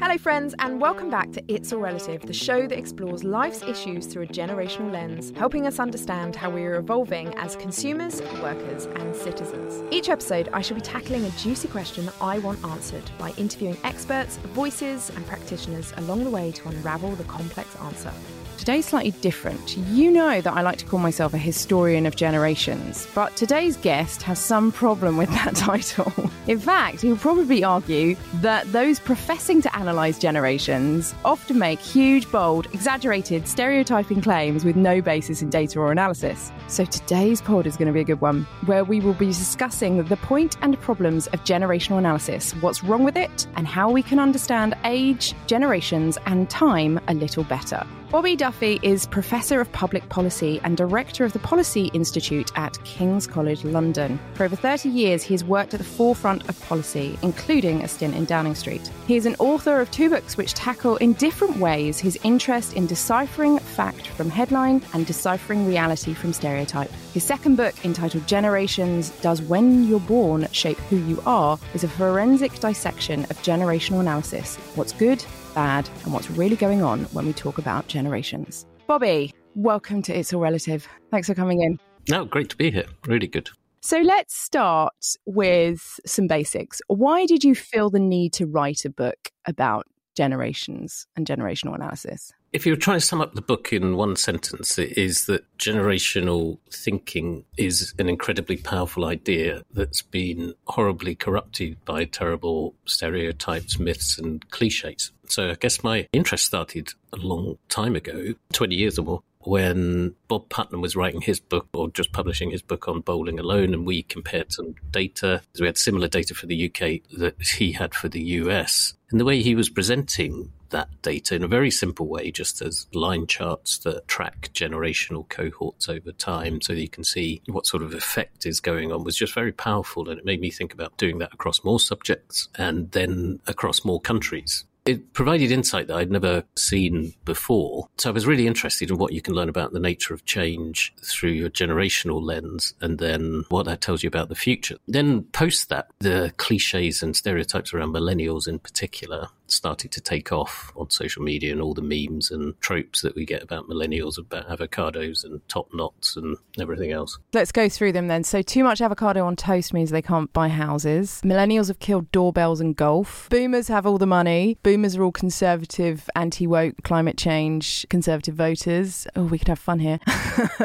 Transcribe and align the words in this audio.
Hello, 0.00 0.16
friends, 0.16 0.54
and 0.60 0.80
welcome 0.80 1.10
back 1.10 1.30
to 1.32 1.42
It's 1.46 1.74
All 1.74 1.78
Relative, 1.78 2.22
the 2.22 2.32
show 2.32 2.66
that 2.66 2.78
explores 2.78 3.22
life's 3.22 3.62
issues 3.62 4.06
through 4.06 4.22
a 4.22 4.26
generational 4.26 4.90
lens, 4.90 5.30
helping 5.36 5.66
us 5.66 5.78
understand 5.78 6.34
how 6.34 6.48
we 6.48 6.64
are 6.64 6.76
evolving 6.76 7.34
as 7.34 7.54
consumers, 7.54 8.22
workers, 8.40 8.86
and 8.86 9.14
citizens. 9.14 9.84
Each 9.90 10.08
episode, 10.08 10.48
I 10.54 10.62
shall 10.62 10.76
be 10.76 10.80
tackling 10.80 11.26
a 11.26 11.30
juicy 11.32 11.68
question 11.68 12.06
that 12.06 12.14
I 12.18 12.38
want 12.38 12.64
answered 12.64 13.10
by 13.18 13.34
interviewing 13.36 13.76
experts, 13.84 14.38
voices, 14.54 15.10
and 15.10 15.26
practitioners 15.26 15.92
along 15.98 16.24
the 16.24 16.30
way 16.30 16.50
to 16.50 16.68
unravel 16.70 17.14
the 17.16 17.24
complex 17.24 17.76
answer. 17.76 18.12
Today's 18.60 18.84
slightly 18.84 19.12
different. 19.22 19.78
You 19.78 20.10
know 20.10 20.42
that 20.42 20.52
I 20.52 20.60
like 20.60 20.76
to 20.80 20.84
call 20.84 20.98
myself 21.00 21.32
a 21.32 21.38
historian 21.38 22.04
of 22.04 22.14
generations, 22.14 23.08
but 23.14 23.34
today's 23.34 23.78
guest 23.78 24.20
has 24.20 24.38
some 24.38 24.70
problem 24.70 25.16
with 25.16 25.30
that 25.44 25.56
title. 25.56 26.12
In 26.46 26.58
fact, 26.58 27.00
he'll 27.00 27.16
probably 27.16 27.64
argue 27.64 28.16
that 28.34 28.70
those 28.70 29.00
professing 29.00 29.62
to 29.62 29.80
analyse 29.80 30.18
generations 30.18 31.14
often 31.24 31.58
make 31.58 31.80
huge, 31.80 32.30
bold, 32.30 32.66
exaggerated, 32.74 33.48
stereotyping 33.48 34.20
claims 34.20 34.62
with 34.62 34.76
no 34.76 35.00
basis 35.00 35.40
in 35.40 35.48
data 35.48 35.80
or 35.80 35.90
analysis. 35.90 36.52
So 36.68 36.84
today's 36.84 37.40
pod 37.40 37.66
is 37.66 37.78
going 37.78 37.86
to 37.86 37.94
be 37.94 38.00
a 38.00 38.04
good 38.04 38.20
one, 38.20 38.46
where 38.66 38.84
we 38.84 39.00
will 39.00 39.14
be 39.14 39.28
discussing 39.28 40.04
the 40.04 40.18
point 40.18 40.58
and 40.60 40.78
problems 40.78 41.28
of 41.28 41.42
generational 41.44 41.96
analysis, 41.96 42.52
what's 42.56 42.84
wrong 42.84 43.04
with 43.04 43.16
it, 43.16 43.46
and 43.56 43.66
how 43.66 43.90
we 43.90 44.02
can 44.02 44.18
understand 44.18 44.76
age, 44.84 45.32
generations, 45.46 46.18
and 46.26 46.50
time 46.50 47.00
a 47.08 47.14
little 47.14 47.44
better. 47.44 47.86
Bobby 48.10 48.34
Duffy 48.34 48.80
is 48.82 49.06
Professor 49.06 49.60
of 49.60 49.70
Public 49.70 50.08
Policy 50.08 50.60
and 50.64 50.76
Director 50.76 51.24
of 51.24 51.32
the 51.32 51.38
Policy 51.38 51.92
Institute 51.94 52.50
at 52.56 52.82
King's 52.82 53.24
College 53.24 53.62
London. 53.62 54.18
For 54.34 54.42
over 54.42 54.56
30 54.56 54.88
years, 54.88 55.22
he 55.22 55.32
has 55.32 55.44
worked 55.44 55.74
at 55.74 55.78
the 55.78 55.84
forefront 55.84 56.48
of 56.48 56.60
policy, 56.62 57.16
including 57.22 57.82
a 57.82 57.88
stint 57.88 58.16
in 58.16 58.24
Downing 58.24 58.56
Street. 58.56 58.90
He 59.06 59.14
is 59.14 59.26
an 59.26 59.36
author 59.38 59.80
of 59.80 59.92
two 59.92 60.10
books 60.10 60.36
which 60.36 60.54
tackle 60.54 60.96
in 60.96 61.12
different 61.12 61.58
ways 61.58 62.00
his 62.00 62.18
interest 62.24 62.72
in 62.72 62.88
deciphering 62.88 63.60
fact 63.60 64.08
from 64.08 64.28
headline 64.28 64.82
and 64.92 65.06
deciphering 65.06 65.68
reality 65.68 66.12
from 66.12 66.32
stereotype. 66.32 66.90
His 67.14 67.22
second 67.22 67.54
book, 67.54 67.84
entitled 67.84 68.26
Generations 68.26 69.10
Does 69.20 69.40
When 69.40 69.86
You're 69.86 70.00
Born 70.00 70.48
Shape 70.50 70.78
Who 70.90 70.96
You 70.96 71.22
Are, 71.26 71.60
is 71.74 71.84
a 71.84 71.88
forensic 71.88 72.58
dissection 72.58 73.20
of 73.26 73.40
generational 73.44 74.00
analysis 74.00 74.56
what's 74.74 74.94
good, 74.94 75.24
bad, 75.60 75.90
and 76.04 76.14
what's 76.14 76.30
really 76.30 76.56
going 76.56 76.82
on 76.82 77.00
when 77.12 77.26
we 77.26 77.34
talk 77.34 77.58
about 77.58 77.86
generations. 77.86 78.64
Bobby, 78.86 79.34
welcome 79.54 80.00
to 80.00 80.18
It's 80.18 80.32
All 80.32 80.40
Relative. 80.40 80.88
Thanks 81.10 81.28
for 81.28 81.34
coming 81.34 81.60
in. 81.60 81.78
No, 82.08 82.24
great 82.24 82.48
to 82.48 82.56
be 82.56 82.70
here. 82.70 82.86
Really 83.06 83.26
good. 83.26 83.50
So 83.82 83.98
let's 83.98 84.34
start 84.34 84.94
with 85.26 86.00
some 86.06 86.26
basics. 86.26 86.80
Why 86.86 87.26
did 87.26 87.44
you 87.44 87.54
feel 87.54 87.90
the 87.90 87.98
need 87.98 88.32
to 88.34 88.46
write 88.46 88.86
a 88.86 88.90
book 88.90 89.18
about 89.44 89.86
generations 90.16 91.06
and 91.14 91.26
generational 91.26 91.74
analysis? 91.74 92.32
If 92.54 92.64
you 92.64 92.72
were 92.72 92.78
trying 92.78 93.00
to 93.00 93.06
sum 93.06 93.20
up 93.20 93.34
the 93.34 93.42
book 93.42 93.70
in 93.70 93.96
one 93.96 94.16
sentence, 94.16 94.78
it 94.78 94.96
is 94.96 95.26
that 95.26 95.44
generational 95.58 96.58
thinking 96.72 97.44
is 97.58 97.94
an 97.98 98.08
incredibly 98.08 98.56
powerful 98.56 99.04
idea 99.04 99.62
that's 99.72 100.02
been 100.02 100.54
horribly 100.66 101.14
corrupted 101.14 101.84
by 101.84 102.06
terrible 102.06 102.74
stereotypes, 102.86 103.78
myths, 103.78 104.18
and 104.18 104.50
cliches. 104.50 105.12
So 105.30 105.48
uh, 105.48 105.52
I 105.52 105.54
guess 105.54 105.84
my 105.84 106.08
interest 106.12 106.44
started 106.44 106.92
a 107.12 107.16
long 107.16 107.56
time 107.68 107.94
ago, 107.94 108.34
20 108.52 108.74
years 108.74 108.98
or 108.98 109.02
more, 109.02 109.22
when 109.42 110.14
Bob 110.28 110.48
Putnam 110.50 110.82
was 110.82 110.96
writing 110.96 111.22
his 111.22 111.40
book 111.40 111.68
or 111.72 111.88
just 111.88 112.12
publishing 112.12 112.50
his 112.50 112.62
book 112.62 112.88
on 112.88 113.00
bowling 113.00 113.38
alone, 113.38 113.72
and 113.72 113.86
we 113.86 114.02
compared 114.02 114.52
some 114.52 114.74
data. 114.90 115.40
We 115.58 115.66
had 115.66 115.78
similar 115.78 116.08
data 116.08 116.34
for 116.34 116.46
the 116.46 116.66
UK 116.66 117.08
that 117.18 117.40
he 117.40 117.72
had 117.72 117.94
for 117.94 118.08
the 118.08 118.20
US. 118.20 118.94
And 119.10 119.18
the 119.18 119.24
way 119.24 119.40
he 119.40 119.54
was 119.54 119.70
presenting 119.70 120.52
that 120.70 120.88
data 121.02 121.34
in 121.34 121.42
a 121.42 121.48
very 121.48 121.70
simple 121.70 122.06
way, 122.06 122.30
just 122.30 122.60
as 122.62 122.86
line 122.92 123.26
charts 123.26 123.78
that 123.78 124.06
track 124.06 124.50
generational 124.52 125.28
cohorts 125.28 125.88
over 125.88 126.12
time 126.12 126.60
so 126.60 126.74
that 126.74 126.80
you 126.80 126.88
can 126.88 127.02
see 127.02 127.40
what 127.46 127.66
sort 127.66 127.82
of 127.82 127.94
effect 127.94 128.46
is 128.46 128.60
going 128.60 128.92
on 128.92 129.02
was 129.02 129.16
just 129.16 129.34
very 129.34 129.52
powerful. 129.52 130.08
And 130.08 130.18
it 130.18 130.24
made 130.24 130.40
me 130.40 130.50
think 130.50 130.72
about 130.72 130.96
doing 130.96 131.18
that 131.18 131.32
across 131.32 131.64
more 131.64 131.80
subjects 131.80 132.48
and 132.56 132.90
then 132.92 133.40
across 133.46 133.84
more 133.84 134.00
countries 134.00 134.64
it 134.84 135.12
provided 135.12 135.50
insight 135.50 135.86
that 135.88 135.96
I'd 135.96 136.10
never 136.10 136.44
seen 136.56 137.14
before. 137.24 137.88
So 137.98 138.10
I 138.10 138.12
was 138.12 138.26
really 138.26 138.46
interested 138.46 138.90
in 138.90 138.98
what 138.98 139.12
you 139.12 139.22
can 139.22 139.34
learn 139.34 139.48
about 139.48 139.72
the 139.72 139.80
nature 139.80 140.14
of 140.14 140.24
change 140.24 140.92
through 141.02 141.30
your 141.30 141.50
generational 141.50 142.22
lens 142.22 142.74
and 142.80 142.98
then 142.98 143.44
what 143.48 143.66
that 143.66 143.80
tells 143.80 144.02
you 144.02 144.08
about 144.08 144.28
the 144.28 144.34
future. 144.34 144.76
Then 144.88 145.24
post 145.24 145.68
that, 145.68 145.90
the 145.98 146.32
cliches 146.36 147.02
and 147.02 147.14
stereotypes 147.14 147.74
around 147.74 147.92
millennials 147.92 148.48
in 148.48 148.58
particular 148.58 149.28
started 149.52 149.90
to 149.92 150.00
take 150.00 150.32
off 150.32 150.72
on 150.76 150.90
social 150.90 151.22
media 151.22 151.52
and 151.52 151.60
all 151.60 151.74
the 151.74 151.82
memes 151.82 152.30
and 152.30 152.58
tropes 152.60 153.02
that 153.02 153.14
we 153.14 153.24
get 153.24 153.42
about 153.42 153.68
millennials, 153.68 154.18
about 154.18 154.48
avocados 154.48 155.24
and 155.24 155.40
top 155.48 155.68
knots 155.74 156.16
and 156.16 156.36
everything 156.60 156.92
else. 156.92 157.18
Let's 157.32 157.52
go 157.52 157.68
through 157.68 157.92
them 157.92 158.08
then. 158.08 158.24
So, 158.24 158.42
too 158.42 158.64
much 158.64 158.80
avocado 158.80 159.24
on 159.24 159.36
toast 159.36 159.72
means 159.72 159.90
they 159.90 160.02
can't 160.02 160.32
buy 160.32 160.48
houses. 160.48 161.20
Millennials 161.24 161.68
have 161.68 161.78
killed 161.78 162.10
doorbells 162.12 162.60
and 162.60 162.74
golf. 162.74 163.28
Boomers 163.30 163.68
have 163.68 163.86
all 163.86 163.98
the 163.98 164.06
money. 164.06 164.58
Boomers 164.62 164.96
are 164.96 165.02
all 165.02 165.12
conservative, 165.12 166.08
anti 166.14 166.46
woke, 166.46 166.74
climate 166.82 167.16
change, 167.16 167.86
conservative 167.88 168.34
voters. 168.34 169.06
Oh, 169.16 169.24
we 169.24 169.38
could 169.38 169.48
have 169.48 169.58
fun 169.58 169.78
here. 169.78 169.98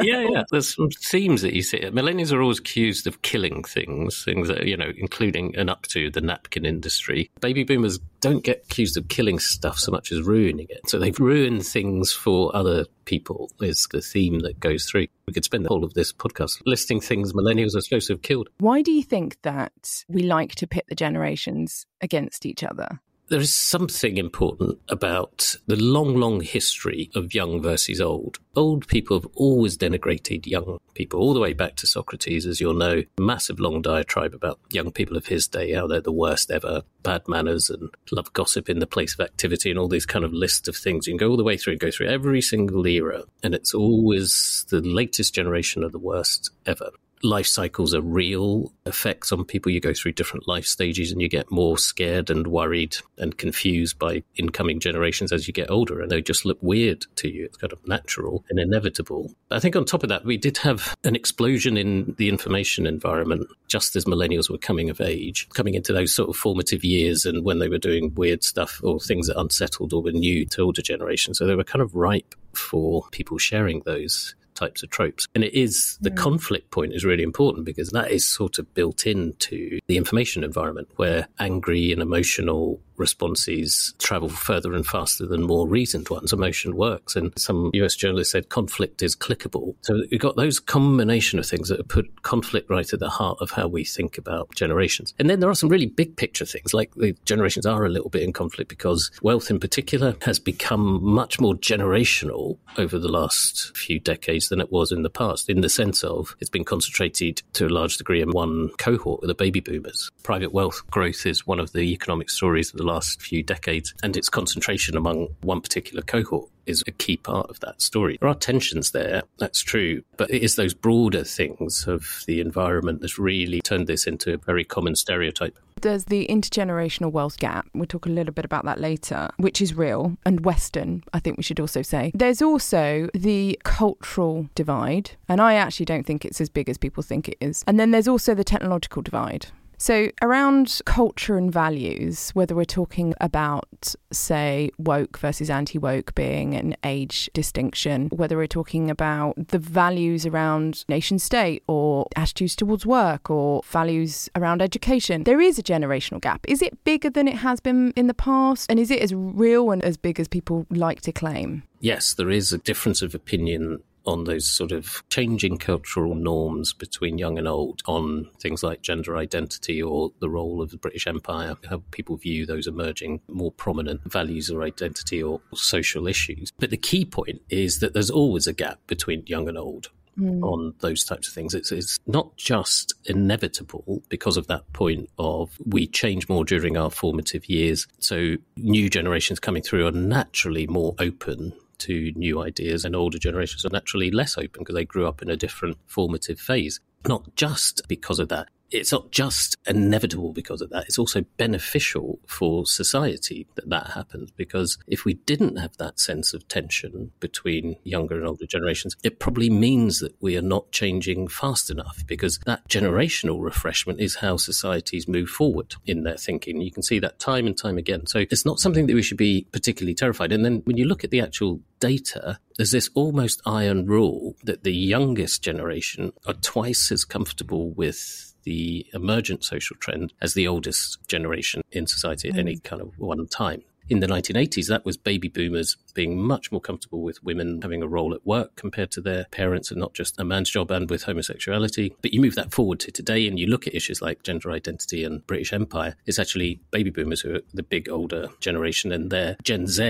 yeah, 0.02 0.26
yeah. 0.30 0.44
There's 0.50 0.74
some 0.74 0.90
themes 0.90 1.42
that 1.42 1.54
you 1.54 1.62
see. 1.62 1.78
Millennials 1.78 2.32
are 2.32 2.42
always 2.42 2.58
accused 2.58 3.06
of 3.06 3.22
killing 3.22 3.62
things, 3.64 4.24
things 4.24 4.48
that, 4.48 4.66
you 4.66 4.76
know, 4.76 4.92
including 4.96 5.54
and 5.56 5.70
up 5.70 5.82
to 5.88 6.10
the 6.10 6.20
napkin 6.20 6.64
industry. 6.64 7.30
Baby 7.40 7.64
boomers 7.64 7.98
don't 8.20 8.42
get 8.42 8.68
accused 8.76 8.98
of 8.98 9.08
killing 9.08 9.38
stuff 9.38 9.78
so 9.78 9.90
much 9.90 10.12
as 10.12 10.20
ruining 10.20 10.66
it. 10.68 10.86
So 10.86 10.98
they've 10.98 11.18
ruined 11.18 11.64
things 11.64 12.12
for 12.12 12.54
other 12.54 12.84
people 13.06 13.50
is 13.58 13.88
the 13.90 14.02
theme 14.02 14.40
that 14.40 14.60
goes 14.60 14.84
through. 14.84 15.06
We 15.26 15.32
could 15.32 15.44
spend 15.44 15.64
the 15.64 15.70
whole 15.70 15.82
of 15.82 15.94
this 15.94 16.12
podcast 16.12 16.60
listing 16.66 17.00
things 17.00 17.32
millennials 17.32 17.74
are 17.74 17.80
supposed 17.80 18.08
to 18.08 18.12
have 18.12 18.22
killed. 18.22 18.50
Why 18.58 18.82
do 18.82 18.92
you 18.92 19.02
think 19.02 19.38
that 19.42 20.04
we 20.08 20.24
like 20.24 20.56
to 20.56 20.66
pit 20.66 20.84
the 20.90 20.94
generations 20.94 21.86
against 22.02 22.44
each 22.44 22.62
other? 22.62 23.00
There 23.28 23.40
is 23.40 23.54
something 23.54 24.16
important 24.18 24.78
about 24.88 25.56
the 25.66 25.76
long, 25.76 26.14
long 26.16 26.40
history 26.40 27.10
of 27.14 27.34
young 27.34 27.60
versus 27.60 28.00
old. 28.00 28.38
Old 28.54 28.86
people 28.86 29.18
have 29.18 29.28
always 29.34 29.76
denigrated 29.76 30.46
young 30.46 30.78
people, 30.94 31.20
all 31.20 31.34
the 31.34 31.40
way 31.40 31.52
back 31.52 31.74
to 31.76 31.86
Socrates, 31.86 32.46
as 32.46 32.60
you'll 32.60 32.74
know. 32.74 33.02
Massive 33.18 33.58
long 33.58 33.82
diatribe 33.82 34.34
about 34.34 34.60
young 34.70 34.92
people 34.92 35.16
of 35.16 35.26
his 35.26 35.48
day, 35.48 35.72
how 35.72 35.86
they're 35.86 36.00
the 36.00 36.12
worst 36.12 36.50
ever, 36.50 36.82
bad 37.02 37.26
manners 37.26 37.68
and 37.68 37.90
love 38.12 38.32
gossip 38.32 38.68
in 38.68 38.78
the 38.78 38.86
place 38.86 39.14
of 39.14 39.20
activity, 39.20 39.70
and 39.70 39.78
all 39.78 39.88
these 39.88 40.06
kind 40.06 40.24
of 40.24 40.32
lists 40.32 40.68
of 40.68 40.76
things. 40.76 41.06
You 41.06 41.12
can 41.12 41.18
go 41.18 41.30
all 41.30 41.36
the 41.36 41.44
way 41.44 41.56
through 41.56 41.74
and 41.74 41.80
go 41.80 41.90
through 41.90 42.08
every 42.08 42.40
single 42.40 42.86
era, 42.86 43.24
and 43.42 43.54
it's 43.54 43.74
always 43.74 44.64
the 44.70 44.80
latest 44.80 45.34
generation 45.34 45.82
of 45.82 45.92
the 45.92 45.98
worst 45.98 46.50
ever 46.64 46.90
life 47.26 47.46
cycles 47.46 47.94
are 47.94 48.00
real 48.00 48.72
effects 48.86 49.32
on 49.32 49.44
people. 49.44 49.72
You 49.72 49.80
go 49.80 49.92
through 49.92 50.12
different 50.12 50.48
life 50.48 50.66
stages 50.66 51.12
and 51.12 51.20
you 51.20 51.28
get 51.28 51.50
more 51.50 51.76
scared 51.76 52.30
and 52.30 52.46
worried 52.46 52.96
and 53.18 53.36
confused 53.36 53.98
by 53.98 54.22
incoming 54.36 54.80
generations 54.80 55.32
as 55.32 55.46
you 55.46 55.52
get 55.52 55.70
older, 55.70 56.00
and 56.00 56.10
they 56.10 56.22
just 56.22 56.44
look 56.44 56.58
weird 56.62 57.04
to 57.16 57.28
you. 57.28 57.44
It's 57.44 57.56
kind 57.56 57.72
of 57.72 57.86
natural 57.86 58.44
and 58.48 58.58
inevitable. 58.58 59.34
I 59.50 59.60
think 59.60 59.76
on 59.76 59.84
top 59.84 60.02
of 60.02 60.08
that, 60.08 60.24
we 60.24 60.36
did 60.36 60.58
have 60.58 60.96
an 61.04 61.16
explosion 61.16 61.76
in 61.76 62.14
the 62.18 62.28
information 62.28 62.86
environment 62.86 63.46
just 63.68 63.96
as 63.96 64.04
millennials 64.04 64.50
were 64.50 64.58
coming 64.58 64.90
of 64.90 65.00
age, 65.00 65.48
coming 65.50 65.74
into 65.74 65.92
those 65.92 66.14
sort 66.14 66.28
of 66.28 66.36
formative 66.36 66.84
years 66.84 67.26
and 67.26 67.44
when 67.44 67.58
they 67.58 67.68
were 67.68 67.78
doing 67.78 68.14
weird 68.14 68.44
stuff 68.44 68.80
or 68.82 69.00
things 69.00 69.26
that 69.26 69.38
unsettled 69.38 69.92
or 69.92 70.02
were 70.02 70.12
new 70.12 70.46
to 70.46 70.62
older 70.62 70.82
generations. 70.82 71.38
So 71.38 71.46
they 71.46 71.56
were 71.56 71.64
kind 71.64 71.82
of 71.82 71.94
ripe 71.94 72.34
for 72.54 73.04
people 73.10 73.38
sharing 73.38 73.80
those 73.80 74.34
types 74.56 74.82
of 74.82 74.90
tropes. 74.90 75.26
And 75.34 75.44
it 75.44 75.54
is 75.54 75.98
the 76.00 76.10
mm. 76.10 76.16
conflict 76.16 76.70
point 76.70 76.94
is 76.94 77.04
really 77.04 77.22
important 77.22 77.64
because 77.64 77.90
that 77.90 78.10
is 78.10 78.26
sort 78.26 78.58
of 78.58 78.72
built 78.74 79.06
into 79.06 79.78
the 79.86 79.96
information 79.96 80.42
environment 80.42 80.88
where 80.96 81.28
angry 81.38 81.92
and 81.92 82.02
emotional 82.02 82.80
responses 82.96 83.94
travel 83.98 84.28
further 84.28 84.74
and 84.74 84.86
faster 84.86 85.26
than 85.26 85.42
more 85.42 85.68
reasoned 85.68 86.08
ones. 86.08 86.32
Emotion 86.32 86.76
works. 86.76 87.16
And 87.16 87.32
some 87.38 87.70
US 87.74 87.94
journalists 87.94 88.32
said 88.32 88.48
conflict 88.48 89.02
is 89.02 89.14
clickable. 89.14 89.74
So 89.82 90.02
you've 90.10 90.20
got 90.20 90.36
those 90.36 90.58
combination 90.58 91.38
of 91.38 91.46
things 91.46 91.68
that 91.68 91.78
have 91.78 91.88
put 91.88 92.22
conflict 92.22 92.70
right 92.70 92.90
at 92.92 93.00
the 93.00 93.10
heart 93.10 93.38
of 93.40 93.50
how 93.50 93.68
we 93.68 93.84
think 93.84 94.18
about 94.18 94.54
generations. 94.54 95.14
And 95.18 95.28
then 95.28 95.40
there 95.40 95.50
are 95.50 95.54
some 95.54 95.68
really 95.68 95.86
big 95.86 96.16
picture 96.16 96.44
things, 96.44 96.74
like 96.74 96.94
the 96.94 97.14
generations 97.24 97.66
are 97.66 97.84
a 97.84 97.90
little 97.90 98.10
bit 98.10 98.22
in 98.22 98.32
conflict 98.32 98.68
because 98.68 99.10
wealth 99.22 99.50
in 99.50 99.60
particular 99.60 100.16
has 100.22 100.38
become 100.38 101.04
much 101.04 101.40
more 101.40 101.54
generational 101.54 102.58
over 102.78 102.98
the 102.98 103.08
last 103.08 103.76
few 103.76 104.00
decades 104.00 104.45
than 104.48 104.60
it 104.60 104.72
was 104.72 104.92
in 104.92 105.02
the 105.02 105.10
past, 105.10 105.48
in 105.48 105.60
the 105.60 105.68
sense 105.68 106.02
of 106.02 106.36
it's 106.40 106.50
been 106.50 106.64
concentrated 106.64 107.42
to 107.54 107.66
a 107.66 107.68
large 107.68 107.96
degree 107.96 108.20
in 108.22 108.30
one 108.30 108.70
cohort 108.78 109.20
the 109.26 109.34
baby 109.34 109.60
boomers. 109.60 110.10
Private 110.22 110.52
wealth 110.52 110.82
growth 110.90 111.26
is 111.26 111.46
one 111.46 111.60
of 111.60 111.72
the 111.72 111.92
economic 111.92 112.30
stories 112.30 112.70
of 112.70 112.78
the 112.78 112.86
last 112.86 113.20
few 113.20 113.42
decades, 113.42 113.94
and 114.02 114.16
its 114.16 114.28
concentration 114.28 114.96
among 114.96 115.28
one 115.42 115.60
particular 115.60 116.02
cohort 116.02 116.48
is 116.66 116.82
a 116.86 116.92
key 116.92 117.16
part 117.16 117.48
of 117.48 117.60
that 117.60 117.80
story. 117.80 118.18
There 118.20 118.28
are 118.28 118.34
tensions 118.34 118.90
there, 118.90 119.22
that's 119.38 119.62
true, 119.62 120.02
but 120.16 120.30
it 120.30 120.42
is 120.42 120.56
those 120.56 120.74
broader 120.74 121.24
things 121.24 121.86
of 121.86 122.24
the 122.26 122.40
environment 122.40 123.00
that's 123.00 123.18
really 123.18 123.60
turned 123.60 123.86
this 123.86 124.06
into 124.06 124.34
a 124.34 124.38
very 124.38 124.64
common 124.64 124.96
stereotype. 124.96 125.58
There's 125.82 126.06
the 126.06 126.26
intergenerational 126.28 127.12
wealth 127.12 127.38
gap. 127.38 127.68
We'll 127.74 127.86
talk 127.86 128.06
a 128.06 128.10
little 128.10 128.32
bit 128.32 128.44
about 128.44 128.64
that 128.64 128.80
later, 128.80 129.28
which 129.36 129.60
is 129.60 129.74
real 129.74 130.16
and 130.24 130.44
Western, 130.44 131.04
I 131.12 131.20
think 131.20 131.36
we 131.36 131.42
should 131.42 131.60
also 131.60 131.82
say. 131.82 132.12
There's 132.14 132.40
also 132.40 133.08
the 133.12 133.60
cultural 133.62 134.48
divide, 134.54 135.12
and 135.28 135.40
I 135.40 135.54
actually 135.54 135.86
don't 135.86 136.06
think 136.06 136.24
it's 136.24 136.40
as 136.40 136.48
big 136.48 136.68
as 136.68 136.78
people 136.78 137.02
think 137.02 137.28
it 137.28 137.36
is. 137.40 137.62
And 137.66 137.78
then 137.78 137.90
there's 137.90 138.08
also 138.08 138.34
the 138.34 138.44
technological 138.44 139.02
divide. 139.02 139.48
So, 139.78 140.10
around 140.22 140.80
culture 140.86 141.36
and 141.36 141.52
values, 141.52 142.30
whether 142.30 142.54
we're 142.54 142.64
talking 142.64 143.14
about, 143.20 143.94
say, 144.10 144.70
woke 144.78 145.18
versus 145.18 145.50
anti 145.50 145.78
woke 145.78 146.14
being 146.14 146.54
an 146.54 146.76
age 146.82 147.28
distinction, 147.34 148.08
whether 148.08 148.36
we're 148.36 148.46
talking 148.46 148.90
about 148.90 149.34
the 149.48 149.58
values 149.58 150.24
around 150.24 150.84
nation 150.88 151.18
state 151.18 151.62
or 151.68 152.06
attitudes 152.16 152.56
towards 152.56 152.86
work 152.86 153.28
or 153.28 153.62
values 153.66 154.30
around 154.34 154.62
education, 154.62 155.24
there 155.24 155.40
is 155.40 155.58
a 155.58 155.62
generational 155.62 156.20
gap. 156.20 156.44
Is 156.48 156.62
it 156.62 156.82
bigger 156.84 157.10
than 157.10 157.28
it 157.28 157.36
has 157.36 157.60
been 157.60 157.92
in 157.96 158.06
the 158.06 158.14
past? 158.14 158.70
And 158.70 158.80
is 158.80 158.90
it 158.90 159.02
as 159.02 159.14
real 159.14 159.70
and 159.70 159.84
as 159.84 159.96
big 159.98 160.18
as 160.18 160.26
people 160.26 160.66
like 160.70 161.02
to 161.02 161.12
claim? 161.12 161.64
Yes, 161.80 162.14
there 162.14 162.30
is 162.30 162.52
a 162.52 162.58
difference 162.58 163.02
of 163.02 163.14
opinion 163.14 163.82
on 164.06 164.24
those 164.24 164.48
sort 164.48 164.72
of 164.72 165.02
changing 165.10 165.58
cultural 165.58 166.14
norms 166.14 166.72
between 166.72 167.18
young 167.18 167.38
and 167.38 167.48
old 167.48 167.82
on 167.86 168.28
things 168.40 168.62
like 168.62 168.82
gender 168.82 169.16
identity 169.16 169.82
or 169.82 170.12
the 170.20 170.30
role 170.30 170.62
of 170.62 170.70
the 170.70 170.78
British 170.78 171.06
Empire, 171.06 171.56
how 171.68 171.82
people 171.90 172.16
view 172.16 172.46
those 172.46 172.66
emerging 172.66 173.20
more 173.28 173.52
prominent 173.52 174.00
values 174.10 174.50
or 174.50 174.62
identity 174.62 175.22
or 175.22 175.40
social 175.54 176.06
issues. 176.06 176.52
But 176.58 176.70
the 176.70 176.76
key 176.76 177.04
point 177.04 177.42
is 177.50 177.80
that 177.80 177.92
there's 177.94 178.10
always 178.10 178.46
a 178.46 178.52
gap 178.52 178.78
between 178.86 179.24
young 179.26 179.48
and 179.48 179.58
old. 179.58 179.88
Mm. 180.18 180.42
on 180.42 180.74
those 180.80 181.04
types 181.04 181.28
of 181.28 181.34
things. 181.34 181.52
It's, 181.54 181.70
it's 181.70 181.98
not 182.06 182.34
just 182.38 182.94
inevitable 183.04 184.02
because 184.08 184.38
of 184.38 184.46
that 184.46 184.72
point 184.72 185.10
of 185.18 185.58
we 185.66 185.86
change 185.86 186.26
more 186.26 186.42
during 186.42 186.78
our 186.78 186.90
formative 186.90 187.50
years. 187.50 187.86
So 187.98 188.36
new 188.56 188.88
generations 188.88 189.40
coming 189.40 189.62
through 189.62 189.86
are 189.86 189.92
naturally 189.92 190.66
more 190.66 190.94
open 190.98 191.52
to 191.78 192.12
new 192.16 192.42
ideas, 192.42 192.84
and 192.84 192.96
older 192.96 193.18
generations 193.18 193.64
are 193.64 193.70
naturally 193.70 194.10
less 194.10 194.36
open 194.36 194.60
because 194.60 194.74
they 194.74 194.84
grew 194.84 195.06
up 195.06 195.22
in 195.22 195.30
a 195.30 195.36
different 195.36 195.78
formative 195.86 196.40
phase. 196.40 196.80
Not 197.06 197.36
just 197.36 197.82
because 197.88 198.18
of 198.18 198.28
that, 198.28 198.48
it's 198.70 198.92
not 198.92 199.10
just 199.10 199.56
inevitable 199.66 200.32
because 200.32 200.60
of 200.60 200.70
that. 200.70 200.84
It's 200.84 200.98
also 200.98 201.24
beneficial 201.36 202.18
for 202.26 202.66
society 202.66 203.46
that 203.54 203.68
that 203.70 203.88
happens 203.88 204.30
because 204.30 204.78
if 204.86 205.04
we 205.04 205.14
didn't 205.14 205.56
have 205.56 205.76
that 205.76 206.00
sense 206.00 206.34
of 206.34 206.46
tension 206.48 207.12
between 207.20 207.76
younger 207.84 208.16
and 208.16 208.26
older 208.26 208.46
generations, 208.46 208.96
it 209.02 209.20
probably 209.20 209.50
means 209.50 210.00
that 210.00 210.14
we 210.20 210.36
are 210.36 210.42
not 210.42 210.72
changing 210.72 211.28
fast 211.28 211.70
enough 211.70 212.04
because 212.06 212.38
that 212.46 212.68
generational 212.68 213.42
refreshment 213.42 214.00
is 214.00 214.16
how 214.16 214.36
societies 214.36 215.08
move 215.08 215.28
forward 215.28 215.76
in 215.84 216.02
their 216.02 216.16
thinking. 216.16 216.60
You 216.60 216.72
can 216.72 216.82
see 216.82 216.98
that 216.98 217.18
time 217.18 217.46
and 217.46 217.56
time 217.56 217.78
again. 217.78 218.06
So 218.06 218.24
it's 218.30 218.46
not 218.46 218.58
something 218.58 218.86
that 218.86 218.94
we 218.94 219.02
should 219.02 219.16
be 219.16 219.46
particularly 219.52 219.94
terrified. 219.94 220.32
And 220.32 220.44
then 220.44 220.62
when 220.64 220.76
you 220.76 220.84
look 220.86 221.04
at 221.04 221.10
the 221.10 221.20
actual 221.20 221.60
data, 221.80 222.38
there's 222.56 222.70
this 222.70 222.90
almost 222.94 223.40
iron 223.46 223.86
rule 223.86 224.34
that 224.44 224.64
the 224.64 224.74
youngest 224.74 225.42
generation 225.42 226.12
are 226.26 226.34
twice 226.34 226.90
as 226.90 227.04
comfortable 227.04 227.70
with 227.70 228.25
the 228.46 228.86
emergent 228.94 229.44
social 229.44 229.76
trend 229.76 230.12
as 230.22 230.34
the 230.34 230.48
oldest 230.48 231.06
generation 231.08 231.62
in 231.72 231.86
society 231.86 232.30
at 232.30 232.38
any 232.38 232.56
mm. 232.56 232.64
kind 232.64 232.80
of 232.80 232.98
one 232.98 233.26
time 233.26 233.62
in 233.88 234.00
the 234.00 234.06
1980s, 234.06 234.68
that 234.68 234.84
was 234.84 234.96
baby 234.96 235.28
boomers 235.28 235.76
being 235.94 236.20
much 236.20 236.50
more 236.50 236.60
comfortable 236.60 237.02
with 237.02 237.22
women 237.22 237.60
having 237.62 237.82
a 237.82 237.88
role 237.88 238.14
at 238.14 238.26
work 238.26 238.56
compared 238.56 238.90
to 238.92 239.00
their 239.00 239.26
parents 239.30 239.70
and 239.70 239.80
not 239.80 239.94
just 239.94 240.18
a 240.18 240.24
man's 240.24 240.50
job 240.50 240.70
and 240.70 240.90
with 240.90 241.04
homosexuality. 241.04 241.94
But 242.02 242.12
you 242.12 242.20
move 242.20 242.34
that 242.34 242.52
forward 242.52 242.80
to 242.80 242.90
today 242.90 243.26
and 243.26 243.38
you 243.38 243.46
look 243.46 243.66
at 243.66 243.74
issues 243.74 244.02
like 244.02 244.22
gender 244.22 244.50
identity 244.50 245.04
and 245.04 245.26
British 245.26 245.52
Empire, 245.52 245.96
it's 246.06 246.18
actually 246.18 246.60
baby 246.70 246.90
boomers 246.90 247.20
who 247.20 247.36
are 247.36 247.40
the 247.54 247.62
big 247.62 247.88
older 247.88 248.28
generation 248.40 248.92
and 248.92 249.10
their 249.10 249.36
Gen 249.42 249.66
Z 249.66 249.86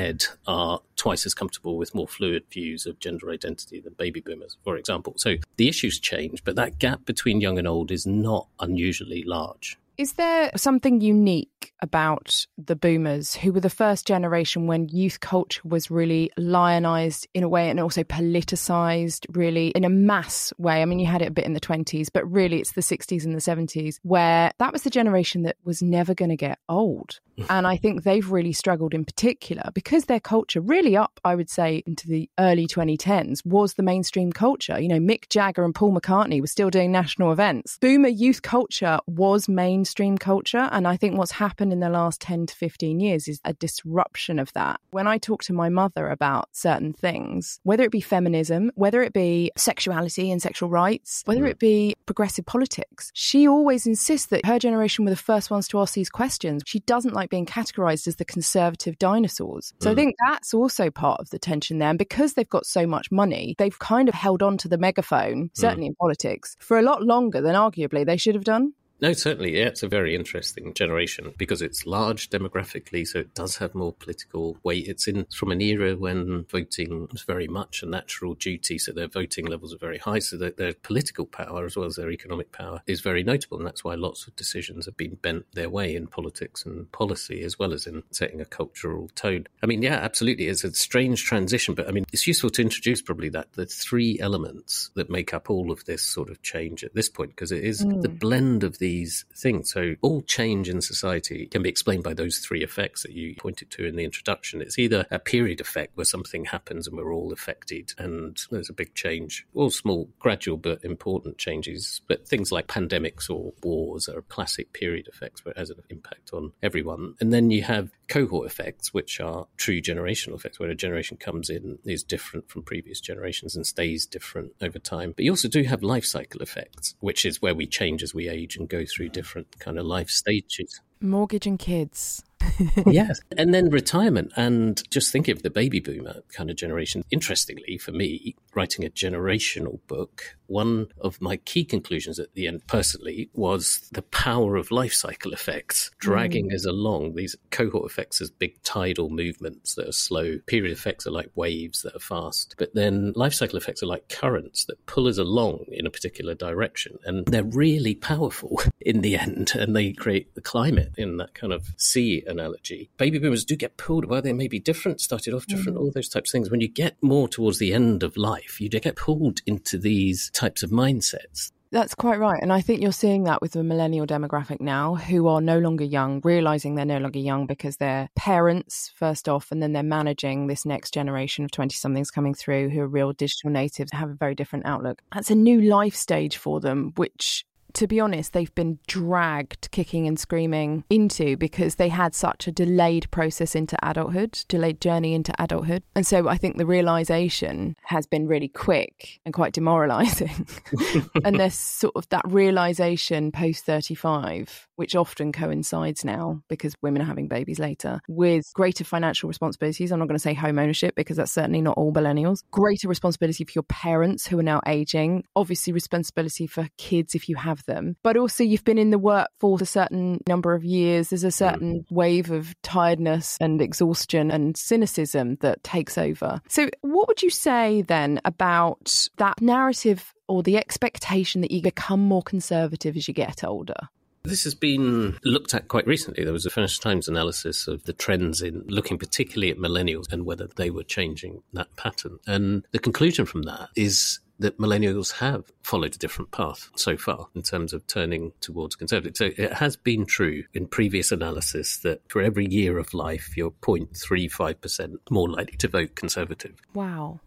are 0.47 0.81
twice 0.97 1.27
as 1.27 1.35
comfortable 1.35 1.77
with 1.77 1.95
more 1.95 2.09
fluid 2.09 2.45
views 2.51 2.87
of 2.87 2.99
gender 2.99 3.31
identity 3.31 3.81
than 3.81 3.95
baby 3.95 4.21
boomers, 4.21 4.57
for 4.65 4.77
example. 4.77 5.15
So 5.17 5.37
the 5.57 5.69
issues 5.69 5.99
change, 5.99 6.45
but 6.45 6.57
that 6.57 6.79
gap 6.79 7.05
between 7.07 7.41
young 7.41 7.59
and 7.59 7.67
old 7.67 7.91
is 7.91 8.07
not 8.07 8.49
unusually 8.61 9.23
large. 9.23 9.79
Is 9.99 10.13
there 10.15 10.51
something 10.57 11.01
unique 11.01 11.73
about 11.81 12.47
the 12.59 12.77
boomers 12.77 13.35
who 13.35 13.51
were 13.51 13.61
the 13.61 13.71
first 13.71 14.07
generation 14.07 14.67
when 14.67 14.91
youth 14.91 15.21
culture 15.21 15.63
was 15.65 15.91
really 15.91 16.31
lionized 16.37 17.27
in 17.33 17.43
a 17.43 17.49
way 17.49 17.71
and 17.71 17.81
also 17.81 18.05
politicized 18.05 19.25
really 19.31 19.69
in 19.69 19.85
a 19.85 19.89
mass 19.89 20.53
way? 20.59 20.83
I 20.83 20.85
mean, 20.85 20.99
you 20.99 21.07
had 21.07 21.23
it 21.23 21.29
a 21.29 21.31
bit 21.31 21.47
in 21.47 21.55
the 21.55 21.61
20s, 21.61 22.09
but 22.13 22.31
really 22.31 22.61
it's 22.61 22.73
the 22.73 22.83
60s 22.83 23.25
and 23.25 23.35
the 23.35 23.39
70s 23.39 23.99
where 24.03 24.53
that 24.59 24.73
was 24.75 24.83
the 24.83 24.91
generation 24.91 25.45
that 25.45 25.57
was 25.65 25.81
never 25.81 26.15
going 26.15 26.29
to 26.29 26.37
get 26.37 26.59
old. 26.69 27.21
and 27.51 27.67
I 27.67 27.77
think 27.77 28.03
they've 28.03 28.31
really 28.31 28.53
struggled 28.53 28.95
in 28.95 29.05
particular 29.05 29.71
because 29.75 30.05
their 30.05 30.21
culture, 30.21 30.61
really 30.61 30.97
up, 30.97 31.21
I 31.25 31.35
would 31.35 31.51
say, 31.51 31.83
into 31.87 32.09
the 32.09 32.29
early 32.39 32.67
2010s, 32.67 33.45
was 33.45 33.75
the 33.75 33.83
mainstream 33.83 34.33
culture. 34.33 34.79
You 34.81 34.89
know, 34.89 34.99
Mick 34.99 35.29
Jagger 35.29 35.65
and 35.65 35.75
Paul 35.75 35.95
McCartney 35.95 36.41
were 36.41 36.47
still 36.47 36.71
doing 36.71 36.93
national 36.93 37.33
events. 37.33 37.79
Boomer 37.81 38.09
youth 38.09 38.43
culture 38.43 38.99
was 39.07 39.49
mainstream 39.49 40.19
culture. 40.19 40.69
And 40.73 40.87
I 40.87 40.97
think 40.97 41.17
what's 41.17 41.33
happened 41.33 41.73
in 41.73 41.81
the 41.81 41.89
last 41.89 42.21
10 42.21 42.47
to 42.47 42.55
15 42.55 43.01
years 43.01 43.29
is 43.29 43.41
a 43.45 43.53
disruption 43.53 44.39
of 44.39 44.53
that. 44.55 44.81
When 44.91 45.07
I 45.07 45.19
talk 45.19 45.43
to 45.45 45.53
my 45.53 45.69
mother 45.69 46.09
about 46.09 46.49
certain 46.53 46.93
things, 46.93 47.61
whether 47.63 47.85
it 47.85 47.91
be 47.91 48.01
feminism, 48.01 48.71
whether 48.75 49.03
it 49.03 49.13
be 49.13 49.51
sexuality 49.57 50.31
and 50.31 50.41
sexual 50.41 50.69
rights, 50.69 51.23
whether 51.27 51.43
mm. 51.43 51.51
it 51.51 51.59
be 51.59 51.95
progressive 52.07 52.47
politics, 52.47 53.11
she 53.15 53.47
always 53.47 53.87
insists 53.87 54.27
that 54.29 54.47
her 54.47 54.59
generation 54.59 55.05
were 55.05 55.11
the 55.11 55.17
first 55.17 55.51
ones 55.51 55.69
to 55.69 55.81
ask 55.81 55.95
these 55.95 56.11
questions. 56.11 56.63
She 56.67 56.81
doesn't 56.81 57.15
like 57.15 57.26
being 57.31 57.47
categorized 57.47 58.07
as 58.07 58.17
the 58.17 58.25
conservative 58.25 58.99
dinosaurs. 58.99 59.73
So 59.81 59.89
mm. 59.89 59.93
I 59.93 59.95
think 59.95 60.17
that's 60.27 60.55
also 60.55 60.91
part 60.91 61.21
of 61.21 61.31
the 61.31 61.39
tension 61.39 61.79
there. 61.79 61.91
And 61.91 61.99
because 61.99 62.35
they've 62.35 62.49
got 62.49 62.67
so 62.67 62.87
much 62.87 63.11
money, 63.11 63.55
they've 63.59 63.79
kind 63.79 64.09
of 64.09 64.15
held 64.15 64.43
on 64.43 64.59
to 64.59 64.69
the 64.69 64.79
megaphone, 64.79 65.51
certainly 65.55 65.87
mm. 65.87 65.91
in 65.91 65.95
politics, 65.97 66.57
for 66.61 66.79
a 66.79 66.83
lot 66.83 67.03
longer 67.03 67.41
than 67.41 67.55
arguably 67.55 68.05
they 68.05 68.17
should 68.17 68.35
have 68.35 68.45
done. 68.45 68.73
No, 69.01 69.13
certainly. 69.13 69.59
Yeah, 69.59 69.67
it's 69.67 69.83
a 69.83 69.89
very 69.89 70.15
interesting 70.15 70.73
generation 70.73 71.35
because 71.37 71.61
it's 71.61 71.87
large 71.87 72.31
demographically, 72.31 73.07
so 73.07 73.19
it 73.21 73.35
does 73.35 73.57
have 73.59 73.75
more 73.75 73.93
political 73.93 74.57
weight. 74.63 74.89
It's 74.89 75.07
in 75.07 75.27
from 75.37 75.53
an 75.53 75.61
era 75.61 75.97
when 75.97 76.47
voting 76.51 77.09
was 77.13 77.23
very 77.23 77.47
much 77.47 77.83
a 77.83 77.87
natural 77.87 78.35
duty, 78.35 78.79
so 78.79 78.93
their 78.93 79.09
voting 79.09 79.47
levels 79.47 79.75
are 79.75 79.79
very 79.79 79.99
high, 79.99 80.21
so 80.21 80.39
that 80.39 80.57
their 80.57 80.73
political 80.73 81.27
power 81.27 81.67
as 81.67 81.77
well 81.77 81.87
as 81.87 81.97
their 81.97 82.11
economic 82.11 82.53
power 82.53 82.81
is 82.87 83.03
very 83.03 83.23
notable, 83.23 83.59
and 83.59 83.67
that's 83.67 83.85
why 83.85 83.95
lots 83.95 84.27
of 84.27 84.35
decisions 84.35 84.87
have 84.87 84.97
been 84.97 85.17
bent 85.17 85.45
their 85.53 85.69
way 85.69 85.95
in 85.95 86.07
politics 86.07 86.65
and 86.65 86.91
policy 86.93 87.43
as 87.43 87.59
well 87.59 87.75
as 87.75 87.87
in 87.87 88.03
setting 88.13 88.41
a 88.41 88.47
cultural 88.47 89.11
tone. 89.15 89.47
I 89.63 89.67
mean, 89.67 89.83
yeah, 89.83 89.97
absolutely. 89.97 90.47
It's 90.47 90.65
a 90.65 90.73
strange 90.73 91.25
transition, 91.25 91.75
but 91.75 91.87
I 91.87 91.93
mean, 91.93 92.07
it's 92.13 92.27
useful 92.27 92.51
to 92.51 92.63
introduce 92.63 93.03
probably 93.03 93.29
that 93.31 93.53
the 93.53 93.67
three 93.67 94.19
elements 94.21 94.91
that 94.95 95.11
make 95.11 95.35
up 95.35 95.51
all 95.51 95.71
of 95.71 95.85
this 95.85 96.03
sort 96.03 96.31
of 96.31 96.41
change 96.41 96.83
at 96.83 96.95
this 96.95 97.11
point, 97.11 97.31
because 97.31 97.53
it 97.53 97.63
is 97.63 97.85
mm. 97.85 98.01
the 98.01 98.09
blend 98.09 98.65
of 98.65 98.79
the 98.79 98.86
these 98.87 99.25
things. 99.35 99.73
So 99.73 99.97
all 100.01 100.23
change 100.23 100.69
in 100.69 100.81
society 100.81 101.47
can 101.47 101.63
be 101.65 101.69
explained 101.69 102.05
by 102.05 102.15
those 102.15 102.39
three 102.39 102.63
effects 102.63 103.03
that 103.03 103.11
you 103.11 103.35
pointed 103.35 103.69
to 103.73 103.85
in 103.85 103.97
the 103.97 104.05
introduction. 104.05 104.63
It's 104.63 104.79
either 104.79 105.07
a 105.11 105.19
period 105.19 105.61
effect 105.61 105.97
where 105.97 106.05
something 106.05 106.45
happens 106.45 106.87
and 106.87 106.97
we're 106.97 107.13
all 107.13 107.33
affected 107.33 107.93
and 107.99 108.39
there's 108.53 108.71
a 108.71 108.73
big 108.73 108.95
change, 108.95 109.45
or 109.55 109.73
small, 109.73 110.09
gradual 110.21 110.57
but 110.57 110.85
important 110.85 111.37
changes. 111.37 112.01
But 112.07 112.29
things 112.29 112.53
like 112.53 112.69
pandemics 112.69 113.29
or 113.29 113.55
wars 113.65 114.09
are 114.09 114.23
classic 114.23 114.73
period 114.73 115.09
effects 115.09 115.45
where 115.45 115.53
it 115.53 115.59
has 115.59 115.71
an 115.71 115.83
impact 115.91 116.31
on 116.33 116.53
everyone. 116.63 117.17
And 117.21 117.33
then 117.33 117.51
you 117.51 117.63
have 117.65 117.91
cohort 118.09 118.47
effects, 118.47 118.93
which 118.95 119.21
are 119.21 119.47
true 119.57 119.81
generational 119.81 120.35
effects, 120.35 120.59
where 120.59 120.71
a 120.71 120.75
generation 120.75 121.17
comes 121.17 121.51
in 121.51 121.79
is 121.85 122.03
different 122.03 122.49
from 122.49 122.63
previous 122.63 123.01
generations 123.01 123.57
and 123.57 123.67
stays 123.67 124.07
different 124.07 124.53
over 124.61 124.79
time. 124.79 125.13
But 125.17 125.25
you 125.25 125.33
also 125.33 125.49
do 125.49 125.63
have 125.65 125.83
life 125.83 126.05
cycle 126.05 126.41
effects, 126.41 126.95
which 127.01 127.25
is 127.25 127.43
where 127.43 127.55
we 127.55 127.67
change 127.67 128.03
as 128.03 128.15
we 128.15 128.29
age 128.29 128.57
and 128.57 128.69
go 128.69 128.85
through 128.85 129.11
different 129.11 129.59
kind 129.59 129.79
of 129.79 129.87
life 129.87 130.09
stages. 130.09 130.81
Mortgage 131.01 131.47
and 131.47 131.59
kids. 131.59 132.23
yes. 132.87 133.21
And 133.37 133.53
then 133.53 133.71
retirement. 133.71 134.33
And 134.37 134.83
just 134.91 135.13
think 135.13 135.29
of 135.29 135.43
the 135.43 135.51
baby 135.51 135.81
boomer 135.81 136.23
kind 136.33 136.51
of 136.51 136.57
generation. 136.57 137.05
Interestingly, 137.11 137.79
for 137.79 137.93
me, 137.93 138.37
writing 138.55 138.85
a 138.85 138.91
generational 138.91 139.81
book, 139.87 140.37
one 140.47 140.89
of 141.01 141.21
my 141.21 141.37
key 141.37 141.65
conclusions 141.65 142.19
at 142.19 142.35
the 142.35 142.47
end, 142.47 142.67
personally, 142.67 143.31
was 143.35 143.89
the 143.93 144.03
power 144.03 144.57
of 144.57 144.71
life 144.71 144.95
cycle 144.95 145.33
effects 145.33 145.91
dragging 145.99 146.51
mm. 146.51 146.55
us 146.55 146.65
along. 146.65 147.15
These 147.15 147.37
cohort 147.51 147.91
effects 147.91 148.21
as 148.21 148.31
big 148.31 148.63
tidal 148.63 149.11
movements 149.11 149.75
that 149.75 149.89
are 149.89 149.93
slow. 149.93 150.39
Period 150.47 150.73
effects 150.73 151.07
are 151.07 151.11
like 151.11 151.31
waves 151.35 151.83
that 151.83 151.97
are 151.97 152.01
fast. 152.01 152.55
But 152.59 152.75
then 152.75 153.13
life 153.17 153.35
cycle 153.35 153.59
effects 153.59 153.83
are 153.83 153.87
like 153.87 154.09
currents 154.09 154.65
that 154.67 154.85
pull 154.87 155.09
us 155.09 155.19
along 155.19 155.67
in 155.71 155.87
a 155.87 155.91
particular 155.91 156.35
direction. 156.35 156.99
And 157.05 157.27
they're 157.27 157.43
really 157.43 157.95
powerful 157.95 158.61
in 158.81 159.01
the 159.01 159.17
end. 159.17 159.53
And 159.55 159.75
they 159.75 159.93
create 159.93 160.35
the 160.35 160.41
climate 160.41 160.93
in 160.97 161.17
that 161.19 161.35
kind 161.35 161.53
of 161.53 161.69
sea 161.77 162.23
analogy. 162.27 162.91
Baby 162.97 163.19
boomers 163.19 163.45
do 163.45 163.57
get 163.57 163.77
pulled, 163.77 164.07
well, 164.07 164.23
they 164.23 164.33
may 164.33 164.49
be 164.49 164.59
different, 164.59 165.01
started 165.01 165.35
off 165.35 165.47
different, 165.47 165.79
mm. 165.79 165.81
all 165.81 165.91
those 165.91 166.09
types 166.09 166.31
of 166.31 166.33
things. 166.33 166.51
When 166.51 166.61
you 166.61 166.69
get 166.69 166.97
more 167.03 167.29
towards 167.29 167.59
the 167.59 167.73
end 167.73 168.03
of 168.03 168.17
life, 168.17 168.61
you 168.61 168.69
get 168.69 168.97
pulled 168.97 169.41
into 169.47 169.79
these 169.79 170.31
types 170.31 170.63
of 170.63 170.71
mindsets 170.71 171.53
That's 171.73 171.95
quite 171.95 172.19
right. 172.19 172.39
And 172.41 172.53
I 172.53 172.61
think 172.61 172.81
you're 172.81 172.93
seeing 172.93 173.25
that 173.25 173.43
with 173.43 173.53
the 173.53 173.65
millennial 173.65 174.07
demographic 174.07 174.61
now, 174.61 174.95
who 174.95 175.27
are 175.29 175.41
no 175.41 175.59
longer 175.59 175.85
young, 175.85 176.21
realizing 176.25 176.75
they're 176.75 176.85
no 176.85 176.99
longer 176.99 177.19
young 177.19 177.47
because 177.47 177.77
they're 177.77 178.09
parents, 178.15 178.93
first 178.95 179.29
off, 179.29 179.51
and 179.51 179.63
then 179.63 179.73
they're 179.73 179.83
managing 179.83 180.47
this 180.47 180.65
next 180.65 180.95
generation 180.95 181.45
of 181.45 181.51
20 181.51 181.75
somethings 181.75 182.11
coming 182.11 182.35
through 182.35 182.71
who 182.71 182.81
are 182.81 182.89
real 182.89 183.13
digital 183.13 183.51
natives, 183.51 183.91
have 183.93 184.11
a 184.11 184.15
very 184.15 184.35
different 184.35 184.67
outlook. 184.67 185.03
That's 185.13 185.31
a 185.31 185.35
new 185.35 185.61
life 185.61 185.97
stage 185.97 186.37
for 186.37 186.61
them, 186.61 186.93
which 186.97 187.45
to 187.77 187.87
be 187.87 188.01
honest, 188.01 188.33
they've 188.33 188.55
been 188.55 188.79
dragged 188.87 189.71
kicking 189.71 190.07
and 190.07 190.19
screaming 190.19 190.85
into 190.89 191.37
because 191.37 191.75
they 191.75 191.91
had 191.91 192.15
such 192.15 192.49
a 192.49 192.53
delayed 192.53 193.11
process 193.11 193.55
into 193.55 193.77
adulthood, 193.87 194.45
delayed 194.49 194.81
journey 194.81 195.13
into 195.13 195.35
adulthood. 195.39 195.83
And 195.95 196.07
so 196.07 196.27
I 196.27 196.39
think 196.39 196.57
the 196.57 196.65
realization 196.65 197.77
has 197.85 198.07
been 198.07 198.27
really 198.27 198.49
quick 198.49 199.21
and 199.27 199.35
quite 199.35 199.53
demoralizing. 199.53 200.49
and 201.25 201.39
there's 201.39 201.55
sort 201.55 201.95
of 201.97 202.09
that 202.09 202.23
realization 202.27 203.31
post 203.31 203.67
35, 203.67 204.66
which 204.77 204.95
often 204.95 205.33
coincides 205.33 206.05
now 206.05 206.43
because 206.49 206.75
women 206.83 207.03
are 207.03 207.07
having 207.07 207.29
babies 207.29 207.59
later, 207.59 208.01
with 208.09 208.51
greater 208.55 208.85
financial 208.85 209.29
responsibilities. 209.29 209.91
I'm 209.91 209.99
not 209.99 210.09
going 210.09 210.17
to 210.17 210.23
say 210.23 210.35
home 210.35 210.59
ownership 210.59 210.95
because 210.95 211.17
that's 211.17 211.33
certainly 211.33 211.61
not 211.61 211.77
all 211.77 211.93
millennials. 211.93 212.43
Greater 212.51 212.89
responsibility 212.89 213.45
for 213.45 213.53
your 213.55 213.65
parents 213.65 214.27
who 214.27 214.39
are 214.39 214.45
now 214.45 214.61
aging, 214.67 215.25
obviously, 215.35 215.73
responsibility 215.73 216.47
for 216.47 216.69
kids 216.79 217.15
if 217.15 217.29
you 217.29 217.37
have 217.37 217.65
them. 217.67 217.97
But 218.03 218.17
also, 218.17 218.45
you've 218.45 218.65
been 218.65 218.79
in 218.79 218.91
the 218.91 218.99
workforce 218.99 219.63
a 219.63 219.67
certain 219.67 220.21
number 220.29 220.55
of 220.55 220.65
years. 220.65 221.11
There's 221.11 221.25
a 221.25 221.29
hmm. 221.29 221.31
certain 221.31 221.85
wave 221.91 222.31
of 222.31 222.55
tiredness 222.63 223.37
and 223.41 223.61
exhaustion 223.61 224.31
and 224.31 224.57
cynicism 224.57 225.37
that 225.41 225.63
takes 225.63 225.99
over. 225.99 226.41
So, 226.49 226.69
what 226.83 227.09
would 227.09 227.23
you 227.23 227.31
say 227.31 227.83
then 227.83 228.21
about 228.25 229.09
that 229.17 229.41
narrative 229.41 230.13
or 230.29 230.43
the 230.43 230.57
expectation 230.57 231.41
that 231.41 231.51
you 231.51 231.63
become 231.63 232.01
more 232.01 232.23
conservative 232.23 232.97
as 232.97 233.09
you 233.09 233.15
get 233.15 233.45
older? 233.45 233.89
This 234.29 234.45
has 234.45 234.55
been 234.55 235.19
looked 235.25 235.55
at 235.55 235.69
quite 235.69 235.87
recently. 235.87 236.25
There 236.25 236.33
was 236.33 236.47
a 236.47 236.51
Financial 236.51 236.83
Times 236.83 237.09
analysis 237.09 237.67
of 237.69 237.85
the 237.85 237.93
trends 237.93 238.43
in 238.43 238.65
looking 238.67 238.99
particularly 238.99 239.51
at 239.51 239.59
millennials 239.59 240.13
and 240.13 240.25
whether 240.25 240.49
they 240.57 240.71
were 240.71 240.85
changing 240.85 241.43
that 241.53 241.75
pattern. 241.77 242.19
And 242.27 242.67
the 242.73 242.79
conclusion 242.79 243.27
from 243.27 243.43
that 243.43 243.71
is 243.77 244.21
that 244.39 244.59
millennials 244.59 245.13
have 245.13 245.51
followed 245.63 245.95
a 245.95 245.99
different 245.99 246.31
path 246.31 246.69
so 246.77 246.97
far 246.97 247.29
in 247.35 247.43
terms 247.43 247.73
of 247.73 247.87
turning 247.87 248.33
towards 248.41 248.77
conservative. 248.77 249.17
So 249.17 249.31
it 249.37 249.55
has 249.55 249.77
been 249.77 250.05
true 250.05 250.45
in 250.53 250.67
previous 250.67 251.11
analysis 251.11 251.79
that 251.79 252.03
for 252.09 252.21
every 252.21 252.47
year 252.47 252.79
of 252.79 252.93
life, 252.93 253.37
you're 253.37 253.51
0.35% 253.51 254.97
more 255.11 255.29
likely 255.29 255.57
to 255.59 255.69
vote 255.69 255.95
conservative. 255.95 256.61
Wow. 256.75 257.21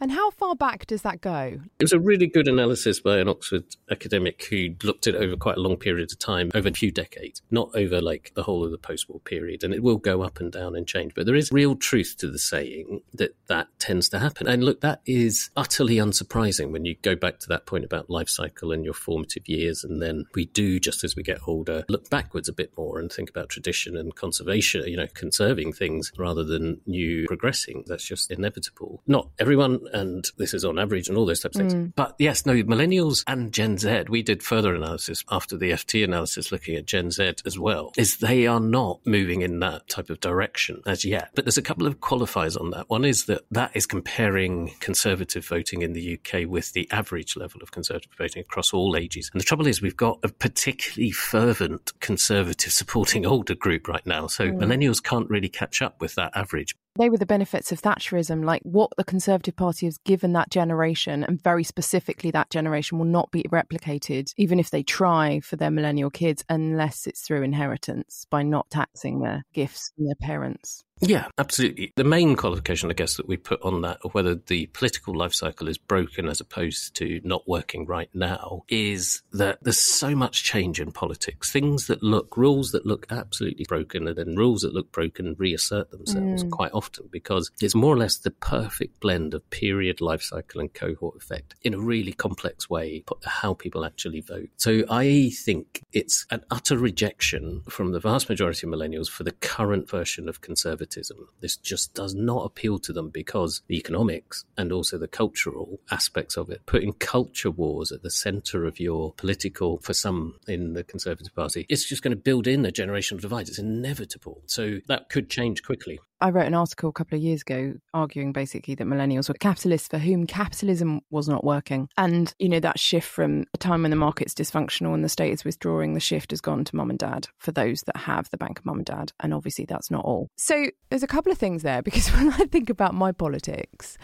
And 0.00 0.12
how 0.12 0.30
far 0.30 0.54
back 0.54 0.86
does 0.86 1.02
that 1.02 1.20
go? 1.20 1.60
It 1.78 1.84
was 1.84 1.92
a 1.92 2.00
really 2.00 2.26
good 2.26 2.48
analysis 2.48 3.00
by 3.00 3.18
an 3.18 3.28
Oxford 3.28 3.64
academic 3.90 4.44
who 4.44 4.74
looked 4.82 5.06
at 5.06 5.14
it 5.14 5.22
over 5.22 5.36
quite 5.36 5.56
a 5.56 5.60
long 5.60 5.76
period 5.76 6.10
of 6.12 6.18
time, 6.18 6.50
over 6.54 6.68
a 6.68 6.72
few 6.72 6.90
decades, 6.90 7.42
not 7.50 7.70
over 7.74 8.00
like 8.00 8.32
the 8.34 8.42
whole 8.42 8.64
of 8.64 8.70
the 8.70 8.78
post 8.78 9.08
war 9.08 9.20
period. 9.20 9.64
And 9.64 9.74
it 9.74 9.82
will 9.82 9.96
go 9.96 10.22
up 10.22 10.40
and 10.40 10.50
down 10.50 10.74
and 10.74 10.86
change. 10.86 11.14
But 11.14 11.26
there 11.26 11.34
is 11.34 11.50
real 11.52 11.76
truth 11.76 12.16
to 12.18 12.30
the 12.30 12.38
saying 12.38 13.00
that 13.14 13.34
that 13.48 13.68
tends 13.78 14.08
to 14.10 14.18
happen. 14.18 14.46
And 14.46 14.64
look, 14.64 14.80
that 14.80 15.00
is 15.06 15.50
utterly 15.56 15.96
unsurprising 15.96 16.70
when 16.70 16.84
you 16.84 16.96
go 17.02 17.14
back 17.14 17.38
to 17.40 17.48
that 17.48 17.66
point 17.66 17.84
about 17.84 18.10
life 18.10 18.28
cycle 18.28 18.72
and 18.72 18.84
your 18.84 18.94
formative 18.94 19.48
years. 19.48 19.84
And 19.84 20.00
then 20.00 20.26
we 20.34 20.46
do, 20.46 20.78
just 20.80 21.04
as 21.04 21.16
we 21.16 21.22
get 21.22 21.38
older, 21.46 21.84
look 21.88 22.08
backwards 22.10 22.48
a 22.48 22.52
bit 22.52 22.72
more 22.76 22.98
and 22.98 23.12
think 23.12 23.30
about 23.30 23.48
tradition 23.48 23.96
and 23.96 24.14
conservation, 24.14 24.86
you 24.86 24.96
know, 24.96 25.06
conserving 25.14 25.72
things 25.72 26.12
rather 26.16 26.44
than 26.44 26.80
new 26.86 27.26
progressing. 27.26 27.84
That's 27.86 28.04
just 28.04 28.30
inevitable. 28.30 29.02
Not 29.06 29.28
everyone 29.38 29.73
and 29.92 30.26
this 30.38 30.54
is 30.54 30.64
on 30.64 30.78
average 30.78 31.08
and 31.08 31.16
all 31.16 31.26
those 31.26 31.40
types 31.40 31.56
of 31.56 31.60
things. 31.60 31.74
Mm. 31.74 31.92
But 31.94 32.14
yes, 32.18 32.46
no, 32.46 32.54
millennials 32.54 33.24
and 33.26 33.52
Gen 33.52 33.78
Z, 33.78 34.04
we 34.08 34.22
did 34.22 34.42
further 34.42 34.74
analysis 34.74 35.24
after 35.30 35.56
the 35.56 35.70
FT 35.70 36.04
analysis 36.04 36.52
looking 36.52 36.76
at 36.76 36.86
Gen 36.86 37.10
Z 37.10 37.34
as 37.46 37.58
well, 37.58 37.92
is 37.96 38.18
they 38.18 38.46
are 38.46 38.60
not 38.60 39.00
moving 39.06 39.42
in 39.42 39.60
that 39.60 39.88
type 39.88 40.10
of 40.10 40.20
direction 40.20 40.82
as 40.86 41.04
yet. 41.04 41.30
But 41.34 41.44
there's 41.44 41.58
a 41.58 41.62
couple 41.62 41.86
of 41.86 42.00
qualifiers 42.00 42.60
on 42.60 42.70
that. 42.70 42.88
One 42.88 43.04
is 43.04 43.26
that 43.26 43.42
that 43.50 43.72
is 43.74 43.86
comparing 43.86 44.72
conservative 44.80 45.46
voting 45.46 45.82
in 45.82 45.92
the 45.92 46.18
UK 46.18 46.48
with 46.48 46.72
the 46.72 46.88
average 46.90 47.36
level 47.36 47.62
of 47.62 47.70
conservative 47.70 48.12
voting 48.16 48.40
across 48.40 48.72
all 48.72 48.96
ages. 48.96 49.30
And 49.32 49.40
the 49.40 49.44
trouble 49.44 49.66
is 49.66 49.82
we've 49.82 49.96
got 49.96 50.18
a 50.22 50.28
particularly 50.28 51.10
fervent 51.10 51.92
conservative 52.00 52.72
supporting 52.84 53.26
older 53.26 53.54
group 53.54 53.88
right 53.88 54.06
now. 54.06 54.26
So 54.26 54.48
mm. 54.48 54.56
millennials 54.56 55.02
can't 55.02 55.28
really 55.30 55.48
catch 55.48 55.82
up 55.82 56.00
with 56.00 56.14
that 56.14 56.32
average. 56.34 56.74
They 56.96 57.10
were 57.10 57.18
the 57.18 57.26
benefits 57.26 57.72
of 57.72 57.82
Thatcherism, 57.82 58.44
like 58.44 58.62
what 58.62 58.92
the 58.96 59.02
Conservative 59.02 59.56
Party 59.56 59.86
has 59.86 59.98
given 59.98 60.32
that 60.34 60.50
generation, 60.50 61.24
and 61.24 61.42
very 61.42 61.64
specifically, 61.64 62.30
that 62.30 62.50
generation 62.50 62.98
will 62.98 63.06
not 63.06 63.32
be 63.32 63.42
replicated, 63.44 64.32
even 64.36 64.60
if 64.60 64.70
they 64.70 64.84
try 64.84 65.40
for 65.40 65.56
their 65.56 65.72
millennial 65.72 66.10
kids, 66.10 66.44
unless 66.48 67.08
it's 67.08 67.22
through 67.22 67.42
inheritance 67.42 68.26
by 68.30 68.44
not 68.44 68.70
taxing 68.70 69.20
their 69.20 69.44
gifts 69.52 69.90
from 69.96 70.06
their 70.06 70.14
parents. 70.20 70.84
Yeah, 71.00 71.28
absolutely. 71.38 71.92
The 71.96 72.04
main 72.04 72.36
qualification, 72.36 72.90
I 72.90 72.94
guess, 72.94 73.16
that 73.16 73.28
we 73.28 73.36
put 73.36 73.60
on 73.62 73.82
that, 73.82 73.98
of 74.04 74.14
whether 74.14 74.34
the 74.34 74.66
political 74.66 75.16
life 75.16 75.34
cycle 75.34 75.68
is 75.68 75.76
broken 75.76 76.28
as 76.28 76.40
opposed 76.40 76.94
to 76.96 77.20
not 77.24 77.48
working 77.48 77.86
right 77.86 78.08
now, 78.14 78.62
is 78.68 79.22
that 79.32 79.58
there's 79.62 79.80
so 79.80 80.14
much 80.14 80.44
change 80.44 80.80
in 80.80 80.92
politics. 80.92 81.50
Things 81.50 81.88
that 81.88 82.02
look, 82.02 82.36
rules 82.36 82.70
that 82.72 82.86
look 82.86 83.06
absolutely 83.10 83.64
broken, 83.68 84.06
and 84.06 84.16
then 84.16 84.36
rules 84.36 84.62
that 84.62 84.72
look 84.72 84.92
broken 84.92 85.34
reassert 85.38 85.90
themselves 85.90 86.44
mm. 86.44 86.50
quite 86.50 86.72
often 86.72 87.08
because 87.10 87.50
it's 87.60 87.74
more 87.74 87.94
or 87.94 87.98
less 87.98 88.16
the 88.16 88.30
perfect 88.30 89.00
blend 89.00 89.34
of 89.34 89.48
period, 89.50 90.00
life 90.00 90.22
cycle, 90.22 90.60
and 90.60 90.72
cohort 90.74 91.16
effect 91.16 91.54
in 91.62 91.74
a 91.74 91.78
really 91.78 92.12
complex 92.12 92.70
way, 92.70 93.04
how 93.24 93.52
people 93.52 93.84
actually 93.84 94.20
vote. 94.20 94.48
So 94.56 94.84
I 94.88 95.32
think 95.44 95.82
it's 95.92 96.24
an 96.30 96.44
utter 96.50 96.78
rejection 96.78 97.62
from 97.68 97.92
the 97.92 98.00
vast 98.00 98.28
majority 98.28 98.66
of 98.66 98.72
millennials 98.72 99.08
for 99.08 99.24
the 99.24 99.32
current 99.32 99.90
version 99.90 100.28
of 100.28 100.40
conservative 100.40 100.83
conservatism. 100.84 101.28
This 101.40 101.56
just 101.56 101.94
does 101.94 102.14
not 102.14 102.44
appeal 102.44 102.78
to 102.80 102.92
them 102.92 103.10
because 103.10 103.62
the 103.68 103.76
economics 103.76 104.44
and 104.56 104.72
also 104.72 104.98
the 104.98 105.08
cultural 105.08 105.80
aspects 105.90 106.36
of 106.36 106.50
it, 106.50 106.62
putting 106.66 106.92
culture 106.94 107.50
wars 107.50 107.92
at 107.92 108.02
the 108.02 108.10
center 108.10 108.64
of 108.64 108.80
your 108.80 109.12
political, 109.14 109.78
for 109.78 109.94
some 109.94 110.34
in 110.46 110.74
the 110.74 110.84
Conservative 110.84 111.34
Party, 111.34 111.66
it's 111.68 111.88
just 111.88 112.02
going 112.02 112.16
to 112.16 112.22
build 112.22 112.46
in 112.46 112.64
a 112.64 112.70
generational 112.70 113.20
divide. 113.20 113.48
It's 113.48 113.58
inevitable. 113.58 114.42
So 114.46 114.80
that 114.88 115.08
could 115.08 115.28
change 115.30 115.62
quickly. 115.62 116.00
I 116.24 116.30
wrote 116.30 116.46
an 116.46 116.54
article 116.54 116.88
a 116.88 116.92
couple 116.94 117.18
of 117.18 117.22
years 117.22 117.42
ago 117.42 117.74
arguing 117.92 118.32
basically 118.32 118.74
that 118.76 118.86
millennials 118.86 119.28
were 119.28 119.34
capitalists 119.34 119.88
for 119.88 119.98
whom 119.98 120.26
capitalism 120.26 121.02
was 121.10 121.28
not 121.28 121.44
working. 121.44 121.90
And, 121.98 122.32
you 122.38 122.48
know, 122.48 122.60
that 122.60 122.78
shift 122.78 123.06
from 123.06 123.44
a 123.52 123.58
time 123.58 123.82
when 123.82 123.90
the 123.90 123.96
market's 123.98 124.32
dysfunctional 124.32 124.94
and 124.94 125.04
the 125.04 125.10
state 125.10 125.34
is 125.34 125.44
withdrawing, 125.44 125.92
the 125.92 126.00
shift 126.00 126.30
has 126.30 126.40
gone 126.40 126.64
to 126.64 126.76
mum 126.76 126.88
and 126.88 126.98
dad 126.98 127.28
for 127.36 127.52
those 127.52 127.82
that 127.82 127.98
have 127.98 128.30
the 128.30 128.38
bank 128.38 128.58
of 128.58 128.64
mum 128.64 128.78
and 128.78 128.86
dad. 128.86 129.12
And 129.20 129.34
obviously 129.34 129.66
that's 129.66 129.90
not 129.90 130.06
all. 130.06 130.30
So 130.38 130.68
there's 130.88 131.02
a 131.02 131.06
couple 131.06 131.30
of 131.30 131.36
things 131.36 131.62
there 131.62 131.82
because 131.84 132.08
when 132.08 132.32
I 132.32 132.46
think 132.46 132.70
about 132.70 132.94
my 132.94 133.12
politics, 133.12 133.98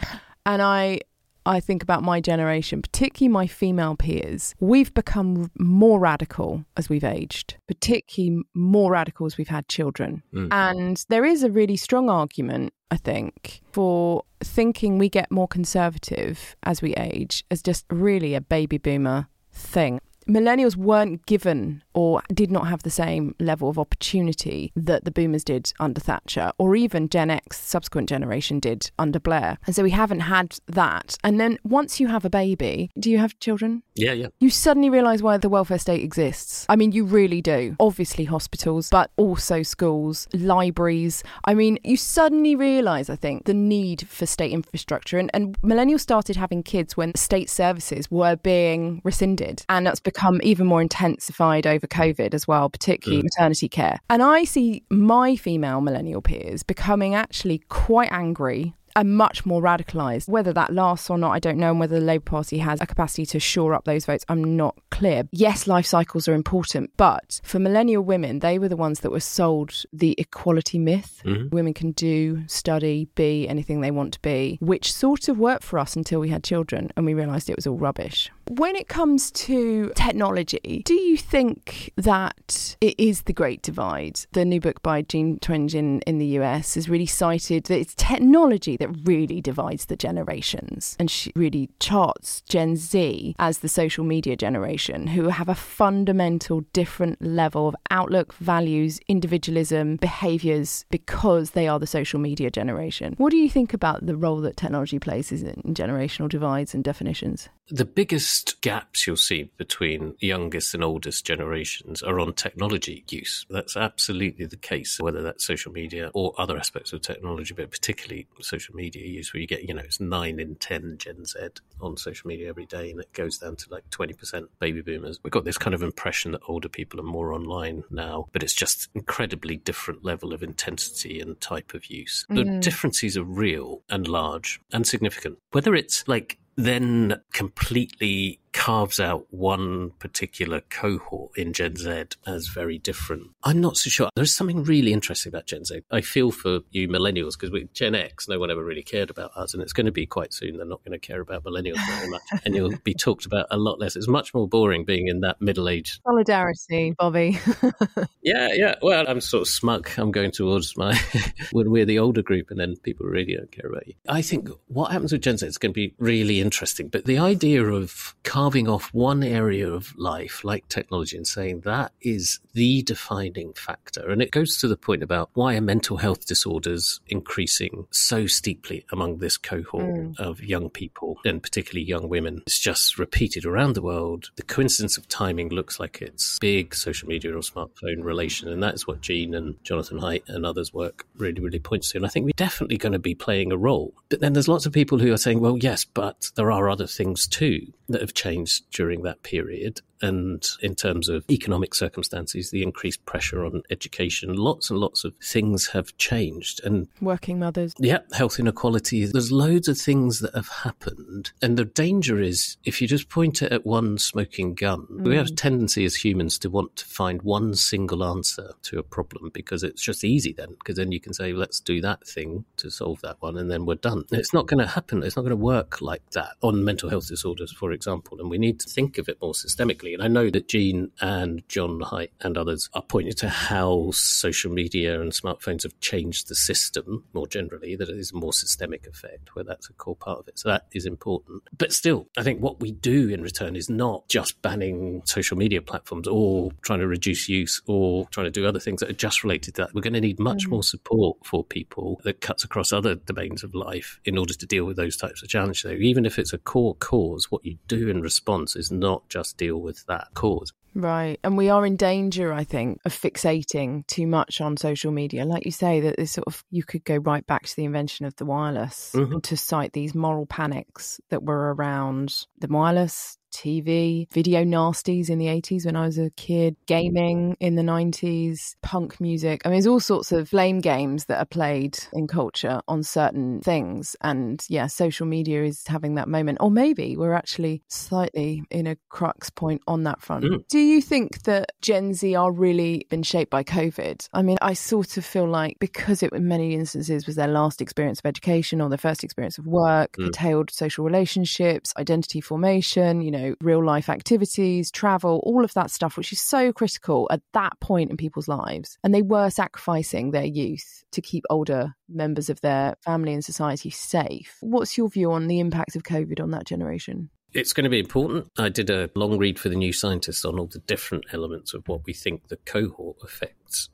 and 0.45 0.61
I 0.61 0.99
I 1.45 1.59
think 1.59 1.81
about 1.81 2.03
my 2.03 2.21
generation, 2.21 2.81
particularly 2.81 3.31
my 3.31 3.47
female 3.47 3.95
peers, 3.95 4.53
we've 4.59 4.93
become 4.93 5.51
more 5.57 5.99
radical 5.99 6.65
as 6.77 6.89
we've 6.89 7.03
aged, 7.03 7.55
particularly 7.67 8.43
more 8.53 8.91
radical 8.91 9.25
as 9.25 9.37
we've 9.37 9.47
had 9.47 9.67
children. 9.67 10.23
Mm. 10.33 10.49
And 10.51 11.05
there 11.09 11.25
is 11.25 11.43
a 11.43 11.49
really 11.49 11.77
strong 11.77 12.09
argument, 12.09 12.73
I 12.91 12.97
think, 12.97 13.61
for 13.71 14.23
thinking 14.43 14.97
we 14.97 15.09
get 15.09 15.31
more 15.31 15.47
conservative 15.47 16.55
as 16.63 16.81
we 16.81 16.93
age 16.95 17.43
as 17.49 17.61
just 17.61 17.85
really 17.89 18.35
a 18.35 18.41
baby 18.41 18.77
boomer 18.77 19.27
thing 19.53 19.99
millennials 20.27 20.75
weren't 20.75 21.25
given 21.25 21.83
or 21.93 22.21
did 22.33 22.51
not 22.51 22.67
have 22.67 22.83
the 22.83 22.89
same 22.89 23.35
level 23.39 23.69
of 23.69 23.79
opportunity 23.79 24.71
that 24.75 25.05
the 25.05 25.11
boomers 25.11 25.43
did 25.43 25.71
under 25.79 25.99
Thatcher 25.99 26.51
or 26.57 26.75
even 26.75 27.09
Gen 27.09 27.29
X 27.29 27.59
subsequent 27.59 28.09
generation 28.09 28.59
did 28.59 28.91
under 28.97 29.19
Blair. 29.19 29.57
And 29.65 29.75
so 29.75 29.83
we 29.83 29.91
haven't 29.91 30.21
had 30.21 30.57
that. 30.67 31.17
And 31.23 31.39
then 31.39 31.57
once 31.63 31.99
you 31.99 32.07
have 32.07 32.25
a 32.25 32.29
baby, 32.29 32.91
do 32.99 33.09
you 33.09 33.17
have 33.17 33.39
children? 33.39 33.83
Yeah, 33.95 34.13
yeah. 34.13 34.27
You 34.39 34.49
suddenly 34.49 34.89
realize 34.89 35.21
why 35.21 35.37
the 35.37 35.49
welfare 35.49 35.79
state 35.79 36.03
exists. 36.03 36.65
I 36.69 36.75
mean, 36.75 36.91
you 36.91 37.05
really 37.05 37.41
do. 37.41 37.75
Obviously 37.79 38.25
hospitals, 38.25 38.89
but 38.89 39.11
also 39.17 39.63
schools, 39.63 40.27
libraries. 40.33 41.23
I 41.45 41.53
mean, 41.53 41.79
you 41.83 41.97
suddenly 41.97 42.55
realize, 42.55 43.09
I 43.09 43.15
think, 43.15 43.45
the 43.45 43.53
need 43.53 44.07
for 44.07 44.25
state 44.25 44.51
infrastructure 44.51 45.17
and, 45.17 45.29
and 45.33 45.59
millennials 45.61 46.01
started 46.01 46.35
having 46.35 46.63
kids 46.63 46.95
when 46.95 47.15
state 47.15 47.49
services 47.49 48.09
were 48.09 48.35
being 48.35 49.01
rescinded. 49.03 49.63
And 49.69 49.85
that's 49.85 49.99
become 49.99 50.39
even 50.43 50.67
more 50.67 50.81
intensified 50.81 51.67
over 51.67 51.80
COVID 51.87 52.33
as 52.33 52.47
well, 52.47 52.69
particularly 52.69 53.21
mm. 53.21 53.25
maternity 53.25 53.69
care. 53.69 53.99
And 54.09 54.21
I 54.21 54.43
see 54.43 54.83
my 54.89 55.35
female 55.35 55.81
millennial 55.81 56.21
peers 56.21 56.63
becoming 56.63 57.15
actually 57.15 57.59
quite 57.69 58.11
angry 58.11 58.75
and 58.95 59.15
much 59.15 59.45
more 59.45 59.61
radicalised. 59.61 60.27
Whether 60.27 60.53
that 60.53 60.73
lasts 60.73 61.09
or 61.09 61.17
not, 61.17 61.31
I 61.31 61.39
don't 61.39 61.57
know. 61.57 61.71
And 61.71 61.79
whether 61.79 61.99
the 61.99 62.05
Labour 62.05 62.23
Party 62.25 62.57
has 62.59 62.81
a 62.81 62.85
capacity 62.85 63.25
to 63.27 63.39
shore 63.39 63.73
up 63.73 63.85
those 63.85 64.05
votes, 64.05 64.25
I'm 64.29 64.55
not 64.55 64.77
clear. 64.89 65.23
Yes, 65.31 65.67
life 65.67 65.85
cycles 65.85 66.27
are 66.27 66.33
important, 66.33 66.91
but 66.97 67.39
for 67.43 67.59
millennial 67.59 68.03
women, 68.03 68.39
they 68.39 68.59
were 68.59 68.69
the 68.69 68.77
ones 68.77 69.01
that 69.01 69.11
were 69.11 69.19
sold 69.19 69.83
the 69.93 70.15
equality 70.17 70.77
myth. 70.77 71.21
Mm-hmm. 71.25 71.55
Women 71.55 71.73
can 71.73 71.91
do, 71.91 72.43
study, 72.47 73.07
be 73.15 73.47
anything 73.47 73.81
they 73.81 73.91
want 73.91 74.13
to 74.13 74.19
be, 74.21 74.57
which 74.61 74.93
sort 74.93 75.27
of 75.29 75.37
worked 75.37 75.63
for 75.63 75.79
us 75.79 75.95
until 75.95 76.19
we 76.19 76.29
had 76.29 76.43
children 76.43 76.91
and 76.95 77.05
we 77.05 77.13
realised 77.13 77.49
it 77.49 77.55
was 77.55 77.67
all 77.67 77.77
rubbish. 77.77 78.29
When 78.49 78.75
it 78.75 78.87
comes 78.87 79.31
to 79.31 79.91
technology, 79.95 80.81
do 80.85 80.93
you 80.93 81.17
think 81.17 81.91
that 81.95 82.75
it 82.81 82.99
is 82.99 83.23
the 83.23 83.33
great 83.33 83.61
divide? 83.61 84.21
The 84.33 84.45
new 84.45 84.59
book 84.59 84.81
by 84.81 85.03
Jean 85.03 85.39
Twenge 85.39 85.73
in, 85.73 86.01
in 86.01 86.17
the 86.17 86.25
US 86.39 86.75
has 86.75 86.89
really 86.89 87.05
cited 87.05 87.65
that 87.65 87.79
it's 87.79 87.95
technology 87.95 88.77
that 88.77 88.89
really 89.05 89.41
divides 89.41 89.85
the 89.85 89.95
generations. 89.95 90.95
And 90.99 91.09
she 91.09 91.31
really 91.35 91.69
charts 91.79 92.41
Gen 92.41 92.75
Z 92.75 93.35
as 93.39 93.59
the 93.59 93.69
social 93.69 94.03
media 94.03 94.35
generation 94.35 95.07
who 95.07 95.29
have 95.29 95.49
a 95.49 95.55
fundamental 95.55 96.61
different 96.73 97.21
level 97.21 97.69
of 97.69 97.75
outlook, 97.89 98.33
values, 98.33 98.99
individualism, 99.07 99.95
behaviors 99.97 100.85
because 100.89 101.51
they 101.51 101.67
are 101.67 101.79
the 101.79 101.87
social 101.87 102.19
media 102.19 102.51
generation. 102.51 103.15
What 103.17 103.31
do 103.31 103.37
you 103.37 103.49
think 103.49 103.73
about 103.73 104.05
the 104.05 104.17
role 104.17 104.41
that 104.41 104.57
technology 104.57 104.99
plays 104.99 105.31
in 105.31 105.61
generational 105.73 106.29
divides 106.29 106.73
and 106.73 106.83
definitions? 106.83 107.49
The 107.71 107.85
biggest 107.85 108.59
gaps 108.59 109.07
you'll 109.07 109.15
see 109.15 109.49
between 109.55 110.15
youngest 110.19 110.73
and 110.73 110.83
oldest 110.83 111.25
generations 111.25 112.03
are 112.03 112.19
on 112.19 112.33
technology 112.33 113.05
use. 113.09 113.45
That's 113.49 113.77
absolutely 113.77 114.45
the 114.45 114.57
case, 114.57 114.99
whether 114.99 115.21
that's 115.21 115.47
social 115.47 115.71
media 115.71 116.11
or 116.13 116.33
other 116.37 116.57
aspects 116.57 116.91
of 116.91 117.01
technology, 117.01 117.53
but 117.53 117.71
particularly 117.71 118.27
social 118.41 118.75
media 118.75 119.07
use, 119.07 119.33
where 119.33 119.39
you 119.39 119.47
get, 119.47 119.63
you 119.63 119.73
know, 119.73 119.83
it's 119.83 120.01
nine 120.01 120.39
in 120.39 120.55
10 120.55 120.97
Gen 120.97 121.25
Z 121.25 121.39
on 121.79 121.95
social 121.95 122.27
media 122.27 122.49
every 122.49 122.65
day, 122.65 122.91
and 122.91 122.99
it 122.99 123.13
goes 123.13 123.37
down 123.37 123.55
to 123.55 123.69
like 123.69 123.89
20% 123.89 124.47
baby 124.59 124.81
boomers. 124.81 125.19
We've 125.23 125.31
got 125.31 125.45
this 125.45 125.57
kind 125.57 125.73
of 125.73 125.81
impression 125.81 126.33
that 126.33 126.41
older 126.49 126.67
people 126.67 126.99
are 126.99 127.03
more 127.03 127.31
online 127.31 127.85
now, 127.89 128.27
but 128.33 128.43
it's 128.43 128.53
just 128.53 128.89
incredibly 128.93 129.55
different 129.55 130.03
level 130.03 130.33
of 130.33 130.43
intensity 130.43 131.21
and 131.21 131.39
type 131.39 131.73
of 131.73 131.85
use. 131.85 132.25
Mm-hmm. 132.29 132.35
The 132.35 132.59
differences 132.59 133.15
are 133.15 133.23
real 133.23 133.81
and 133.89 134.09
large 134.09 134.59
and 134.73 134.85
significant. 134.85 135.37
Whether 135.51 135.73
it's 135.73 136.05
like 136.05 136.37
then 136.65 137.21
completely 137.33 138.40
carves 138.53 138.99
out 138.99 139.25
one 139.31 139.91
particular 139.99 140.61
cohort 140.69 141.31
in 141.37 141.53
Gen 141.53 141.75
Z 141.75 142.05
as 142.25 142.47
very 142.47 142.77
different. 142.77 143.29
I'm 143.43 143.61
not 143.61 143.77
so 143.77 143.89
sure. 143.89 144.09
There's 144.15 144.35
something 144.35 144.63
really 144.63 144.93
interesting 144.93 145.29
about 145.29 145.45
Gen 145.45 145.65
Z. 145.65 145.81
I 145.91 146.01
feel 146.01 146.31
for 146.31 146.59
you 146.71 146.87
millennials 146.87 147.33
because 147.33 147.51
with 147.51 147.73
Gen 147.73 147.95
X, 147.95 148.27
no 148.27 148.39
one 148.39 148.51
ever 148.51 148.63
really 148.63 148.83
cared 148.83 149.09
about 149.09 149.31
us, 149.35 149.53
and 149.53 149.63
it's 149.63 149.73
going 149.73 149.85
to 149.85 149.91
be 149.91 150.05
quite 150.05 150.33
soon. 150.33 150.57
They're 150.57 150.65
not 150.65 150.83
going 150.83 150.99
to 150.99 150.99
care 150.99 151.21
about 151.21 151.43
millennials 151.43 151.85
very 151.87 152.09
much, 152.09 152.21
and 152.45 152.55
you'll 152.55 152.77
be 152.83 152.93
talked 152.93 153.25
about 153.25 153.47
a 153.51 153.57
lot 153.57 153.79
less. 153.79 153.95
It's 153.95 154.07
much 154.07 154.33
more 154.33 154.47
boring 154.47 154.85
being 154.85 155.07
in 155.07 155.21
that 155.21 155.41
middle 155.41 155.69
age. 155.69 155.99
Solidarity, 156.05 156.93
Bobby. 156.97 157.39
yeah, 158.21 158.49
yeah. 158.53 158.75
Well, 158.81 159.05
I'm 159.07 159.21
sort 159.21 159.41
of 159.41 159.47
smug. 159.47 159.89
I'm 159.97 160.11
going 160.11 160.31
towards 160.31 160.75
my 160.77 160.99
when 161.51 161.71
we're 161.71 161.85
the 161.85 161.99
older 161.99 162.21
group, 162.21 162.51
and 162.51 162.59
then 162.59 162.75
people 162.77 163.05
really 163.05 163.35
don't 163.35 163.51
care 163.51 163.69
about 163.69 163.87
you. 163.87 163.93
I 164.07 164.21
think 164.21 164.49
what 164.67 164.91
happens 164.91 165.11
with 165.11 165.21
Gen 165.21 165.37
Z 165.37 165.45
is 165.45 165.57
going 165.57 165.71
to 165.71 165.75
be 165.75 165.93
really 165.97 166.41
interesting, 166.41 166.89
but 166.89 167.05
the 167.05 167.17
idea 167.17 167.63
of 167.63 168.15
carving 168.41 168.67
off 168.67 168.91
one 168.91 169.21
area 169.21 169.71
of 169.71 169.95
life 169.99 170.43
like 170.43 170.67
technology 170.67 171.15
and 171.15 171.27
saying 171.27 171.59
that 171.59 171.91
is 172.01 172.39
the 172.53 172.81
defining 172.81 173.53
factor. 173.53 174.09
And 174.09 174.19
it 174.19 174.31
goes 174.31 174.57
to 174.57 174.67
the 174.67 174.75
point 174.75 175.03
about 175.03 175.29
why 175.35 175.55
are 175.57 175.61
mental 175.61 175.97
health 175.97 176.25
disorders 176.25 176.99
increasing 177.07 177.85
so 177.91 178.25
steeply 178.25 178.83
among 178.91 179.19
this 179.19 179.37
cohort 179.37 179.83
mm. 179.83 180.19
of 180.19 180.43
young 180.43 180.71
people 180.71 181.19
and 181.23 181.43
particularly 181.43 181.85
young 181.85 182.09
women. 182.09 182.41
It's 182.47 182.57
just 182.57 182.97
repeated 182.97 183.45
around 183.45 183.73
the 183.73 183.83
world. 183.83 184.31
The 184.37 184.41
coincidence 184.41 184.97
of 184.97 185.07
timing 185.07 185.49
looks 185.49 185.79
like 185.79 186.01
it's 186.01 186.39
big 186.39 186.73
social 186.73 187.07
media 187.07 187.37
or 187.37 187.41
smartphone 187.41 188.03
relation. 188.03 188.49
And 188.49 188.63
that's 188.63 188.87
what 188.87 189.01
Jean 189.01 189.35
and 189.35 189.63
Jonathan 189.63 189.99
Haidt 189.99 190.27
and 190.27 190.47
others' 190.47 190.73
work 190.73 191.05
really, 191.15 191.41
really 191.41 191.59
points 191.59 191.91
to. 191.91 191.99
And 191.99 192.07
I 192.07 192.09
think 192.09 192.25
we're 192.25 192.31
definitely 192.37 192.79
going 192.79 192.93
to 192.93 192.97
be 192.97 193.13
playing 193.13 193.51
a 193.51 193.57
role. 193.57 193.93
But 194.09 194.19
then 194.19 194.33
there's 194.33 194.47
lots 194.47 194.65
of 194.65 194.73
people 194.73 194.97
who 194.97 195.13
are 195.13 195.17
saying, 195.17 195.41
well, 195.41 195.59
yes, 195.59 195.85
but 195.85 196.31
there 196.33 196.51
are 196.51 196.71
other 196.71 196.87
things 196.87 197.27
too 197.27 197.71
that 197.91 198.01
have 198.01 198.13
changed 198.13 198.63
during 198.71 199.03
that 199.03 199.23
period 199.23 199.81
and 200.01 200.47
in 200.61 200.75
terms 200.75 201.09
of 201.09 201.25
economic 201.29 201.73
circumstances, 201.73 202.51
the 202.51 202.63
increased 202.63 203.05
pressure 203.05 203.45
on 203.45 203.63
education, 203.69 204.35
lots 204.35 204.69
and 204.69 204.79
lots 204.79 205.03
of 205.03 205.13
things 205.23 205.67
have 205.67 205.95
changed. 205.97 206.61
And 206.63 206.87
working 207.01 207.39
mothers. 207.39 207.73
Yeah, 207.77 207.99
health 208.13 208.39
inequality. 208.39 209.05
There's 209.05 209.31
loads 209.31 209.67
of 209.67 209.77
things 209.77 210.19
that 210.19 210.35
have 210.35 210.47
happened. 210.47 211.31
And 211.41 211.57
the 211.57 211.65
danger 211.65 212.19
is 212.19 212.57
if 212.63 212.81
you 212.81 212.87
just 212.87 213.09
point 213.09 213.41
it 213.41 213.51
at 213.51 213.65
one 213.65 213.97
smoking 213.97 214.53
gun, 214.53 214.87
mm. 214.91 215.05
we 215.05 215.15
have 215.15 215.27
a 215.27 215.31
tendency 215.31 215.85
as 215.85 215.95
humans 215.95 216.37
to 216.39 216.49
want 216.49 216.75
to 216.77 216.85
find 216.85 217.21
one 217.21 217.55
single 217.55 218.03
answer 218.03 218.51
to 218.63 218.79
a 218.79 218.83
problem 218.83 219.29
because 219.33 219.63
it's 219.63 219.81
just 219.81 220.03
easy 220.03 220.33
then, 220.33 220.49
because 220.59 220.75
then 220.75 220.91
you 220.91 220.99
can 220.99 221.13
say, 221.13 221.33
let's 221.33 221.59
do 221.59 221.81
that 221.81 222.07
thing 222.07 222.45
to 222.57 222.69
solve 222.69 223.01
that 223.01 223.17
one, 223.19 223.37
and 223.37 223.51
then 223.51 223.65
we're 223.65 223.75
done. 223.75 224.05
It's 224.11 224.33
not 224.33 224.47
going 224.47 224.59
to 224.59 224.67
happen. 224.67 225.03
It's 225.03 225.15
not 225.15 225.23
going 225.23 225.31
to 225.31 225.35
work 225.35 225.81
like 225.81 226.09
that 226.11 226.35
on 226.41 226.63
mental 226.63 226.89
health 226.89 227.07
disorders, 227.07 227.51
for 227.51 227.71
example. 227.71 228.19
And 228.19 228.29
we 228.29 228.37
need 228.37 228.59
to 228.61 228.69
think 228.69 228.97
of 228.97 229.09
it 229.09 229.21
more 229.21 229.33
systemically 229.33 229.90
and 229.93 230.03
I 230.03 230.07
know 230.07 230.29
that 230.29 230.47
Jean 230.47 230.91
and 231.01 231.47
John 231.47 231.79
Haidt 231.79 232.09
and 232.21 232.37
others 232.37 232.69
are 232.73 232.81
pointing 232.81 233.13
to 233.13 233.29
how 233.29 233.91
social 233.91 234.51
media 234.51 235.01
and 235.01 235.11
smartphones 235.11 235.63
have 235.63 235.79
changed 235.79 236.27
the 236.27 236.35
system 236.35 237.05
more 237.13 237.27
generally, 237.27 237.75
that 237.75 237.89
it 237.89 237.97
is 237.97 238.11
a 238.11 238.15
more 238.15 238.33
systemic 238.33 238.87
effect, 238.87 239.35
where 239.35 239.45
that's 239.45 239.69
a 239.69 239.73
core 239.73 239.95
part 239.95 240.19
of 240.19 240.27
it. 240.27 240.39
So 240.39 240.49
that 240.49 240.67
is 240.73 240.85
important. 240.85 241.43
But 241.57 241.73
still, 241.73 242.07
I 242.17 242.23
think 242.23 242.41
what 242.41 242.59
we 242.59 242.71
do 242.71 243.09
in 243.09 243.21
return 243.21 243.55
is 243.55 243.69
not 243.69 244.07
just 244.07 244.41
banning 244.41 245.01
social 245.05 245.37
media 245.37 245.61
platforms 245.61 246.07
or 246.07 246.51
trying 246.61 246.79
to 246.79 246.87
reduce 246.87 247.29
use 247.29 247.61
or 247.67 248.07
trying 248.07 248.25
to 248.25 248.31
do 248.31 248.45
other 248.45 248.59
things 248.59 248.79
that 248.79 248.89
are 248.89 248.93
just 248.93 249.23
related 249.23 249.55
to 249.55 249.61
that. 249.61 249.73
We're 249.73 249.81
going 249.81 249.93
to 249.93 250.01
need 250.01 250.19
much 250.19 250.45
mm 250.45 250.51
more 250.51 250.63
support 250.63 251.17
for 251.23 251.45
people 251.45 252.01
that 252.03 252.19
cuts 252.19 252.43
across 252.43 252.73
other 252.73 252.95
domains 252.95 253.41
of 253.41 253.55
life 253.55 254.01
in 254.03 254.17
order 254.17 254.33
to 254.33 254.45
deal 254.45 254.65
with 254.65 254.75
those 254.75 254.97
types 254.97 255.23
of 255.23 255.29
challenges. 255.29 255.61
So 255.61 255.69
even 255.69 256.05
if 256.05 256.19
it's 256.19 256.33
a 256.33 256.37
core 256.37 256.75
cause, 256.75 257.31
what 257.31 257.45
you 257.45 257.57
do 257.69 257.87
in 257.87 258.01
response 258.01 258.57
is 258.57 258.69
not 258.69 259.07
just 259.07 259.37
deal 259.37 259.57
with 259.57 259.80
that 259.87 260.07
cause. 260.13 260.53
Right. 260.73 261.19
And 261.23 261.37
we 261.37 261.49
are 261.49 261.65
in 261.65 261.75
danger, 261.75 262.31
I 262.31 262.43
think, 262.43 262.79
of 262.85 262.93
fixating 262.93 263.85
too 263.87 264.07
much 264.07 264.39
on 264.39 264.55
social 264.55 264.91
media. 264.91 265.25
Like 265.25 265.45
you 265.45 265.51
say, 265.51 265.81
that 265.81 265.97
this 265.97 266.13
sort 266.13 266.27
of, 266.27 266.43
you 266.49 266.63
could 266.63 266.85
go 266.85 266.95
right 266.97 267.25
back 267.27 267.45
to 267.45 267.55
the 267.55 267.65
invention 267.65 268.05
of 268.05 268.15
the 268.15 268.25
wireless 268.25 268.91
mm-hmm. 268.95 269.19
to 269.19 269.37
cite 269.37 269.73
these 269.73 269.93
moral 269.93 270.25
panics 270.25 271.01
that 271.09 271.23
were 271.23 271.53
around 271.53 272.25
the 272.39 272.47
wireless, 272.47 273.17
TV, 273.31 274.11
video 274.11 274.43
nasties 274.43 275.09
in 275.09 275.17
the 275.17 275.27
80s 275.27 275.65
when 275.65 275.75
I 275.75 275.85
was 275.85 275.97
a 275.97 276.09
kid, 276.11 276.55
gaming 276.67 277.35
in 277.39 277.55
the 277.55 277.61
90s, 277.61 278.55
punk 278.61 278.99
music. 279.01 279.41
I 279.45 279.49
mean, 279.49 279.55
there's 279.55 279.67
all 279.67 279.79
sorts 279.79 280.11
of 280.11 280.29
blame 280.29 280.59
games 280.59 281.05
that 281.05 281.19
are 281.19 281.25
played 281.25 281.79
in 281.93 282.07
culture 282.07 282.61
on 282.67 282.83
certain 282.83 283.41
things. 283.41 283.95
And 284.01 284.43
yeah, 284.49 284.67
social 284.67 285.05
media 285.05 285.43
is 285.43 285.65
having 285.67 285.95
that 285.95 286.07
moment. 286.07 286.37
Or 286.41 286.51
maybe 286.51 286.95
we're 286.97 287.13
actually 287.13 287.63
slightly 287.67 288.43
in 288.51 288.67
a 288.67 288.77
crux 288.89 289.29
point 289.29 289.61
on 289.67 289.83
that 289.83 290.01
front. 290.01 290.25
Mm. 290.25 290.47
Do 290.49 290.59
you 290.59 290.81
think 290.81 291.23
that 291.23 291.51
Gen 291.61 291.93
Z 291.93 292.15
are 292.15 292.31
really 292.31 292.85
been 292.89 293.03
shaped 293.03 293.31
by 293.31 293.43
COVID? 293.43 294.07
I 294.13 294.21
mean, 294.21 294.37
I 294.41 294.53
sort 294.53 294.97
of 294.97 295.05
feel 295.05 295.27
like 295.27 295.57
because 295.59 296.03
it 296.03 296.11
in 296.13 296.27
many 296.27 296.53
instances 296.53 297.07
was 297.07 297.15
their 297.15 297.27
last 297.27 297.61
experience 297.61 297.99
of 297.99 298.05
education 298.05 298.61
or 298.61 298.69
their 298.69 298.77
first 298.77 299.03
experience 299.03 299.37
of 299.37 299.45
work, 299.45 299.93
mm. 299.93 300.05
curtailed 300.05 300.51
social 300.51 300.83
relationships, 300.83 301.73
identity 301.77 302.21
formation, 302.21 303.01
you 303.01 303.11
know, 303.11 303.20
know, 303.21 303.35
real 303.41 303.63
life 303.63 303.89
activities, 303.89 304.71
travel, 304.71 305.21
all 305.23 305.43
of 305.43 305.53
that 305.53 305.71
stuff, 305.71 305.97
which 305.97 306.11
is 306.11 306.21
so 306.21 306.51
critical 306.51 307.07
at 307.11 307.21
that 307.33 307.59
point 307.59 307.91
in 307.91 307.97
people's 307.97 308.27
lives. 308.27 308.77
And 308.83 308.93
they 308.93 309.01
were 309.01 309.29
sacrificing 309.29 310.11
their 310.11 310.25
youth 310.25 310.83
to 310.91 311.01
keep 311.01 311.23
older 311.29 311.75
members 311.89 312.29
of 312.29 312.41
their 312.41 312.75
family 312.81 313.13
and 313.13 313.23
society 313.23 313.69
safe. 313.69 314.37
What's 314.41 314.77
your 314.77 314.89
view 314.89 315.11
on 315.11 315.27
the 315.27 315.39
impact 315.39 315.75
of 315.75 315.83
COVID 315.83 316.21
on 316.21 316.31
that 316.31 316.45
generation? 316.45 317.09
It's 317.33 317.53
going 317.53 317.63
to 317.63 317.69
be 317.69 317.79
important. 317.79 318.29
I 318.37 318.49
did 318.49 318.69
a 318.69 318.89
long 318.93 319.17
read 319.17 319.39
for 319.39 319.47
the 319.47 319.55
New 319.55 319.71
Scientist 319.71 320.25
on 320.25 320.37
all 320.37 320.47
the 320.47 320.59
different 320.59 321.05
elements 321.13 321.53
of 321.53 321.65
what 321.67 321.85
we 321.85 321.93
think 321.93 322.27
the 322.27 322.35
cohort 322.35 322.97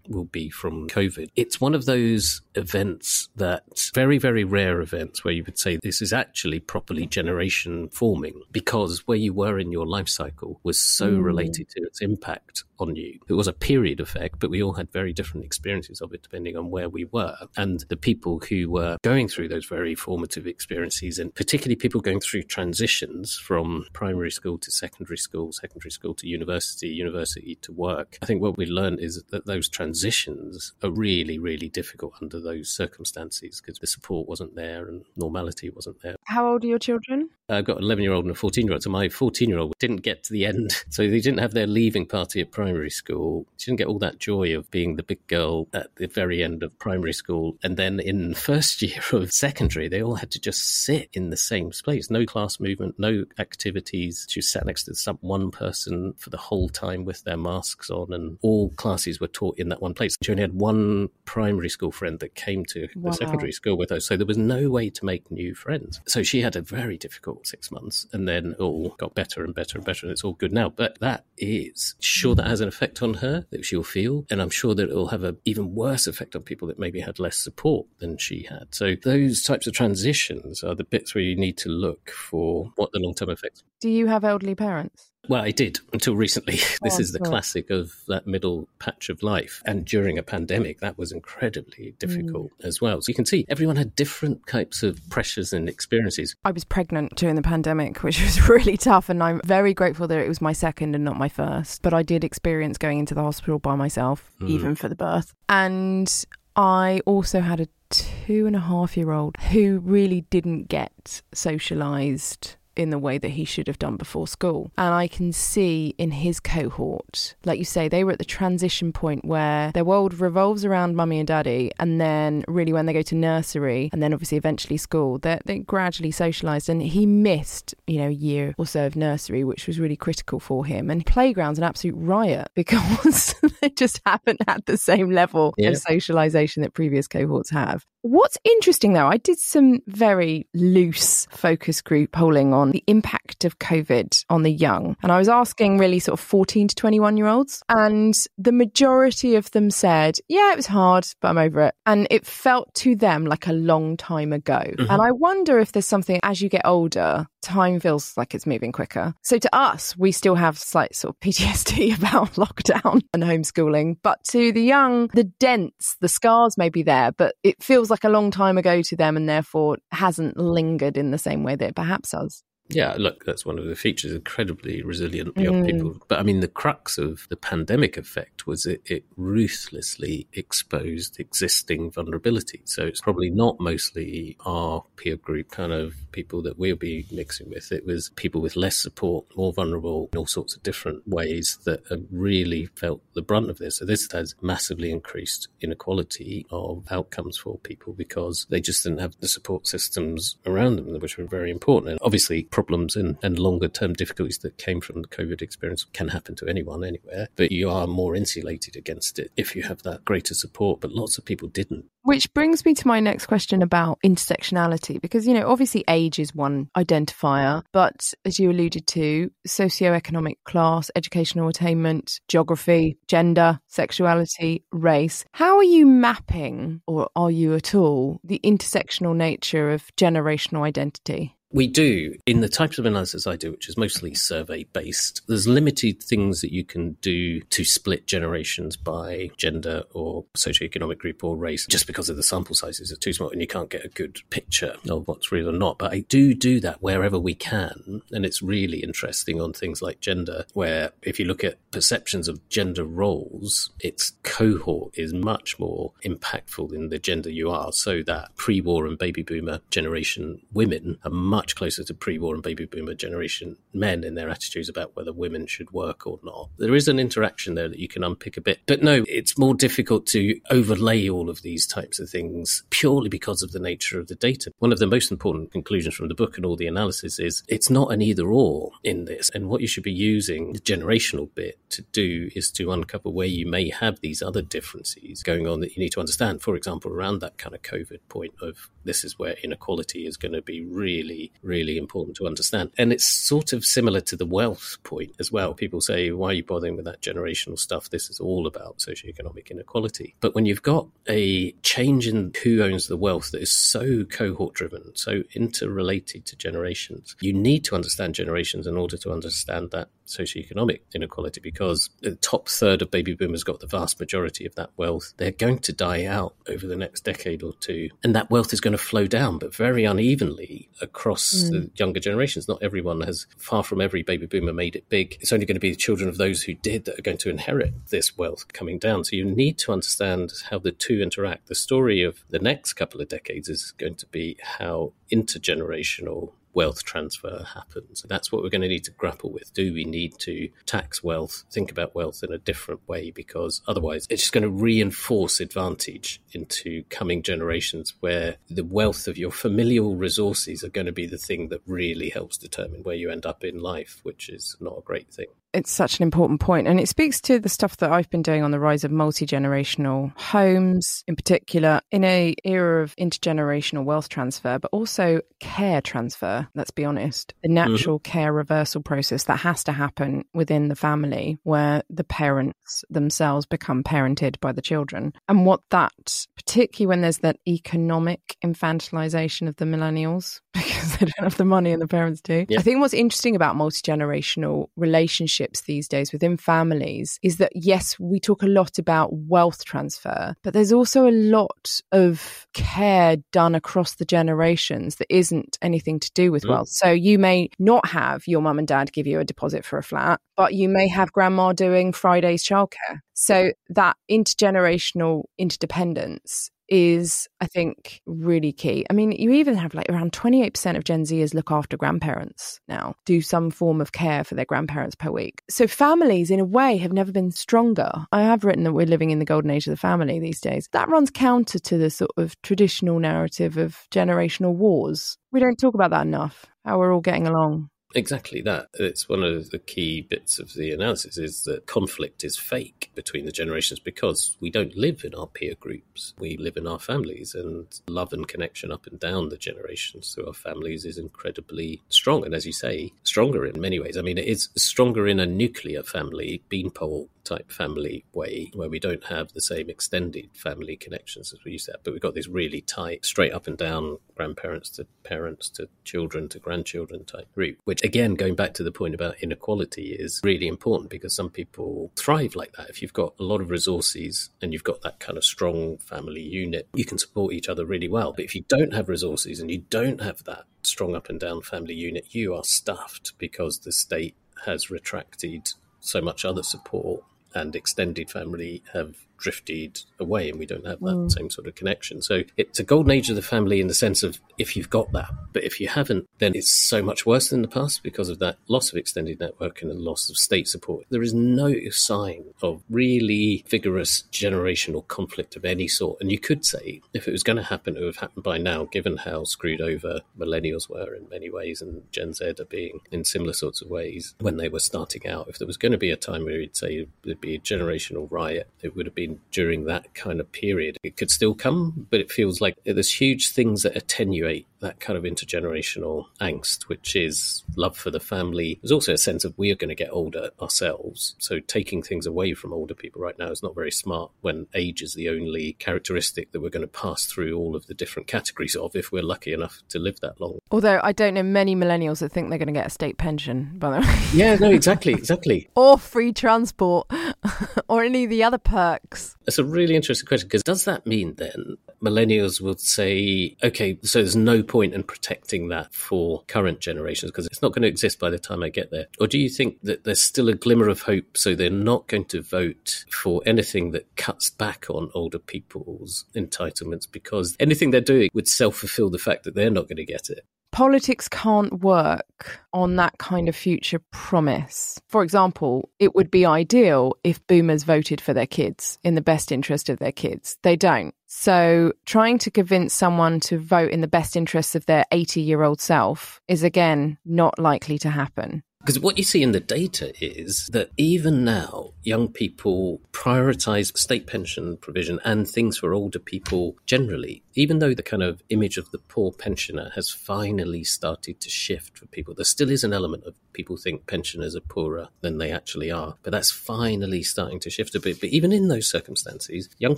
will 0.08 0.26
be 0.26 0.50
from 0.50 0.88
COVID. 0.88 1.30
It's 1.36 1.62
one 1.62 1.76
of 1.76 1.86
those 1.86 2.42
events 2.56 3.30
that 3.36 3.64
very, 3.94 4.18
very 4.18 4.44
rare 4.44 4.82
events 4.82 5.24
where 5.24 5.34
you 5.34 5.44
would 5.46 5.60
say 5.60 5.78
this 5.82 6.02
is 6.02 6.14
actually 6.14 6.60
properly 6.60 7.06
generation 7.06 7.90
forming 7.90 8.42
because 8.52 9.08
where 9.08 9.18
you 9.18 9.34
were 9.34 9.60
in 9.60 9.72
your 9.72 9.86
life 9.86 10.10
cycle 10.10 10.60
was 10.64 10.80
so 10.80 11.12
mm. 11.12 11.24
related 11.24 11.70
to 11.70 11.82
its 11.84 12.02
impact 12.02 12.64
on 12.80 12.96
you. 12.96 13.20
It 13.28 13.34
was 13.34 13.48
a 13.48 13.54
period 13.54 14.00
effect, 14.00 14.40
but 14.40 14.50
we 14.50 14.62
all 14.62 14.74
had 14.74 14.92
very 14.92 15.14
different 15.14 15.46
experiences 15.46 16.02
of 16.02 16.14
it 16.14 16.24
depending 16.24 16.56
on 16.58 16.70
where 16.70 16.90
we 16.90 17.06
were. 17.06 17.38
And 17.56 17.84
the 17.90 17.98
people 17.98 18.40
who 18.40 18.70
were 18.70 18.98
going 19.04 19.28
through 19.28 19.50
those 19.50 19.66
very 19.66 19.96
formative 19.96 20.48
experiences, 20.48 21.20
and 21.20 21.34
particularly 21.34 21.76
people 21.76 22.02
going 22.02 22.20
through 22.20 22.44
transitions 22.44 23.36
from 23.36 23.86
primary 23.94 24.32
school 24.32 24.58
to 24.60 24.72
secondary 24.72 25.18
school, 25.18 25.52
secondary 25.52 25.92
school 25.92 26.14
to 26.16 26.28
university, 26.28 26.88
university 26.88 27.56
to 27.62 27.72
work, 27.72 28.18
I 28.22 28.26
think 28.26 28.42
what 28.42 28.58
we 28.58 28.66
learned 28.66 29.00
is 29.00 29.24
that 29.30 29.46
those 29.46 29.67
transitions 29.70 30.74
are 30.84 30.90
really, 30.90 31.40
really 31.40 31.70
difficult 31.70 32.14
under 32.22 32.40
those 32.40 32.70
circumstances 32.70 33.62
because 33.62 33.80
the 33.80 33.88
support 33.88 34.28
wasn't 34.28 34.56
there 34.56 34.88
and 34.88 35.04
normality 35.16 35.70
wasn't 35.70 36.02
there. 36.02 36.16
How 36.26 36.48
old 36.48 36.64
are 36.64 36.68
your 36.68 36.80
children? 36.80 37.30
I've 37.50 37.66
got 37.66 37.78
an 37.78 37.84
11 37.84 38.04
year 38.04 38.14
old 38.14 38.26
and 38.26 38.32
a 38.32 38.36
14 38.36 38.66
year 38.66 38.74
old. 38.74 38.84
So 38.84 38.90
my 38.90 39.08
14 39.08 39.50
year 39.50 39.60
old 39.60 39.74
didn't 39.80 39.98
get 39.98 40.24
to 40.24 40.34
the 40.34 40.46
end. 40.46 40.76
So 40.90 41.08
they 41.08 41.20
didn't 41.20 41.40
have 41.40 41.54
their 41.54 41.68
leaving 41.68 42.08
party 42.08 42.42
at 42.42 42.52
primary 42.52 42.90
school. 42.90 43.46
She 43.58 43.70
didn't 43.70 43.78
get 43.78 43.88
all 43.88 44.00
that 44.00 44.20
joy 44.20 44.56
of 44.58 44.72
being 44.72 44.96
the 44.96 45.04
big 45.04 45.26
girl 45.28 45.68
at 45.74 45.96
the 45.98 46.08
very 46.08 46.42
end 46.44 46.64
of 46.64 46.78
primary 46.80 47.14
school. 47.14 47.58
And 47.62 47.78
then 47.78 48.00
in 48.00 48.34
first 48.50 48.82
year 48.82 49.02
of 49.12 49.32
secondary, 49.32 49.88
they 49.88 50.02
all 50.02 50.16
had 50.16 50.32
to 50.32 50.40
just 50.40 50.84
sit 50.84 51.10
in 51.14 51.30
the 51.30 51.38
same 51.38 51.72
space. 51.72 52.10
No 52.10 52.26
class 52.26 52.60
movement, 52.60 52.96
no 52.98 53.26
activities. 53.38 54.26
She 54.30 54.42
sat 54.42 54.66
next 54.66 54.86
to 54.86 54.96
some 54.96 55.20
one 55.22 55.52
person 55.52 56.14
for 56.18 56.30
the 56.30 56.38
whole 56.38 56.70
time 56.70 57.06
with 57.06 57.24
their 57.24 57.38
masks 57.38 57.90
on, 57.90 58.12
and 58.12 58.40
all 58.42 58.70
classes 58.72 59.20
were 59.20 59.28
taught 59.28 59.57
in 59.58 59.70
that 59.70 59.82
one 59.82 59.94
place. 59.94 60.18
She 60.22 60.32
only 60.32 60.42
had 60.42 60.54
one 60.54 61.10
primary 61.26 61.70
school 61.70 61.92
friend 61.92 62.20
that 62.20 62.36
came 62.36 62.66
to 62.66 62.88
wow. 62.96 63.12
the 63.12 63.18
secondary 63.18 63.52
school 63.52 63.78
with 63.78 63.90
her. 63.90 64.00
So 64.00 64.18
there 64.18 64.26
was 64.26 64.38
no 64.38 64.70
way 64.70 64.90
to 64.90 65.06
make 65.06 65.30
new 65.32 65.56
friends. 65.56 66.02
So 66.08 66.24
she 66.24 66.42
had 66.42 66.56
a 66.56 66.62
very 66.62 66.98
difficult 66.98 67.48
six 67.48 67.72
months 67.72 68.06
and 68.14 68.28
then 68.28 68.56
all 68.60 68.96
got 68.98 69.16
better 69.16 69.44
and 69.44 69.54
better 69.54 69.78
and 69.78 69.86
better. 69.86 70.06
And 70.06 70.12
it's 70.12 70.24
all 70.24 70.34
good 70.34 70.54
now. 70.54 70.70
But 70.70 71.00
that 71.00 71.26
is 71.38 71.96
sure 72.00 72.36
that 72.36 72.48
has 72.48 72.62
an 72.62 72.68
effect 72.68 73.02
on 73.02 73.16
her 73.16 73.46
that 73.52 73.66
she'll 73.66 73.84
feel. 73.84 74.26
And 74.30 74.42
I'm 74.42 74.50
sure 74.50 74.76
that 74.76 74.90
it 74.90 74.96
will 74.96 75.08
have 75.08 75.24
an 75.24 75.38
even 75.46 75.74
worse 75.74 76.08
effect 76.08 76.36
on 76.36 76.42
people 76.44 76.68
that 76.68 76.80
maybe 76.80 77.00
had 77.00 77.20
less 77.20 77.38
support 77.38 77.88
than 78.00 78.18
she 78.18 78.44
had. 78.44 78.68
So 78.72 78.96
those 79.04 79.44
types 79.44 79.68
of 79.68 79.74
transitions 79.74 80.64
are 80.64 80.76
the 80.76 80.84
bits 80.84 81.16
where 81.16 81.24
you 81.24 81.36
need 81.36 81.58
to 81.58 81.70
look 81.70 82.12
for 82.12 82.72
what 82.76 82.92
the 82.92 83.00
long 83.00 83.14
term 83.14 83.30
effects. 83.30 83.64
Do 83.80 83.90
you 83.90 84.08
have 84.08 84.24
elderly 84.24 84.56
parents? 84.56 85.12
Well, 85.28 85.44
I 85.44 85.52
did 85.52 85.80
until 85.94 86.16
recently. 86.16 86.56
this 86.82 86.98
oh, 86.98 87.00
is 87.00 87.12
the 87.12 87.20
God. 87.20 87.30
classic 87.30 87.70
of 87.70 87.94
that 88.08 88.28
middle 88.28 88.68
patch 88.80 89.10
of 89.10 89.24
life. 89.24 89.62
And 89.66 89.86
during 89.86 90.18
a 90.18 90.24
pandemic, 90.24 90.80
that 90.80 90.98
was 90.98 91.12
incredibly 91.12 91.96
difficult 92.00 92.52
mm. 92.62 92.66
as 92.66 92.82
well. 92.82 93.02
So 93.02 93.10
you 93.10 93.16
can 93.16 93.26
see 93.26 93.46
everyone 93.50 93.76
had 93.76 93.96
different 93.96 94.46
types 94.48 94.84
of 94.84 95.00
pressures 95.10 95.54
and 95.54 95.68
experiences. 95.70 96.36
I 96.46 96.52
was 96.52 96.64
pregnant 96.64 97.16
during 97.16 97.36
the 97.36 97.42
pandemic, 97.42 97.98
which 98.04 98.22
was 98.22 98.50
really 98.50 98.78
tough. 98.78 99.10
And 99.10 99.22
I'm 99.22 99.42
very 99.44 99.74
grateful 99.74 100.08
that 100.08 100.18
it 100.18 100.28
was 100.28 100.42
my 100.42 100.54
second 100.54 100.96
and 100.96 101.04
not 101.04 101.18
my 101.18 101.30
first. 101.30 101.82
But 101.82 101.94
I 101.94 102.04
did 102.04 102.24
experience 102.24 102.78
going 102.78 103.00
into 103.00 103.14
the 103.14 103.24
hospital 103.24 103.60
by 103.60 103.76
myself, 103.76 104.32
mm. 104.40 104.50
even 104.50 104.76
for 104.76 104.90
the 104.90 104.96
birth. 104.96 105.34
And 105.50 106.26
I 106.56 107.02
also 107.06 107.40
had 107.42 107.60
a 107.60 107.68
two 107.90 108.46
and 108.48 108.56
a 108.56 108.60
half 108.60 108.98
year 108.98 109.12
old 109.12 109.38
who 109.38 109.80
really 109.80 110.22
didn't 110.22 110.68
get 110.68 111.22
socialized 111.34 112.56
in 112.80 112.90
the 112.90 113.00
way 113.00 113.18
that 113.18 113.30
he 113.30 113.46
should 113.46 113.68
have 113.68 113.80
done 113.80 113.98
before 113.98 114.28
school. 114.28 114.72
And 114.78 114.94
I 114.94 115.08
can 115.08 115.34
see 115.34 115.96
in 115.98 116.12
his 116.12 116.40
cohort, 116.40 117.36
like 117.46 117.60
you 117.60 117.66
say, 117.66 117.88
they 117.88 118.04
were 118.04 118.12
at 118.12 118.20
the 118.20 118.26
transition 118.26 118.92
point 118.92 119.26
where 119.26 119.72
their 119.72 119.86
world 119.86 120.20
revolves 120.20 120.66
around 120.66 120.96
mummy 120.96 121.20
and 121.20 121.28
daddy. 121.28 121.72
And 121.80 122.00
then, 122.00 122.44
really, 122.48 122.74
when 122.74 122.86
they 122.86 122.94
go 122.94 123.02
to 123.02 123.16
nursery 123.16 123.90
and 123.92 124.02
then 124.02 124.14
obviously 124.14 124.38
eventually 124.38 124.78
school, 124.78 125.18
they're, 125.20 125.42
they're 125.46 125.60
gradually 125.60 126.12
socialized. 126.12 126.70
And 126.70 126.82
he 126.82 127.06
missed, 127.06 127.76
you 127.88 128.00
know, 128.00 128.08
a 128.08 128.12
year 128.12 128.54
or 128.58 128.66
so 128.66 128.86
of 128.86 128.96
nursery, 128.96 129.44
which 129.44 129.68
was 129.68 129.80
really 129.80 129.96
critical 129.96 130.40
for 130.40 130.66
him. 130.66 130.90
And 130.90 131.06
playground's 131.06 131.60
an 131.60 131.66
absolute 131.66 131.96
riot 131.98 132.50
because 132.56 133.36
they 133.62 133.70
just 133.70 134.02
haven't 134.06 134.42
had 134.48 134.64
the 134.66 134.78
same 134.78 135.12
level 135.12 135.54
yeah. 135.58 135.70
of 135.70 135.78
socialization 135.78 136.64
that 136.64 136.74
previous 136.74 137.08
cohorts 137.08 137.50
have. 137.50 137.86
What's 138.02 138.38
interesting 138.44 138.94
though, 138.94 139.08
I 139.08 139.18
did 139.18 139.40
some 139.40 139.82
very 139.88 140.48
loose 140.54 141.28
focus 141.30 141.82
group 141.82 142.12
polling 142.12 142.54
on 142.54 142.72
the 142.72 142.84
impact 142.88 143.44
of 143.46 143.60
COVID 143.60 144.24
on 144.30 144.44
the 144.44 144.52
young. 144.52 144.96
And 145.04 145.12
I 145.12 145.18
was 145.18 145.30
asking 145.30 145.78
really 145.78 146.00
sort 146.00 146.20
of 146.20 146.26
14 146.26 146.70
to 146.70 146.76
21 146.76 147.18
year 147.18 147.28
olds. 147.28 147.64
And 147.70 148.14
the 148.38 148.52
majority 148.52 149.36
of 149.36 149.52
them 149.52 149.70
said, 149.70 150.18
yeah, 150.28 150.52
it 150.52 150.56
was 150.56 150.68
hard, 150.68 151.08
but 151.22 151.30
I'm 151.30 151.38
over 151.38 151.64
it. 151.64 151.76
And 151.86 152.08
it 152.10 152.26
felt 152.26 152.74
to 152.76 152.96
them 152.96 153.26
like 153.26 153.48
a 153.48 153.54
long 153.54 153.98
time 153.98 154.34
ago. 154.34 154.62
Mm-hmm. 154.64 154.92
And 154.92 155.02
I 155.02 155.12
wonder 155.12 155.60
if 155.60 155.72
there's 155.72 155.86
something 155.86 156.20
as 156.24 156.42
you 156.42 156.50
get 156.50 156.66
older, 156.66 157.28
time 157.42 157.80
feels 157.80 158.16
like 158.18 158.36
it's 158.36 158.46
moving 158.46 158.72
quicker. 158.72 159.14
So 159.24 159.38
to 159.38 159.56
us, 159.56 159.98
we 159.98 160.12
still 160.12 160.36
have 160.36 160.58
slight 160.58 160.96
sort 160.96 161.16
of 161.16 161.20
PTSD 161.22 161.98
about 161.98 162.34
lockdown 162.34 163.02
and 163.14 163.24
homeschooling. 163.24 163.98
But 164.04 164.24
to 164.32 164.52
the 164.52 164.62
young, 164.62 165.08
the 165.14 165.24
dents, 165.24 165.96
the 166.02 166.10
scars 166.10 166.58
may 166.58 166.70
be 166.70 166.84
there, 166.84 167.12
but 167.12 167.36
it 167.44 167.64
feels 167.64 167.87
like 167.90 168.04
like 168.04 168.04
a 168.04 168.10
long 168.10 168.32
time 168.32 168.58
ago 168.58 168.82
to 168.82 168.96
them 168.96 169.18
and 169.18 169.28
therefore 169.28 169.78
hasn't 169.92 170.38
lingered 170.38 170.98
in 170.98 171.12
the 171.12 171.18
same 171.18 171.44
way 171.44 171.56
that 171.56 171.70
it 171.70 171.76
perhaps 171.76 172.12
does. 172.12 172.44
Yeah, 172.70 172.96
look, 172.98 173.26
that's 173.26 173.46
one 173.46 173.58
of 173.58 173.66
the 173.66 173.76
features. 173.76 174.14
Incredibly 174.14 174.82
resilient 174.82 175.38
young 175.38 175.64
mm. 175.64 175.66
people. 175.66 175.98
But 176.08 176.20
I 176.20 176.24
mean, 176.24 176.40
the 176.40 176.48
crux 176.48 176.98
of 176.98 177.28
the 177.30 177.38
pandemic 177.38 177.98
effect 177.98 178.46
was 178.48 178.66
it, 178.66 178.82
it 178.86 179.06
ruthlessly 179.16 180.28
exposed 180.34 181.20
existing 181.20 181.92
vulnerability. 181.92 182.62
So 182.66 182.86
it's 182.86 183.02
probably 183.02 183.30
not 183.30 183.60
mostly 183.60 184.38
our 184.46 184.84
peer 184.96 185.16
group 185.16 185.52
kind 185.52 185.72
of 185.72 185.94
people 186.12 186.42
that 186.44 186.58
we'll 186.58 186.76
be 186.76 187.06
mixing 187.12 187.50
with. 187.50 187.72
It 187.72 187.86
was 187.86 188.12
people 188.16 188.42
with 188.42 188.56
less 188.56 188.78
support, 188.78 189.26
more 189.36 189.54
vulnerable 189.54 190.10
in 190.12 190.20
all 190.20 190.28
sorts 190.28 190.56
of 190.56 190.64
different 190.64 191.08
ways 191.08 191.58
that 191.66 191.84
have 191.90 192.04
really 192.12 192.66
felt 192.76 193.02
the 193.14 193.22
brunt 193.22 193.50
of 193.50 193.58
this. 193.58 193.78
So 193.78 193.86
this 193.86 194.12
has 194.12 194.36
massively 194.42 194.92
increased 194.92 195.48
inequality 195.62 196.46
of 196.52 196.86
outcomes 196.92 197.38
for 197.38 197.58
people 197.60 197.94
because 197.94 198.46
they 198.50 198.60
just 198.60 198.84
didn't 198.84 199.00
have 199.00 199.16
the 199.20 199.28
support 199.28 199.68
systems 199.68 200.38
around 200.46 200.78
them, 200.78 201.00
which 201.00 201.18
were 201.18 201.26
very 201.26 201.52
important. 201.52 201.92
And 201.92 202.00
obviously, 202.02 202.44
problems 202.58 202.96
and, 202.96 203.20
and 203.22 203.38
longer 203.38 203.68
term 203.68 203.94
difficulties 203.94 204.40
that 204.40 204.58
came 204.58 204.82
from 204.82 205.04
the 205.04 205.08
COVID 205.10 205.44
experience 205.44 205.86
can 205.94 206.08
happen 206.08 206.36
to 206.38 206.48
anyone 206.48 206.84
anywhere, 206.84 207.28
but 207.36 207.52
you 207.52 207.70
are 207.70 207.86
more 207.86 208.16
insulated 208.16 208.76
against 208.76 209.20
it 209.20 209.32
if 209.38 209.56
you 209.56 209.62
have 209.62 209.84
that 209.84 210.04
greater 210.06 210.34
support. 210.34 210.82
But 210.82 210.90
lots 210.90 211.20
of 211.20 211.26
people 211.26 211.50
didn't. 211.50 211.86
Which 212.02 212.34
brings 212.34 212.66
me 212.66 212.74
to 212.74 212.88
my 212.88 213.00
next 213.00 213.28
question 213.28 213.62
about 213.62 214.00
intersectionality, 214.04 215.00
because, 215.00 215.28
you 215.28 215.36
know, 215.36 215.48
obviously 215.48 215.84
age 215.88 216.18
is 216.18 216.34
one 216.34 216.72
identifier, 216.76 217.62
but 217.74 218.12
as 218.26 218.40
you 218.40 218.50
alluded 218.50 218.88
to, 218.88 219.30
socioeconomic 219.48 220.38
class, 220.46 220.90
educational 220.96 221.50
attainment, 221.50 222.20
geography, 222.28 222.98
gender, 223.08 223.60
sexuality, 223.68 224.64
race. 224.72 225.26
How 225.34 225.58
are 225.58 225.64
you 225.64 225.86
mapping, 225.86 226.82
or 226.88 227.10
are 227.16 227.30
you 227.30 227.54
at 227.54 227.76
all, 227.76 228.20
the 228.24 228.40
intersectional 228.44 229.16
nature 229.16 229.70
of 229.70 229.86
generational 229.96 230.64
identity? 230.64 231.37
We 231.54 231.68
do. 231.68 232.14
In 232.26 232.42
the 232.42 232.50
types 232.50 232.78
of 232.78 232.86
analysis 232.86 233.26
I 233.26 233.38
do, 233.38 233.52
which 233.52 233.70
is 233.70 233.78
mostly 233.78 234.14
survey 234.14 234.66
based, 234.66 235.22
there's 235.28 235.48
limited 235.48 236.04
things 236.04 236.42
that 236.42 236.52
you 236.52 236.66
can 236.66 236.94
do 237.02 237.40
to 237.40 237.64
split 237.64 238.06
generations 238.06 238.76
by 238.76 239.32
gender 239.38 239.84
or 239.94 240.26
socioeconomic 240.36 240.98
group 240.98 241.24
or 241.24 241.38
race, 241.38 241.66
just 241.66 241.88
because 241.88 242.10
of 242.10 242.18
the 242.18 242.24
sample 242.24 242.54
sizes 242.54 242.92
are 242.92 242.98
too 242.98 243.14
small 243.14 243.30
and 243.30 243.40
you 243.40 243.48
can't 243.48 243.70
get 243.70 243.86
a 243.86 243.90
good 243.90 244.20
picture 244.30 244.76
of 244.90 245.08
what's 245.08 245.32
real 245.32 245.48
or 245.48 245.54
not. 245.54 245.78
But 245.78 245.94
I 245.94 246.02
do 246.02 246.34
do 246.34 246.60
that 246.60 246.82
wherever 246.82 247.18
we 247.18 247.34
can. 247.34 248.02
And 248.12 248.26
it's 248.26 248.42
really 248.42 248.80
interesting 248.80 249.40
on 249.40 249.54
things 249.54 249.82
like 249.82 250.02
gender, 250.02 250.46
where 250.54 250.92
if 251.02 251.18
you 251.18 251.26
look 251.26 251.46
at 251.46 251.60
perceptions 251.72 252.28
of 252.28 252.48
gender 252.50 252.84
roles, 252.84 253.70
its 253.80 254.12
cohort 254.24 254.98
is 254.98 255.14
much 255.14 255.58
more 255.60 255.94
impactful 256.04 256.74
in 256.74 256.90
the 256.90 257.00
gender 257.00 257.30
you 257.30 257.50
are. 257.52 257.72
So 257.72 258.04
that 258.04 258.36
pre 258.36 258.60
war 258.60 258.86
and 258.86 258.98
baby 258.98 259.24
boomer 259.24 259.62
generation 259.72 260.42
women 260.52 260.98
are 261.06 261.12
much 261.38 261.54
closer 261.54 261.84
to 261.84 261.94
pre-war 261.94 262.34
and 262.34 262.42
baby 262.42 262.66
boomer 262.66 262.96
generation 262.96 263.58
men 263.72 264.04
in 264.04 264.16
their 264.16 264.28
attitudes 264.28 264.70
about 264.70 264.96
whether 264.96 265.14
women 265.14 265.46
should 265.46 265.70
work 265.70 266.08
or 266.08 266.20
not. 266.24 266.50
There 266.58 266.74
is 266.74 266.88
an 266.88 266.98
interaction 266.98 267.54
there 267.54 267.70
that 267.70 267.78
you 267.78 267.88
can 267.88 268.04
unpick 268.04 268.38
a 268.38 268.42
bit. 268.42 268.62
But 268.66 268.82
no, 268.82 269.06
it's 269.08 269.38
more 269.38 269.54
difficult 269.54 270.08
to 270.08 270.40
overlay 270.50 271.08
all 271.08 271.30
of 271.30 271.44
these 271.44 271.68
types 271.68 272.00
of 272.00 272.10
things 272.10 272.64
purely 272.72 273.08
because 273.08 273.44
of 273.44 273.52
the 273.52 273.60
nature 273.60 274.00
of 274.00 274.08
the 274.08 274.16
data. 274.16 274.52
One 274.58 274.72
of 274.72 274.80
the 274.80 274.88
most 274.88 275.12
important 275.12 275.52
conclusions 275.52 275.94
from 275.94 276.08
the 276.08 276.16
book 276.16 276.38
and 276.38 276.46
all 276.46 276.56
the 276.56 276.66
analysis 276.66 277.20
is 277.20 277.44
it's 277.48 277.70
not 277.70 277.94
an 277.94 278.02
either 278.02 278.26
or 278.26 278.72
in 278.84 279.06
this. 279.06 279.30
And 279.36 279.48
what 279.48 279.62
you 279.62 279.68
should 279.68 279.84
be 279.84 279.92
using 279.92 280.54
the 280.54 280.60
generational 280.60 281.30
bit 281.36 281.60
to 281.70 281.84
do 281.92 282.32
is 282.36 282.50
to 282.54 282.72
uncover 282.72 283.12
where 283.12 283.28
you 283.28 283.46
may 283.46 283.70
have 283.70 284.00
these 284.00 284.24
other 284.24 284.42
differences 284.42 285.22
going 285.22 285.46
on 285.46 285.60
that 285.60 285.76
you 285.76 285.84
need 285.84 285.92
to 285.92 286.00
understand. 286.00 286.42
For 286.42 286.56
example, 286.56 286.92
around 286.92 287.20
that 287.20 287.38
kind 287.38 287.54
of 287.54 287.62
COVID 287.62 288.00
point 288.10 288.34
of 288.42 288.72
this 288.84 289.04
is 289.04 289.20
where 289.20 289.36
inequality 289.44 290.08
is 290.08 290.18
going 290.18 290.32
to 290.32 290.42
be 290.42 290.66
really, 290.66 291.27
really 291.42 291.78
important 291.78 292.18
to 292.18 292.28
understand. 292.28 292.72
And 292.78 292.92
it's 292.92 293.06
sort 293.06 293.54
of 293.54 293.66
similar 293.66 294.02
to 294.02 294.16
the 294.16 294.26
wealth 294.26 294.78
point 294.84 295.16
as 295.20 295.32
well. 295.32 295.54
People 295.54 295.82
say, 295.82 296.12
why 296.12 296.30
are 296.30 296.34
you 296.34 296.44
bothering 296.44 296.76
with 296.76 296.86
that 296.86 297.02
generational 297.02 297.58
stuff? 297.58 297.90
This 297.90 298.10
is 298.10 298.20
all 298.20 298.48
about 298.48 298.78
socioeconomic 298.78 299.52
inequality. 299.52 300.16
But 300.20 300.36
when 300.36 300.46
you've 300.46 300.64
got 300.64 300.88
a 301.08 301.52
change 301.64 302.08
in 302.08 302.34
who 302.44 302.62
owns 302.64 302.88
the 302.88 302.98
wealth 302.98 303.32
that 303.32 303.42
is 303.42 303.52
so 303.52 304.04
cohort 304.06 304.54
driven, 304.54 304.96
so 304.96 305.24
interrelated 305.34 306.26
to 306.26 306.36
generations, 306.36 307.16
you 307.20 307.34
need 307.34 307.64
to 307.66 307.76
understand 307.76 308.16
generations 308.16 308.68
in 308.68 308.78
order 308.78 308.98
to 308.98 309.12
understand 309.12 309.72
that 309.72 309.90
socioeconomic 310.08 310.80
inequality 310.94 311.42
because 311.42 311.90
the 312.02 312.16
top 312.16 312.50
third 312.50 312.82
of 312.82 312.92
baby 312.92 313.14
boomers 313.14 313.44
got 313.44 313.60
the 313.60 313.68
vast 313.68 314.00
majority 314.00 314.46
of 314.46 314.56
that 314.56 314.72
wealth. 314.78 315.14
They're 315.18 315.32
going 315.32 315.60
to 315.60 315.74
die 315.74 316.06
out 316.06 316.36
over 316.50 316.66
the 316.66 316.76
next 316.76 317.02
decade 317.02 317.44
or 317.44 317.54
two, 317.60 317.90
and 318.04 318.16
that 318.16 318.30
wealth 318.30 318.54
is 318.54 318.62
going 318.62 318.74
to 318.74 318.78
flow 318.78 319.08
down, 319.08 319.38
but 319.38 319.56
very 319.56 319.86
unevenly 319.86 320.70
across 320.82 321.34
mm. 321.34 321.52
the 321.52 321.72
younger 321.76 322.00
generations. 322.00 322.48
Not 322.48 322.64
everyone 322.64 323.02
has, 323.02 323.28
far 323.38 323.64
from 323.64 323.82
every 323.82 324.04
baby 324.04 324.26
boomer 324.26 324.54
made 324.54 324.76
it 324.76 324.90
big. 324.90 325.18
It's 325.20 325.34
only 325.34 325.46
going 325.46 325.56
to 325.56 325.62
be 325.62 325.72
the 325.72 325.76
children 325.76 326.10
of 326.10 326.18
those 326.18 326.44
who 326.44 326.54
did 326.54 326.86
that 326.86 327.00
are 327.00 327.04
going 327.04 327.18
to 327.20 327.30
inherit 327.30 327.74
this 327.88 328.18
wealth 328.18 328.52
coming 328.54 328.80
down. 328.80 329.04
So 329.04 329.16
you 329.16 329.26
need 329.26 329.58
to 329.60 329.72
understand 329.72 330.32
how 330.50 330.60
the 330.60 330.72
two 330.72 331.02
interact. 331.02 331.48
The 331.48 331.56
story 331.56 332.02
of 332.02 332.24
the 332.30 332.40
next 332.40 332.74
couple 332.74 333.02
of 333.02 333.10
decades 333.10 333.50
is 333.50 333.72
going 333.78 333.96
to 333.96 334.06
be 334.08 334.38
how 334.42 334.94
intergenerational 335.12 336.34
wealth 336.58 336.84
transfer 336.84 337.46
happens. 337.54 338.04
That's 338.10 338.32
what 338.32 338.42
we're 338.42 338.50
going 338.50 338.64
to 338.64 338.68
need 338.68 338.86
to 338.86 338.92
grapple 338.92 339.32
with. 339.32 339.54
Do 339.54 339.72
we 339.72 339.86
need 339.86 340.18
to 340.22 340.50
tax 340.66 341.04
wealth, 341.04 341.44
think 341.52 341.70
about 341.70 341.94
wealth 341.94 342.24
in 342.24 342.34
a 342.34 342.40
different 342.40 342.82
way? 342.88 343.12
Because 343.12 343.62
otherwise, 343.68 344.08
it's 344.10 344.24
just 344.24 344.34
going 344.34 344.42
to 344.42 344.50
reinforce 344.50 345.40
advantage 345.40 346.20
into 346.32 346.84
coming 346.90 347.22
generations 347.22 347.94
where 348.00 348.38
the 348.50 348.66
wealth 348.66 349.08
of 349.08 349.20
your 349.20 349.32
familial 349.32 349.96
resources 349.96 350.64
are 350.64 350.70
going 350.70 350.88
to 350.88 350.92
be 350.92 351.06
the 351.06 351.20
thing 351.20 351.50
that 351.50 351.62
really 351.68 352.10
helps 352.10 352.40
determine 352.40 352.82
where 352.82 352.96
you 352.96 353.12
end 353.12 353.28
up 353.28 353.44
in 353.44 353.60
life, 353.60 354.00
which 354.02 354.28
is 354.28 354.58
not 354.60 354.80
a 354.80 354.82
great 354.82 355.12
thing 355.12 355.28
it's 355.54 355.72
such 355.72 356.00
an 356.00 356.04
important 356.04 356.40
point 356.40 356.68
and 356.68 356.80
it 356.80 356.90
speaks 356.90 357.22
to 357.22 357.40
the 357.40 357.50
stuff 357.50 357.78
that 357.78 357.92
I've 357.92 358.10
been 358.10 358.22
doing 358.22 358.44
on 358.44 358.52
the 358.52 358.60
rise 358.60 358.84
of 358.84 358.92
multi-generational 358.92 360.12
homes 360.18 361.04
in 361.08 361.16
particular 361.16 361.82
in 361.92 362.04
a 362.04 362.36
era 362.44 362.84
of 362.84 362.96
intergenerational 362.98 363.86
wealth 363.86 364.10
transfer 364.10 364.60
but 364.60 364.70
also 364.72 365.22
care 365.40 365.82
transfer 365.82 366.48
let's 366.54 366.72
be 366.72 366.84
honest 366.84 367.34
the 367.42 367.48
mm-hmm. 367.48 367.56
natural 367.56 368.00
mm-hmm. 368.00 368.12
care 368.12 368.34
reversal 368.34 368.82
process 368.82 369.24
that 369.24 369.38
has 369.38 369.64
to 369.64 369.72
happen 369.72 370.26
within 370.34 370.68
the 370.68 370.76
family 370.76 371.38
where 371.44 371.82
the 371.90 372.04
parents 372.04 372.84
themselves 372.90 373.46
become 373.46 373.84
parented 373.84 374.40
by 374.42 374.52
the 374.52 374.62
children 374.62 375.14
and 375.30 375.46
what 375.46 375.62
that 375.70 376.26
particularly 376.36 376.88
when 376.88 377.02
there's 377.02 377.20
that 377.20 377.38
economic 377.48 378.36
infantilization 378.44 379.48
of 379.48 379.56
the 379.56 379.66
millennials 379.66 380.42
because 380.54 380.98
they 380.98 381.06
don't 381.06 381.24
have 381.24 381.38
the 381.38 381.46
money 381.46 381.72
and 381.72 381.82
the 381.82 381.88
parents 381.88 382.22
do 382.22 382.46
yeah. 382.50 382.60
I 382.60 382.62
think 382.62 382.82
what's 382.82 382.94
interesting 382.94 383.36
about 383.36 383.56
multi-generational 383.56 384.68
relationships 384.76 385.37
relationships 385.38 385.62
these 385.62 385.88
days 385.88 386.12
within 386.12 386.38
families 386.38 387.20
is 387.22 387.38
that, 387.38 387.52
yes, 387.54 388.00
we 388.00 388.20
talk 388.20 388.44
a 388.44 388.48
lot 388.48 388.78
about 388.80 389.10
wealth 389.12 389.66
transfer, 389.66 390.36
but 390.44 390.54
there's 390.54 390.74
also 390.74 391.08
a 391.08 391.12
lot 391.12 391.82
of 391.92 392.48
care 392.54 393.18
done 393.32 393.56
across 393.56 393.96
the 393.96 394.06
generations 394.06 394.96
that 394.96 395.08
isn't 395.10 395.58
anything 395.62 396.00
to 396.00 396.12
do 396.14 396.32
with 396.32 396.44
mm. 396.44 396.50
wealth. 396.50 396.70
So 396.70 396.90
you 396.90 397.20
may 397.20 397.50
not 397.60 397.88
have 397.88 398.28
your 398.28 398.42
mum 398.42 398.60
and 398.60 398.68
dad 398.68 398.92
give 398.92 399.08
you 399.08 399.20
a 399.20 399.26
deposit 399.26 399.66
for 399.66 399.78
a 399.78 399.84
flat, 399.84 400.20
but 400.36 400.54
you 400.54 400.70
may 400.70 400.88
have 400.88 401.12
grandma 401.12 401.54
doing 401.54 401.94
Friday's 401.94 402.44
childcare. 402.44 403.02
So 403.14 403.52
that 403.70 403.98
intergenerational 404.10 405.24
interdependence 405.38 406.52
is, 406.70 407.28
I 407.40 407.48
think, 407.48 408.02
really 408.06 408.52
key. 408.52 408.86
I 408.90 408.94
mean, 408.94 409.12
you 409.12 409.32
even 409.32 409.56
have 409.56 409.74
like 409.74 409.90
around 409.90 410.12
28% 410.12 410.78
of 410.78 410.84
Gen 410.84 411.04
Zers 411.04 411.34
look 411.34 411.52
after 411.52 411.78
grandparents 411.78 412.60
now, 412.68 412.96
do 413.06 413.22
some 413.22 413.52
form 413.52 413.82
of 413.82 413.92
care 413.92 414.24
for 414.24 414.36
their 414.36 414.46
grandparents 414.46 414.96
per 414.96 415.12
week. 415.12 415.42
So 415.50 415.68
families, 415.68 416.32
in 416.32 416.40
a 416.40 416.46
way, 416.46 416.78
have 416.78 416.94
never 416.94 417.12
been 417.12 417.32
stronger. 417.32 417.92
I 418.12 418.22
have 418.24 418.44
written 418.44 418.64
that 418.64 418.74
we're 418.74 418.86
living 418.86 419.12
in 419.12 419.20
the 419.20 419.26
golden 419.26 419.52
age 419.52 419.68
of 419.68 419.72
the 419.72 419.78
family 419.78 420.20
these 420.20 420.42
days. 420.42 420.68
That 420.74 420.90
runs 420.90 421.10
counter 421.10 421.60
to 421.60 421.78
the 421.78 421.90
sort 421.90 422.12
of 422.18 422.40
traditional 422.42 423.00
narrative 423.00 423.58
of 423.58 423.78
generational 423.92 424.54
wars. 424.54 425.18
We 425.32 425.40
don't 425.40 425.58
talk 425.58 425.76
about 425.76 425.92
that 425.92 426.06
enough, 426.06 426.46
how 426.66 426.80
we're 426.80 426.94
all 426.94 427.02
getting 427.02 427.28
along. 427.28 427.70
Exactly 427.96 428.42
that. 428.42 428.68
It's 428.74 429.08
one 429.08 429.24
of 429.24 429.50
the 429.50 429.60
key 429.60 430.02
bits 430.02 430.40
of 430.40 430.54
the 430.54 430.72
analysis 430.72 431.18
is 431.18 431.44
that 431.44 431.68
conflict 431.68 432.24
is 432.26 432.38
fake 432.38 432.92
between 432.96 433.26
the 433.26 433.32
generations 433.32 433.80
because 433.80 434.36
we 434.42 434.50
don't 434.50 434.76
live 434.76 435.04
in 435.06 435.16
our 435.16 435.28
peer 435.28 435.56
groups. 435.58 436.14
We 436.20 436.36
live 436.36 436.58
in 436.58 436.68
our 436.68 436.80
families 436.80 437.34
and 437.34 437.66
love 437.88 438.12
and 438.12 438.28
connection 438.28 438.74
up 438.74 438.88
and 438.88 439.00
down 439.00 439.30
the 439.30 439.38
generations 439.38 440.14
through 440.14 440.28
our 440.28 440.34
families 440.34 440.84
is 440.84 440.98
incredibly 440.98 441.82
strong. 441.88 442.26
And 442.26 442.36
as 442.36 442.46
you 442.46 442.52
say, 442.52 442.92
stronger 443.04 443.46
in 443.46 443.60
many 443.60 443.80
ways. 443.80 443.96
I 443.96 444.02
mean, 444.02 444.18
it 444.18 444.28
is 444.28 444.50
stronger 444.58 445.08
in 445.08 445.22
a 445.22 445.26
nuclear 445.26 445.82
family, 445.82 446.44
beanpole 446.50 447.10
type 447.28 447.52
family 447.52 448.06
way 448.14 448.50
where 448.54 448.70
we 448.70 448.80
don't 448.80 449.04
have 449.06 449.34
the 449.34 449.42
same 449.42 449.70
extended 449.70 450.30
family 450.34 450.78
connections 450.78 451.34
as 451.34 451.44
we 451.44 451.52
used 451.52 451.66
to 451.66 451.74
have, 451.74 451.84
but 451.84 451.92
we've 451.92 452.02
got 452.02 452.16
this 452.16 452.28
really 452.28 452.62
tight, 452.62 453.06
straight 453.06 453.34
up 453.34 453.48
and 453.48 453.58
down 453.58 453.98
grandparents 454.16 454.70
to 454.70 454.88
parents 455.04 455.50
to 455.50 455.68
children 455.84 456.30
to 456.30 456.40
grandchildren 456.40 457.04
type 457.04 457.32
group, 457.34 457.58
which 457.66 457.77
again, 457.84 458.16
going 458.16 458.36
back 458.36 458.54
to 458.56 458.64
the 458.64 458.72
point 458.72 458.96
about 458.96 459.22
inequality 459.22 459.96
is 459.98 460.22
really 460.24 460.48
important 460.48 460.90
because 460.90 461.16
some 461.16 461.30
people 461.30 461.92
thrive 461.96 462.36
like 462.36 462.54
that. 462.54 462.70
If 462.70 462.82
you've 462.82 462.94
got 462.94 463.14
a 463.20 463.24
lot 463.24 463.42
of 463.42 463.50
resources 463.50 464.30
and 464.42 464.54
you've 464.54 464.64
got 464.64 464.82
that 464.82 465.00
kind 465.00 465.18
of 465.18 465.24
strong 465.24 465.78
family 465.78 466.22
unit, 466.22 466.68
you 466.74 466.86
can 466.86 466.98
support 466.98 467.34
each 467.34 467.50
other 467.50 467.66
really 467.66 467.88
well. 467.88 468.14
But 468.14 468.26
if 468.26 468.36
you 468.36 468.44
don't 468.48 468.74
have 468.74 468.90
resources 468.90 469.40
and 469.40 469.52
you 469.52 469.64
don't 469.70 470.02
have 470.02 470.24
that 470.26 470.46
strong 470.64 470.96
up 470.96 471.10
and 471.10 471.20
down 471.20 471.42
family 471.42 471.74
unit, 471.74 472.08
you 472.12 472.34
are 472.34 472.44
stuffed 472.44 473.14
because 473.18 473.60
the 473.60 473.72
state 473.72 474.16
has 474.46 474.70
retracted 474.70 475.52
so 475.80 476.02
much 476.02 476.26
other 476.26 476.44
support 476.44 477.04
and 477.34 477.56
extended 477.56 478.10
family 478.10 478.64
have 478.74 479.07
drifted 479.18 479.82
away 480.00 480.30
and 480.30 480.40
we 480.40 480.46
don't 480.46 480.66
have 480.66 480.80
that 480.80 480.96
mm. 480.96 481.12
same 481.12 481.30
sort 481.30 481.48
of 481.48 481.56
connection. 481.56 482.02
So 482.02 482.24
it's 482.38 482.60
a 482.60 482.64
golden 482.64 482.92
age 482.92 483.10
of 483.10 483.16
the 483.16 483.22
family 483.22 483.60
in 483.60 483.68
the 483.68 483.74
sense 483.74 484.04
of 484.04 484.20
if 484.38 484.56
you've 484.56 484.70
got 484.70 484.92
that. 484.94 485.12
But 485.34 485.44
if 485.44 485.60
you 485.60 485.68
haven't, 485.68 486.08
then 486.20 486.34
it's 486.36 486.52
so 486.52 486.82
much 486.82 487.06
worse 487.06 487.30
than 487.30 487.42
the 487.42 487.48
past 487.48 487.84
because 487.84 488.10
of 488.10 488.20
that 488.20 488.38
loss 488.48 488.72
of 488.72 488.78
extended 488.78 489.20
network 489.20 489.62
and 489.62 489.72
the 489.72 489.76
loss 489.76 490.10
of 490.10 490.18
state 490.18 490.48
support. 490.48 490.86
There 490.90 491.02
is 491.02 491.14
no 491.14 491.54
sign 491.72 492.26
of 492.42 492.64
really 492.70 493.44
vigorous 493.48 494.04
generational 494.12 494.88
conflict 494.88 495.36
of 495.36 495.46
any 495.46 495.68
sort. 495.68 496.00
And 496.02 496.12
you 496.12 496.20
could 496.20 496.46
say 496.46 496.82
if 496.94 497.08
it 497.08 497.12
was 497.12 497.24
going 497.24 497.38
to 497.38 497.44
happen, 497.44 497.76
it 497.76 497.80
would 497.80 497.96
have 497.96 497.98
happened 497.98 498.24
by 498.24 498.38
now, 498.38 498.66
given 498.66 498.98
how 498.98 499.24
screwed 499.24 499.62
over 499.62 500.02
millennials 500.18 500.70
were 500.70 500.94
in 500.94 501.10
many 501.10 501.30
ways 501.30 501.62
and 501.62 501.84
Gen 501.92 502.14
Z 502.14 502.26
are 502.40 502.46
being 502.46 502.80
in 502.92 503.04
similar 503.04 503.34
sorts 503.34 503.62
of 503.62 503.70
ways 503.70 504.16
when 504.20 504.38
they 504.38 504.50
were 504.50 504.60
starting 504.60 505.08
out. 505.08 505.28
If 505.28 505.38
there 505.38 505.48
was 505.48 505.58
going 505.58 505.72
to 505.72 505.78
be 505.78 505.92
a 505.92 505.96
time 505.96 506.26
where 506.26 506.40
you'd 506.40 506.56
say 506.56 506.88
there'd 507.04 507.22
be 507.22 507.36
a 507.36 507.40
generational 507.40 508.08
riot, 508.12 508.50
it 508.62 508.76
would 508.76 508.86
have 508.86 508.96
been 508.96 509.07
during 509.32 509.66
that 509.66 509.94
kind 509.94 510.20
of 510.20 510.32
period. 510.32 510.78
It 510.84 510.98
could 510.98 511.12
still 511.12 511.34
come, 511.34 511.88
but 511.90 512.00
it 512.00 512.12
feels 512.12 512.42
like 512.42 512.56
there's 512.66 512.94
huge 512.94 513.32
things 513.32 513.64
that 513.64 513.76
attenuate 513.76 514.48
that 514.60 514.80
kind 514.80 514.98
of 514.98 515.04
intergenerational 515.04 516.06
angst, 516.20 516.64
which 516.64 516.96
is 516.96 517.44
love 517.56 517.78
for 517.78 517.92
the 517.92 518.00
family. 518.00 518.60
There's 518.62 518.72
also 518.72 518.94
a 518.94 518.98
sense 518.98 519.24
of 519.24 519.38
we 519.38 519.52
are 519.52 519.56
going 519.56 519.70
to 519.70 519.76
get 519.76 519.92
older 519.92 520.32
ourselves. 520.42 521.16
So 521.20 521.40
taking 521.40 521.84
things 521.84 522.06
away 522.06 522.34
from 522.34 522.54
older 522.54 522.74
people 522.74 523.02
right 523.02 523.18
now 523.18 523.30
is 523.30 523.44
not 523.44 523.56
very 523.56 523.72
smart 523.72 524.12
when 524.22 524.48
age 524.54 524.82
is 524.82 524.94
the 524.94 525.10
only 525.10 525.54
characteristic 525.54 526.32
that 526.32 526.40
we're 526.40 526.50
going 526.50 526.62
to 526.62 526.68
pass 526.68 527.06
through 527.06 527.38
all 527.38 527.56
of 527.56 527.68
the 527.68 527.74
different 527.74 528.08
categories 528.08 528.56
of 528.56 528.76
if 528.76 528.92
we're 528.92 529.04
lucky 529.04 529.34
enough 529.34 529.62
to 529.70 529.80
live 529.80 530.00
that 530.02 530.20
long. 530.20 530.40
Although 530.52 530.80
I 530.84 530.92
don't 530.92 531.14
know 531.14 531.24
many 531.24 531.56
millennials 531.56 532.00
that 532.00 532.12
think 532.12 532.30
they're 532.30 532.40
going 532.40 532.48
to 532.48 532.54
get 532.54 532.68
a 532.68 532.72
state 532.72 532.98
pension, 532.98 533.52
by 533.56 533.72
the 533.72 533.82
way. 533.82 534.00
Yeah, 534.14 534.36
no, 534.36 534.52
exactly, 534.52 534.94
exactly. 534.94 535.50
or 535.56 535.78
free 535.78 536.14
transport 536.14 536.90
or 537.70 537.84
any 537.84 538.06
of 538.06 538.10
the 538.10 538.24
other 538.24 538.38
perks. 538.38 538.97
It's 539.26 539.38
a 539.38 539.44
really 539.44 539.76
interesting 539.76 540.08
question 540.08 540.28
because 540.28 540.44
does 540.44 540.66
that 540.66 540.86
mean 540.86 541.16
then 541.16 541.58
millennials 541.82 542.42
would 542.42 542.60
say, 542.60 543.36
okay, 543.44 543.78
so 543.84 544.00
there's 544.00 544.16
no 544.16 544.42
point 544.42 544.74
in 544.74 544.84
protecting 544.84 545.50
that 545.50 545.74
for 545.74 546.24
current 546.28 546.60
generations 546.60 547.12
because 547.12 547.28
it's 547.28 547.42
not 547.42 547.52
going 547.52 547.64
to 547.64 547.68
exist 547.68 548.00
by 548.00 548.10
the 548.10 548.20
time 548.20 548.42
I 548.42 548.50
get 548.50 548.72
there? 548.72 548.88
Or 549.00 549.08
do 549.08 549.20
you 549.20 549.30
think 549.30 549.62
that 549.64 549.84
there's 549.84 550.02
still 550.02 550.30
a 550.30 550.34
glimmer 550.34 550.70
of 550.70 550.82
hope 550.82 551.18
so 551.18 551.36
they're 551.36 551.50
not 551.50 551.88
going 551.88 552.06
to 552.06 552.22
vote 552.22 552.86
for 552.92 553.22
anything 553.26 553.72
that 553.72 553.96
cuts 553.96 554.30
back 554.30 554.66
on 554.70 554.90
older 554.94 555.20
people's 555.20 556.06
entitlements 556.16 556.90
because 556.90 557.36
anything 557.40 557.72
they're 557.72 557.82
doing 557.82 558.10
would 558.14 558.28
self 558.28 558.56
fulfill 558.58 558.90
the 558.90 558.98
fact 558.98 559.24
that 559.24 559.36
they're 559.36 559.50
not 559.50 559.68
going 559.68 559.78
to 559.78 559.86
get 559.86 560.10
it? 560.10 560.26
Politics 560.52 561.08
can't 561.08 561.62
work 561.62 562.40
on 562.54 562.76
that 562.78 562.98
kind 562.98 563.30
of 563.30 563.36
future 563.36 563.80
promise. 563.92 564.80
For 564.88 565.04
example, 565.04 565.70
it 565.80 565.96
would 565.96 566.10
be 566.10 566.26
ideal 566.26 566.96
if 567.04 567.26
boomers 567.28 567.64
voted 567.64 568.02
for 568.02 568.14
their 568.14 568.28
kids 568.28 568.80
in 568.84 568.96
the 568.96 569.02
best 569.02 569.32
interest 569.32 569.70
of 569.70 569.80
their 569.80 569.92
kids. 569.92 570.38
They 570.44 570.56
don't. 570.56 570.94
So, 571.06 571.72
trying 571.86 572.18
to 572.20 572.32
convince 572.32 572.74
someone 572.74 573.20
to 573.22 573.38
vote 573.38 573.72
in 573.72 573.82
the 573.82 573.88
best 573.88 574.16
interests 574.16 574.56
of 574.56 574.66
their 574.66 574.86
80 574.92 575.22
year 575.22 575.44
old 575.44 575.62
self 575.62 576.22
is 576.28 576.44
again 576.44 576.98
not 577.06 577.40
likely 577.40 577.78
to 577.80 577.90
happen. 577.90 578.44
Because 578.68 578.80
what 578.82 578.98
you 578.98 579.04
see 579.06 579.24
in 579.24 579.32
the 579.32 579.40
data 579.40 579.94
is 580.04 580.50
that 580.52 580.72
even 580.76 581.24
now, 581.24 581.74
young 581.84 582.10
people 582.10 582.82
prioritize 582.92 583.76
state 583.78 584.08
pension 584.08 584.58
provision 584.58 585.00
and 585.06 585.26
things 585.26 585.58
for 585.58 585.74
older 585.74 586.00
people 586.00 586.58
generally, 586.66 587.24
even 587.36 587.60
though 587.60 587.74
the 587.74 587.84
kind 587.84 588.04
of 588.04 588.22
image 588.30 588.58
of 588.58 588.70
the 588.72 588.78
poor 588.78 589.12
pensioner 589.12 589.72
has 589.76 589.90
finally 589.90 590.66
started 590.66 591.22
to 591.22 591.30
shift 591.30 591.78
for 591.78 591.86
people. 591.86 592.14
There 592.14 592.26
still 592.26 592.50
is 592.50 592.66
an 592.66 592.74
element 592.74 593.06
of 593.06 593.16
people 593.32 593.56
think 593.56 593.88
pensioners 593.88 594.36
are 594.36 594.42
poorer 594.42 594.90
than 595.00 595.18
they 595.18 595.32
actually 595.32 595.72
are, 595.72 595.96
but 596.04 596.12
that's 596.12 596.32
finally 596.32 597.04
starting 597.04 597.40
to 597.42 597.50
shift 597.50 597.76
a 597.76 597.80
bit. 597.80 598.02
But 598.02 598.10
even 598.10 598.34
in 598.34 598.50
those 598.50 598.70
circumstances, 598.70 599.48
young 599.60 599.78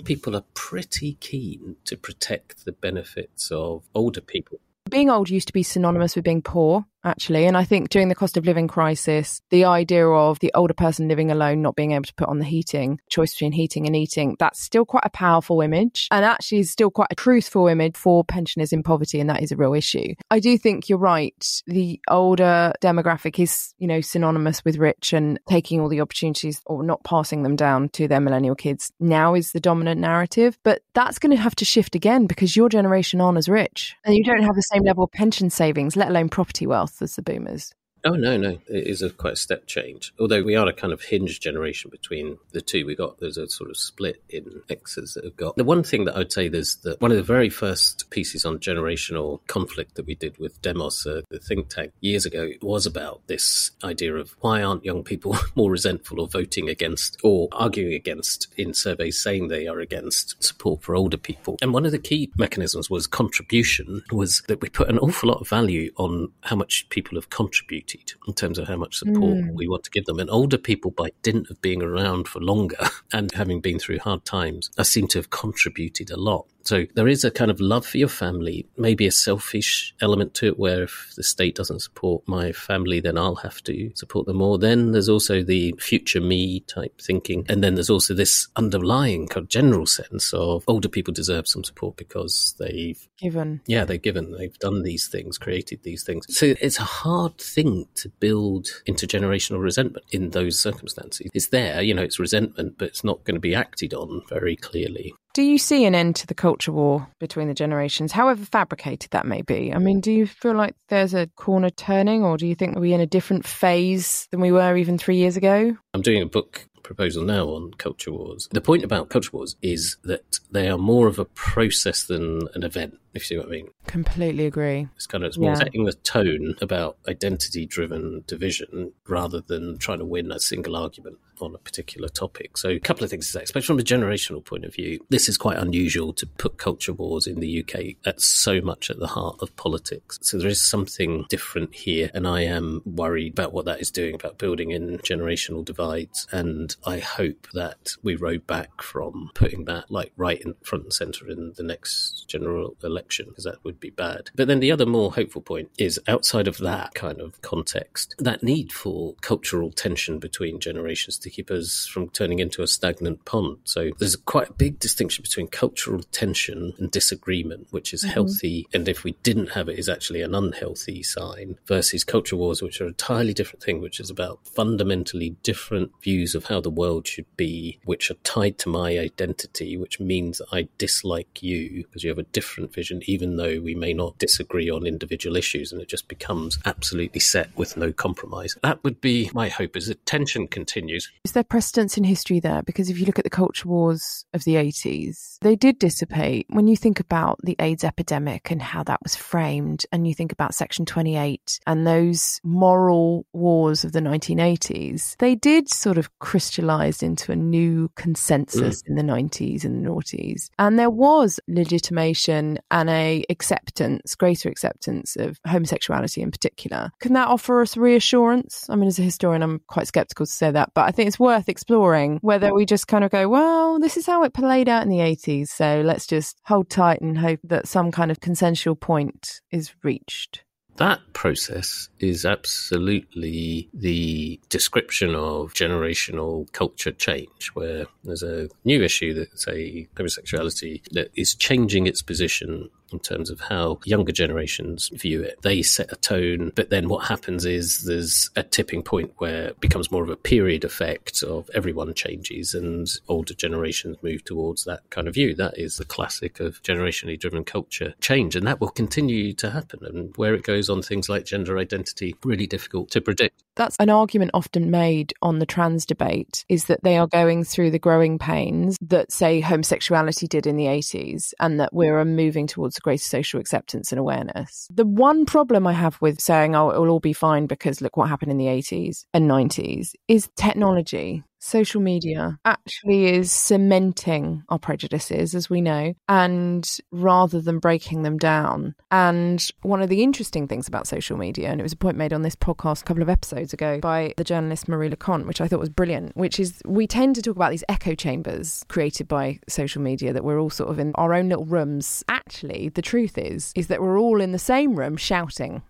people 0.00 0.34
are 0.34 0.44
pretty 0.54 1.14
keen 1.20 1.76
to 1.84 1.96
protect 1.96 2.64
the 2.64 2.72
benefits 2.72 3.52
of 3.52 3.84
older 3.94 4.20
people 4.20 4.58
being 4.90 5.08
old 5.08 5.30
used 5.30 5.46
to 5.46 5.52
be 5.52 5.62
synonymous 5.62 6.16
with 6.16 6.24
being 6.24 6.42
poor. 6.42 6.84
Actually. 7.04 7.46
And 7.46 7.56
I 7.56 7.64
think 7.64 7.88
during 7.88 8.08
the 8.08 8.14
cost 8.14 8.36
of 8.36 8.44
living 8.44 8.68
crisis, 8.68 9.40
the 9.50 9.64
idea 9.64 10.06
of 10.06 10.38
the 10.40 10.52
older 10.54 10.74
person 10.74 11.08
living 11.08 11.30
alone 11.30 11.62
not 11.62 11.76
being 11.76 11.92
able 11.92 12.04
to 12.04 12.14
put 12.14 12.28
on 12.28 12.38
the 12.38 12.44
heating, 12.44 13.00
choice 13.08 13.34
between 13.34 13.52
heating 13.52 13.86
and 13.86 13.96
eating, 13.96 14.36
that's 14.38 14.60
still 14.60 14.84
quite 14.84 15.04
a 15.04 15.10
powerful 15.10 15.60
image 15.60 16.08
and 16.10 16.24
actually 16.24 16.58
is 16.58 16.70
still 16.70 16.90
quite 16.90 17.08
a 17.10 17.14
truthful 17.14 17.66
image 17.68 17.96
for 17.96 18.24
pensioners 18.24 18.72
in 18.72 18.82
poverty. 18.82 19.20
And 19.20 19.30
that 19.30 19.42
is 19.42 19.52
a 19.52 19.56
real 19.56 19.74
issue. 19.74 20.14
I 20.30 20.40
do 20.40 20.58
think 20.58 20.88
you're 20.88 20.98
right. 20.98 21.62
The 21.66 22.00
older 22.08 22.72
demographic 22.82 23.38
is, 23.42 23.74
you 23.78 23.86
know, 23.86 24.00
synonymous 24.00 24.64
with 24.64 24.76
rich 24.76 25.12
and 25.12 25.38
taking 25.48 25.80
all 25.80 25.88
the 25.88 26.00
opportunities 26.00 26.60
or 26.66 26.82
not 26.82 27.02
passing 27.04 27.42
them 27.42 27.56
down 27.56 27.88
to 27.90 28.08
their 28.08 28.20
millennial 28.20 28.54
kids 28.54 28.92
now 29.00 29.34
is 29.34 29.52
the 29.52 29.60
dominant 29.60 30.00
narrative. 30.00 30.58
But 30.62 30.82
that's 30.94 31.18
going 31.18 31.34
to 31.34 31.42
have 31.42 31.54
to 31.56 31.64
shift 31.64 31.94
again 31.94 32.26
because 32.26 32.56
your 32.56 32.68
generation 32.68 33.20
aren't 33.20 33.38
as 33.38 33.48
rich 33.48 33.96
and 34.04 34.14
you 34.14 34.24
don't 34.24 34.42
have 34.42 34.54
the 34.54 34.62
same 34.62 34.82
level 34.82 35.04
of 35.04 35.12
pension 35.12 35.50
savings, 35.50 35.96
let 35.96 36.08
alone 36.08 36.28
property 36.28 36.66
wealth 36.66 36.89
the 37.16 37.22
boomers. 37.22 37.72
Oh 38.04 38.14
no, 38.14 38.36
no, 38.36 38.58
it 38.68 38.86
is 38.86 39.02
a 39.02 39.10
quite 39.10 39.34
a 39.34 39.36
step 39.36 39.66
change. 39.66 40.14
Although 40.18 40.42
we 40.42 40.56
are 40.56 40.66
a 40.66 40.72
kind 40.72 40.92
of 40.92 41.02
hinge 41.02 41.40
generation 41.40 41.90
between 41.90 42.38
the 42.52 42.60
two. 42.60 42.86
We 42.86 42.94
got 42.94 43.20
there's 43.20 43.36
a 43.36 43.48
sort 43.48 43.70
of 43.70 43.76
split 43.76 44.22
in 44.30 44.62
X's 44.70 45.14
that 45.14 45.24
have 45.24 45.36
got 45.36 45.56
the 45.56 45.64
one 45.64 45.82
thing 45.82 46.06
that 46.06 46.16
I'd 46.16 46.32
say 46.32 46.48
there's 46.48 46.76
that 46.76 47.00
one 47.00 47.10
of 47.10 47.16
the 47.16 47.22
very 47.22 47.50
first 47.50 48.08
pieces 48.10 48.44
on 48.44 48.58
generational 48.58 49.40
conflict 49.46 49.96
that 49.96 50.06
we 50.06 50.14
did 50.14 50.38
with 50.38 50.60
Demos, 50.62 51.06
uh, 51.06 51.22
the 51.30 51.38
think 51.38 51.68
tank 51.68 51.92
years 52.00 52.24
ago, 52.24 52.50
was 52.62 52.86
about 52.86 53.20
this 53.26 53.70
idea 53.84 54.14
of 54.14 54.34
why 54.40 54.62
aren't 54.62 54.84
young 54.84 55.04
people 55.04 55.36
more 55.54 55.70
resentful 55.70 56.20
or 56.20 56.28
voting 56.28 56.68
against 56.68 57.18
or 57.22 57.48
arguing 57.52 57.92
against 57.92 58.48
in 58.56 58.72
surveys 58.72 59.22
saying 59.22 59.48
they 59.48 59.66
are 59.66 59.80
against 59.80 60.42
support 60.42 60.82
for 60.82 60.94
older 60.94 61.18
people. 61.18 61.56
And 61.60 61.74
one 61.74 61.84
of 61.84 61.92
the 61.92 61.98
key 61.98 62.30
mechanisms 62.36 62.88
was 62.88 63.06
contribution. 63.06 64.02
Was 64.10 64.42
that 64.48 64.62
we 64.62 64.70
put 64.70 64.88
an 64.88 64.98
awful 64.98 65.28
lot 65.28 65.40
of 65.40 65.48
value 65.48 65.92
on 65.96 66.32
how 66.42 66.56
much 66.56 66.88
people 66.88 67.16
have 67.16 67.28
contributed 67.28 67.89
in 68.26 68.34
terms 68.34 68.58
of 68.58 68.68
how 68.68 68.76
much 68.76 68.96
support 68.96 69.36
mm. 69.36 69.54
we 69.54 69.68
want 69.68 69.84
to 69.84 69.90
give 69.90 70.06
them. 70.06 70.18
And 70.18 70.30
older 70.30 70.58
people, 70.58 70.90
by 70.90 71.10
dint 71.22 71.50
of 71.50 71.60
being 71.60 71.82
around 71.82 72.28
for 72.28 72.40
longer 72.40 72.88
and 73.12 73.32
having 73.32 73.60
been 73.60 73.78
through 73.78 73.98
hard 73.98 74.24
times, 74.24 74.70
I 74.78 74.82
seem 74.82 75.08
to 75.08 75.18
have 75.18 75.30
contributed 75.30 76.10
a 76.10 76.16
lot. 76.16 76.46
So 76.64 76.86
there 76.94 77.08
is 77.08 77.24
a 77.24 77.30
kind 77.30 77.50
of 77.50 77.60
love 77.60 77.86
for 77.86 77.98
your 77.98 78.08
family, 78.08 78.66
maybe 78.76 79.06
a 79.06 79.12
selfish 79.12 79.94
element 80.00 80.34
to 80.34 80.46
it 80.46 80.58
where 80.58 80.84
if 80.84 81.12
the 81.16 81.22
state 81.22 81.54
doesn't 81.54 81.80
support 81.80 82.22
my 82.26 82.52
family, 82.52 83.00
then 83.00 83.18
I'll 83.18 83.36
have 83.36 83.62
to 83.64 83.90
support 83.94 84.26
them 84.26 84.36
more. 84.36 84.58
Then 84.58 84.92
there's 84.92 85.08
also 85.08 85.42
the 85.42 85.74
future 85.78 86.20
me 86.20 86.60
type 86.60 87.00
thinking. 87.00 87.46
And 87.48 87.62
then 87.62 87.74
there's 87.74 87.90
also 87.90 88.14
this 88.14 88.48
underlying 88.56 89.28
kind 89.28 89.44
of 89.44 89.48
general 89.48 89.86
sense 89.86 90.32
of 90.32 90.64
older 90.66 90.88
people 90.88 91.12
deserve 91.12 91.48
some 91.48 91.64
support 91.64 91.96
because 91.96 92.54
they've 92.58 93.08
given. 93.18 93.60
Yeah, 93.66 93.84
they've 93.84 94.00
given. 94.00 94.32
They've 94.32 94.58
done 94.58 94.82
these 94.82 95.08
things, 95.08 95.38
created 95.38 95.82
these 95.82 96.04
things. 96.04 96.26
So 96.28 96.54
it's 96.60 96.78
a 96.78 96.84
hard 96.84 97.38
thing 97.38 97.86
to 97.96 98.08
build 98.08 98.68
intergenerational 98.86 99.62
resentment 99.62 100.06
in 100.10 100.30
those 100.30 100.60
circumstances. 100.60 101.28
It's 101.34 101.48
there, 101.48 101.82
you 101.82 101.94
know, 101.94 102.02
it's 102.02 102.18
resentment, 102.18 102.76
but 102.78 102.88
it's 102.88 103.04
not 103.04 103.24
going 103.24 103.34
to 103.34 103.40
be 103.40 103.54
acted 103.54 103.94
on 103.94 104.22
very 104.28 104.56
clearly. 104.56 105.14
Do 105.32 105.42
you 105.42 105.58
see 105.58 105.84
an 105.84 105.94
end 105.94 106.16
to 106.16 106.26
the 106.26 106.34
culture 106.34 106.72
war 106.72 107.06
between 107.20 107.46
the 107.46 107.54
generations, 107.54 108.10
however 108.10 108.44
fabricated 108.44 109.12
that 109.12 109.26
may 109.26 109.42
be? 109.42 109.72
I 109.72 109.78
mean, 109.78 110.00
do 110.00 110.10
you 110.10 110.26
feel 110.26 110.54
like 110.54 110.74
there's 110.88 111.14
a 111.14 111.28
corner 111.36 111.70
turning, 111.70 112.24
or 112.24 112.36
do 112.36 112.48
you 112.48 112.56
think 112.56 112.76
we're 112.76 112.94
in 112.94 113.00
a 113.00 113.06
different 113.06 113.46
phase 113.46 114.26
than 114.32 114.40
we 114.40 114.50
were 114.50 114.76
even 114.76 114.98
three 114.98 115.16
years 115.16 115.36
ago? 115.36 115.76
I'm 115.94 116.02
doing 116.02 116.20
a 116.20 116.26
book 116.26 116.66
proposal 116.82 117.22
now 117.22 117.46
on 117.46 117.72
culture 117.74 118.10
wars. 118.10 118.48
The 118.50 118.60
point 118.60 118.82
about 118.82 119.10
culture 119.10 119.30
wars 119.32 119.54
is 119.62 119.96
that 120.02 120.40
they 120.50 120.68
are 120.68 120.78
more 120.78 121.06
of 121.06 121.20
a 121.20 121.24
process 121.24 122.02
than 122.04 122.48
an 122.54 122.64
event, 122.64 122.98
if 123.14 123.22
you 123.22 123.26
see 123.26 123.36
what 123.36 123.46
I 123.46 123.50
mean. 123.50 123.68
Completely 123.86 124.46
agree. 124.46 124.88
It's 124.96 125.06
kind 125.06 125.22
of 125.22 125.28
it's 125.28 125.38
more 125.38 125.50
yeah. 125.50 125.58
setting 125.58 125.84
the 125.84 125.92
tone 125.92 126.56
about 126.60 126.96
identity 127.06 127.66
driven 127.66 128.24
division 128.26 128.92
rather 129.06 129.40
than 129.40 129.78
trying 129.78 130.00
to 130.00 130.04
win 130.04 130.32
a 130.32 130.40
single 130.40 130.74
argument 130.74 131.18
on 131.42 131.54
a 131.54 131.58
particular 131.58 132.08
topic. 132.08 132.56
So, 132.56 132.70
a 132.70 132.78
couple 132.78 133.04
of 133.04 133.10
things 133.10 133.26
to 133.26 133.32
say, 133.32 133.42
especially 133.42 133.66
from 133.66 133.78
a 133.78 133.82
generational 133.82 134.44
point 134.44 134.64
of 134.64 134.74
view. 134.74 135.04
This 135.08 135.28
is 135.28 135.36
quite 135.36 135.58
unusual 135.58 136.12
to 136.14 136.26
put 136.26 136.58
culture 136.58 136.92
wars 136.92 137.26
in 137.26 137.40
the 137.40 137.64
UK 137.64 137.96
at 138.04 138.20
so 138.20 138.60
much 138.60 138.90
at 138.90 138.98
the 138.98 139.06
heart 139.08 139.36
of 139.40 139.54
politics. 139.56 140.18
So, 140.22 140.38
there 140.38 140.48
is 140.48 140.60
something 140.60 141.26
different 141.28 141.74
here, 141.74 142.10
and 142.14 142.26
I 142.26 142.42
am 142.42 142.82
worried 142.84 143.32
about 143.32 143.52
what 143.52 143.64
that 143.66 143.80
is 143.80 143.90
doing 143.90 144.14
about 144.14 144.38
building 144.38 144.70
in 144.70 144.98
generational 144.98 145.64
divides. 145.64 146.26
And 146.32 146.74
I 146.86 146.98
hope 146.98 147.48
that 147.54 147.92
we 148.02 148.16
row 148.16 148.38
back 148.38 148.82
from 148.82 149.30
putting 149.34 149.64
that 149.66 149.90
like 149.90 150.12
right 150.16 150.40
in 150.40 150.54
front 150.62 150.84
and 150.84 150.92
centre 150.92 151.28
in 151.28 151.52
the 151.56 151.62
next 151.62 152.24
general 152.28 152.76
election, 152.82 153.26
because 153.28 153.44
that 153.44 153.64
would 153.64 153.80
be 153.80 153.90
bad. 153.90 154.30
But 154.34 154.48
then 154.48 154.60
the 154.60 154.72
other 154.72 154.86
more 154.86 155.12
hopeful 155.12 155.42
point 155.42 155.70
is 155.78 156.00
outside 156.08 156.48
of 156.48 156.58
that 156.58 156.94
kind 156.94 157.20
of 157.20 157.40
context, 157.42 158.14
that 158.18 158.42
need 158.42 158.72
for 158.72 159.14
cultural 159.20 159.70
tension 159.70 160.18
between 160.18 160.60
generations 160.60 161.18
to 161.18 161.29
keep 161.30 161.50
us 161.50 161.86
from 161.86 162.08
turning 162.10 162.38
into 162.38 162.62
a 162.62 162.66
stagnant 162.66 163.24
pond. 163.24 163.58
So 163.64 163.90
there's 163.98 164.16
quite 164.16 164.50
a 164.50 164.54
big 164.54 164.78
distinction 164.78 165.22
between 165.22 165.48
cultural 165.48 166.02
tension 166.12 166.74
and 166.78 166.90
disagreement, 166.90 167.68
which 167.70 167.92
is 167.92 168.02
mm-hmm. 168.02 168.12
healthy. 168.12 168.66
And 168.72 168.88
if 168.88 169.04
we 169.04 169.12
didn't 169.22 169.52
have 169.52 169.68
it, 169.68 169.78
is 169.78 169.88
actually 169.88 170.22
an 170.22 170.34
unhealthy 170.34 171.02
sign 171.02 171.56
versus 171.66 172.04
culture 172.04 172.36
wars, 172.36 172.62
which 172.62 172.80
are 172.80 172.86
a 172.86 172.94
entirely 173.00 173.32
different 173.32 173.62
thing, 173.62 173.80
which 173.80 173.98
is 173.98 174.10
about 174.10 174.46
fundamentally 174.46 175.30
different 175.42 175.90
views 176.02 176.34
of 176.34 176.44
how 176.44 176.60
the 176.60 176.70
world 176.70 177.06
should 177.06 177.26
be, 177.36 177.78
which 177.84 178.10
are 178.10 178.20
tied 178.24 178.58
to 178.58 178.68
my 178.68 178.98
identity, 178.98 179.76
which 179.76 179.98
means 179.98 180.42
I 180.52 180.68
dislike 180.76 181.42
you 181.42 181.84
because 181.84 182.04
you 182.04 182.10
have 182.10 182.18
a 182.18 182.24
different 182.24 182.74
vision, 182.74 183.00
even 183.06 183.36
though 183.36 183.60
we 183.60 183.74
may 183.74 183.94
not 183.94 184.18
disagree 184.18 184.70
on 184.70 184.86
individual 184.86 185.36
issues. 185.36 185.72
And 185.72 185.80
it 185.80 185.88
just 185.88 186.08
becomes 186.08 186.58
absolutely 186.66 187.20
set 187.20 187.56
with 187.56 187.76
no 187.76 187.92
compromise. 187.92 188.56
That 188.62 188.84
would 188.84 189.00
be 189.00 189.30
my 189.32 189.48
hope 189.48 189.76
is 189.76 189.86
that 189.86 190.04
tension 190.04 190.46
continues. 190.46 191.10
Is 191.22 191.32
there 191.32 191.44
precedence 191.44 191.98
in 191.98 192.04
history 192.04 192.40
there? 192.40 192.62
Because 192.62 192.88
if 192.88 192.98
you 192.98 193.04
look 193.04 193.18
at 193.18 193.24
the 193.24 193.30
culture 193.30 193.68
wars 193.68 194.24
of 194.32 194.44
the 194.44 194.54
80s, 194.54 195.36
they 195.42 195.54
did 195.54 195.78
dissipate. 195.78 196.46
When 196.48 196.66
you 196.66 196.76
think 196.76 196.98
about 196.98 197.38
the 197.42 197.56
AIDS 197.58 197.84
epidemic 197.84 198.50
and 198.50 198.62
how 198.62 198.82
that 198.84 199.02
was 199.02 199.16
framed, 199.16 199.84
and 199.92 200.08
you 200.08 200.14
think 200.14 200.32
about 200.32 200.54
Section 200.54 200.86
28 200.86 201.60
and 201.66 201.86
those 201.86 202.40
moral 202.42 203.26
wars 203.34 203.84
of 203.84 203.92
the 203.92 204.00
1980s, 204.00 205.16
they 205.18 205.34
did 205.34 205.68
sort 205.68 205.98
of 205.98 206.18
crystallize 206.20 207.02
into 207.02 207.32
a 207.32 207.36
new 207.36 207.90
consensus 207.96 208.82
mm. 208.82 208.88
in 208.88 208.94
the 208.94 209.02
90s 209.02 209.62
and 209.62 209.84
the 209.84 209.90
noughties. 209.90 210.48
And 210.58 210.78
there 210.78 210.88
was 210.88 211.38
legitimation 211.48 212.58
and 212.70 212.88
a 212.88 213.24
acceptance, 213.28 214.14
greater 214.14 214.48
acceptance 214.48 215.16
of 215.16 215.38
homosexuality 215.46 216.22
in 216.22 216.30
particular. 216.30 216.90
Can 217.00 217.12
that 217.12 217.28
offer 217.28 217.60
us 217.60 217.76
reassurance? 217.76 218.66
I 218.70 218.76
mean, 218.76 218.88
as 218.88 218.98
a 218.98 219.02
historian, 219.02 219.42
I'm 219.42 219.60
quite 219.66 219.86
skeptical 219.86 220.24
to 220.24 220.32
say 220.32 220.50
that, 220.50 220.70
but 220.74 220.86
I 220.86 220.92
think 220.92 221.09
it's 221.10 221.18
worth 221.18 221.48
exploring 221.48 222.20
whether 222.22 222.54
we 222.54 222.64
just 222.64 222.86
kind 222.86 223.02
of 223.02 223.10
go, 223.10 223.28
well, 223.28 223.80
this 223.80 223.96
is 223.96 224.06
how 224.06 224.22
it 224.22 224.32
played 224.32 224.68
out 224.68 224.84
in 224.84 224.88
the 224.88 224.98
80s. 224.98 225.48
So 225.48 225.82
let's 225.84 226.06
just 226.06 226.40
hold 226.44 226.70
tight 226.70 227.00
and 227.00 227.18
hope 227.18 227.40
that 227.42 227.66
some 227.66 227.90
kind 227.90 228.12
of 228.12 228.20
consensual 228.20 228.76
point 228.76 229.40
is 229.50 229.74
reached 229.82 230.44
that 230.76 231.00
process 231.12 231.90
is 231.98 232.24
absolutely 232.24 233.68
the 233.74 234.40
description 234.48 235.14
of 235.14 235.52
generational 235.52 236.50
culture 236.52 236.90
change, 236.90 237.50
where 237.52 237.84
there's 238.02 238.22
a 238.22 238.48
new 238.64 238.82
issue 238.82 239.12
that, 239.12 239.38
say, 239.38 239.88
homosexuality 239.94 240.82
that 240.92 241.10
is 241.14 241.34
changing 241.34 241.86
its 241.86 242.00
position 242.00 242.70
in 242.92 242.98
terms 242.98 243.30
of 243.30 243.40
how 243.40 243.78
younger 243.84 244.12
generations 244.12 244.90
view 244.92 245.22
it. 245.22 245.40
They 245.42 245.62
set 245.62 245.92
a 245.92 245.96
tone, 245.96 246.52
but 246.54 246.70
then 246.70 246.88
what 246.88 247.06
happens 247.06 247.44
is 247.44 247.84
there's 247.84 248.30
a 248.36 248.42
tipping 248.42 248.82
point 248.82 249.12
where 249.18 249.48
it 249.48 249.60
becomes 249.60 249.90
more 249.90 250.02
of 250.02 250.10
a 250.10 250.16
period 250.16 250.64
effect 250.64 251.22
of 251.22 251.50
everyone 251.54 251.94
changes 251.94 252.54
and 252.54 252.88
older 253.08 253.34
generations 253.34 253.96
move 254.02 254.24
towards 254.24 254.64
that 254.64 254.88
kind 254.90 255.08
of 255.08 255.14
view. 255.14 255.34
That 255.34 255.58
is 255.58 255.76
the 255.76 255.84
classic 255.84 256.40
of 256.40 256.62
generationally 256.62 257.18
driven 257.18 257.44
culture 257.44 257.94
change, 258.00 258.36
and 258.36 258.46
that 258.46 258.60
will 258.60 258.70
continue 258.70 259.32
to 259.34 259.50
happen. 259.50 259.80
And 259.84 260.16
where 260.16 260.34
it 260.34 260.42
goes 260.42 260.68
on 260.68 260.82
things 260.82 261.08
like 261.08 261.24
gender 261.24 261.58
identity, 261.58 262.14
really 262.24 262.46
difficult 262.46 262.90
to 262.90 263.00
predict. 263.00 263.42
That's 263.56 263.76
an 263.78 263.90
argument 263.90 264.30
often 264.32 264.70
made 264.70 265.12
on 265.20 265.38
the 265.38 265.46
trans 265.46 265.84
debate 265.84 266.44
is 266.48 266.66
that 266.66 266.82
they 266.82 266.96
are 266.96 267.06
going 267.06 267.44
through 267.44 267.70
the 267.70 267.78
growing 267.78 268.18
pains 268.18 268.78
that, 268.80 269.12
say, 269.12 269.40
homosexuality 269.40 270.26
did 270.26 270.46
in 270.46 270.56
the 270.56 270.64
80s, 270.64 271.34
and 271.40 271.60
that 271.60 271.72
we're 271.72 272.04
moving 272.04 272.46
towards 272.46 272.78
greater 272.80 273.02
social 273.02 273.40
acceptance 273.40 273.92
and 273.92 273.98
awareness. 273.98 274.68
The 274.72 274.86
one 274.86 275.26
problem 275.26 275.66
I 275.66 275.72
have 275.72 276.00
with 276.00 276.20
saying, 276.20 276.54
oh, 276.54 276.70
it 276.70 276.78
will 276.78 276.90
all 276.90 277.00
be 277.00 277.12
fine 277.12 277.46
because 277.46 277.80
look 277.80 277.96
what 277.96 278.08
happened 278.08 278.30
in 278.30 278.38
the 278.38 278.46
80s 278.46 279.04
and 279.14 279.30
90s 279.30 279.94
is 280.08 280.28
technology 280.36 281.22
social 281.40 281.80
media 281.80 282.38
actually 282.44 283.06
is 283.06 283.32
cementing 283.32 284.44
our 284.48 284.58
prejudices, 284.58 285.34
as 285.34 285.50
we 285.50 285.60
know, 285.60 285.94
and 286.08 286.78
rather 286.92 287.40
than 287.40 287.58
breaking 287.58 288.02
them 288.02 288.18
down. 288.18 288.74
And 288.90 289.50
one 289.62 289.82
of 289.82 289.88
the 289.88 290.02
interesting 290.02 290.46
things 290.46 290.68
about 290.68 290.86
social 290.86 291.16
media, 291.16 291.48
and 291.48 291.60
it 291.60 291.62
was 291.64 291.72
a 291.72 291.76
point 291.76 291.96
made 291.96 292.12
on 292.12 292.22
this 292.22 292.36
podcast 292.36 292.82
a 292.82 292.84
couple 292.84 293.02
of 293.02 293.08
episodes 293.08 293.52
ago 293.52 293.80
by 293.80 294.14
the 294.16 294.24
journalist 294.24 294.68
Marie 294.68 294.90
Conte, 294.90 295.26
which 295.26 295.40
I 295.40 295.48
thought 295.48 295.60
was 295.60 295.68
brilliant, 295.68 296.16
which 296.16 296.38
is 296.38 296.60
we 296.64 296.86
tend 296.86 297.16
to 297.16 297.22
talk 297.22 297.36
about 297.36 297.50
these 297.50 297.64
echo 297.68 297.94
chambers 297.94 298.64
created 298.68 299.08
by 299.08 299.40
social 299.48 299.82
media 299.82 300.12
that 300.12 300.24
we're 300.24 300.38
all 300.38 300.50
sort 300.50 300.70
of 300.70 300.78
in 300.78 300.92
our 300.96 301.14
own 301.14 301.28
little 301.28 301.46
rooms. 301.46 302.04
Actually, 302.08 302.68
the 302.68 302.82
truth 302.82 303.16
is, 303.16 303.52
is 303.56 303.68
that 303.68 303.80
we're 303.80 303.98
all 303.98 304.20
in 304.20 304.32
the 304.32 304.38
same 304.38 304.74
room 304.74 304.96
shouting. 304.96 305.62